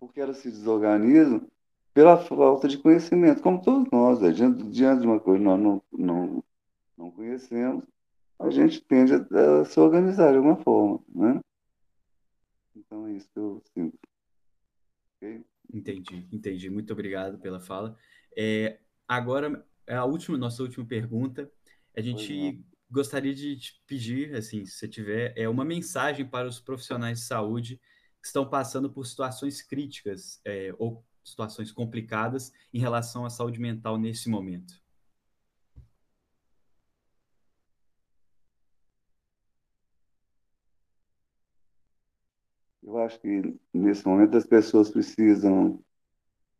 porque 0.00 0.20
elas 0.20 0.38
se 0.38 0.50
desorganizam 0.50 1.46
pela 1.94 2.16
falta 2.16 2.66
de 2.66 2.78
conhecimento, 2.78 3.42
como 3.42 3.62
todos 3.62 3.88
nós, 3.92 4.20
né? 4.20 4.30
diante, 4.32 4.62
diante 4.64 5.02
de 5.02 5.06
uma 5.06 5.20
coisa 5.20 5.38
que 5.38 5.44
nós 5.44 5.60
não, 5.60 5.82
não, 5.92 6.44
não 6.96 7.10
conhecemos, 7.10 7.84
a 8.38 8.50
gente 8.50 8.80
tende 8.80 9.12
a, 9.14 9.60
a 9.60 9.64
se 9.64 9.78
organizar 9.78 10.30
de 10.30 10.38
alguma 10.38 10.56
forma, 10.56 11.00
né? 11.14 11.40
Então 12.74 13.06
é 13.06 13.12
isso 13.12 13.28
que 13.32 13.38
eu 13.38 13.62
sinto. 13.72 13.98
Okay? 15.16 15.44
Entendi, 15.72 16.26
entendi. 16.32 16.68
Muito 16.68 16.92
obrigado 16.92 17.38
pela 17.38 17.60
fala. 17.60 17.96
É, 18.36 18.80
agora, 19.06 19.64
a 19.86 20.04
última, 20.04 20.36
nossa 20.36 20.62
última 20.62 20.84
pergunta. 20.84 21.50
A 21.94 22.00
gente 22.00 22.64
gostaria 22.92 23.34
de 23.34 23.56
te 23.56 23.82
pedir, 23.86 24.34
assim, 24.34 24.66
se 24.66 24.72
você 24.72 24.86
tiver, 24.86 25.32
é 25.34 25.48
uma 25.48 25.64
mensagem 25.64 26.28
para 26.28 26.46
os 26.46 26.60
profissionais 26.60 27.20
de 27.20 27.24
saúde 27.24 27.80
que 28.20 28.26
estão 28.26 28.48
passando 28.48 28.92
por 28.92 29.06
situações 29.06 29.62
críticas 29.62 30.40
é, 30.44 30.74
ou 30.78 31.02
situações 31.24 31.72
complicadas 31.72 32.52
em 32.72 32.78
relação 32.78 33.24
à 33.24 33.30
saúde 33.30 33.58
mental 33.58 33.98
nesse 33.98 34.28
momento. 34.28 34.74
Eu 42.82 42.98
acho 42.98 43.18
que 43.20 43.58
nesse 43.72 44.06
momento 44.06 44.36
as 44.36 44.44
pessoas 44.44 44.90
precisam 44.90 45.82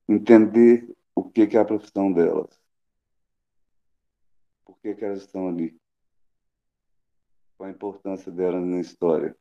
entender 0.08 0.88
o 1.14 1.22
que, 1.24 1.42
é 1.42 1.60
a 1.60 1.64
profissão 1.64 2.10
delas. 2.10 2.58
Por 4.64 4.78
que, 4.78 4.94
que 4.94 5.04
elas 5.04 5.22
estão 5.22 5.48
ali? 5.48 5.81
Qual 7.62 7.70
a 7.70 7.72
importância 7.72 8.32
delas 8.32 8.66
na 8.66 8.80
história? 8.80 9.36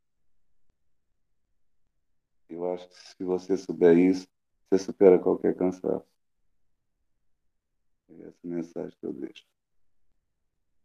Eu 2.48 2.72
acho 2.72 2.88
que 2.88 2.96
se 2.96 3.24
você 3.24 3.58
souber 3.58 3.98
isso, 3.98 4.28
você 4.70 4.78
supera 4.78 5.18
qualquer 5.18 5.58
cansaço. 5.58 6.06
É 8.12 8.28
essa 8.28 8.38
mensagem 8.44 8.96
que 9.00 9.08
eu 9.08 9.14
deixo. 9.14 9.44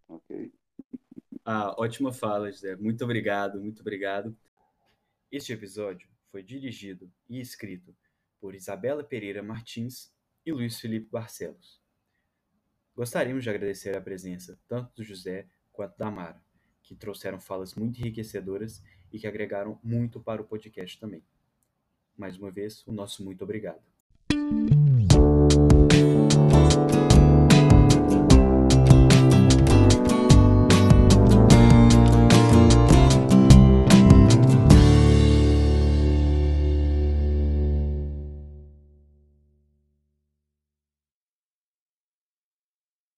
Ok? 0.09 0.51
Ah, 1.45 1.75
ótima 1.79 2.11
fala, 2.11 2.51
José. 2.51 2.75
Muito 2.75 3.05
obrigado, 3.05 3.61
muito 3.61 3.83
obrigado. 3.83 4.35
Este 5.31 5.53
episódio 5.53 6.09
foi 6.33 6.43
dirigido 6.43 7.13
e 7.29 7.39
escrito 7.39 7.95
por 8.41 8.55
Isabela 8.55 9.05
Pereira 9.05 9.43
Martins 9.43 10.11
e 10.47 10.53
Luiz 10.53 10.81
Felipe 10.81 11.11
Barcelos. 11.11 11.83
Gostaríamos 12.95 13.45
de 13.45 13.51
agradecer 13.51 13.95
a 13.95 14.01
presença 14.01 14.59
tanto 14.67 14.95
do 14.95 15.05
José 15.05 15.47
quanto 15.71 15.99
da 15.99 16.11
Mara, 16.11 16.46
que 16.87 16.95
trouxeram 16.95 17.41
falas 17.41 17.75
muito 17.75 18.01
enriquecedoras 18.01 18.83
e 19.13 19.19
que 19.19 19.27
agregaram 19.27 19.79
muito 19.83 20.21
para 20.21 20.41
o 20.41 20.45
podcast 20.45 20.99
também. 21.01 21.23
Mais 22.17 22.39
uma 22.39 22.51
vez, 22.51 22.87
o 22.87 22.93
nosso 22.93 23.25
muito 23.25 23.43
obrigado. 23.43 23.83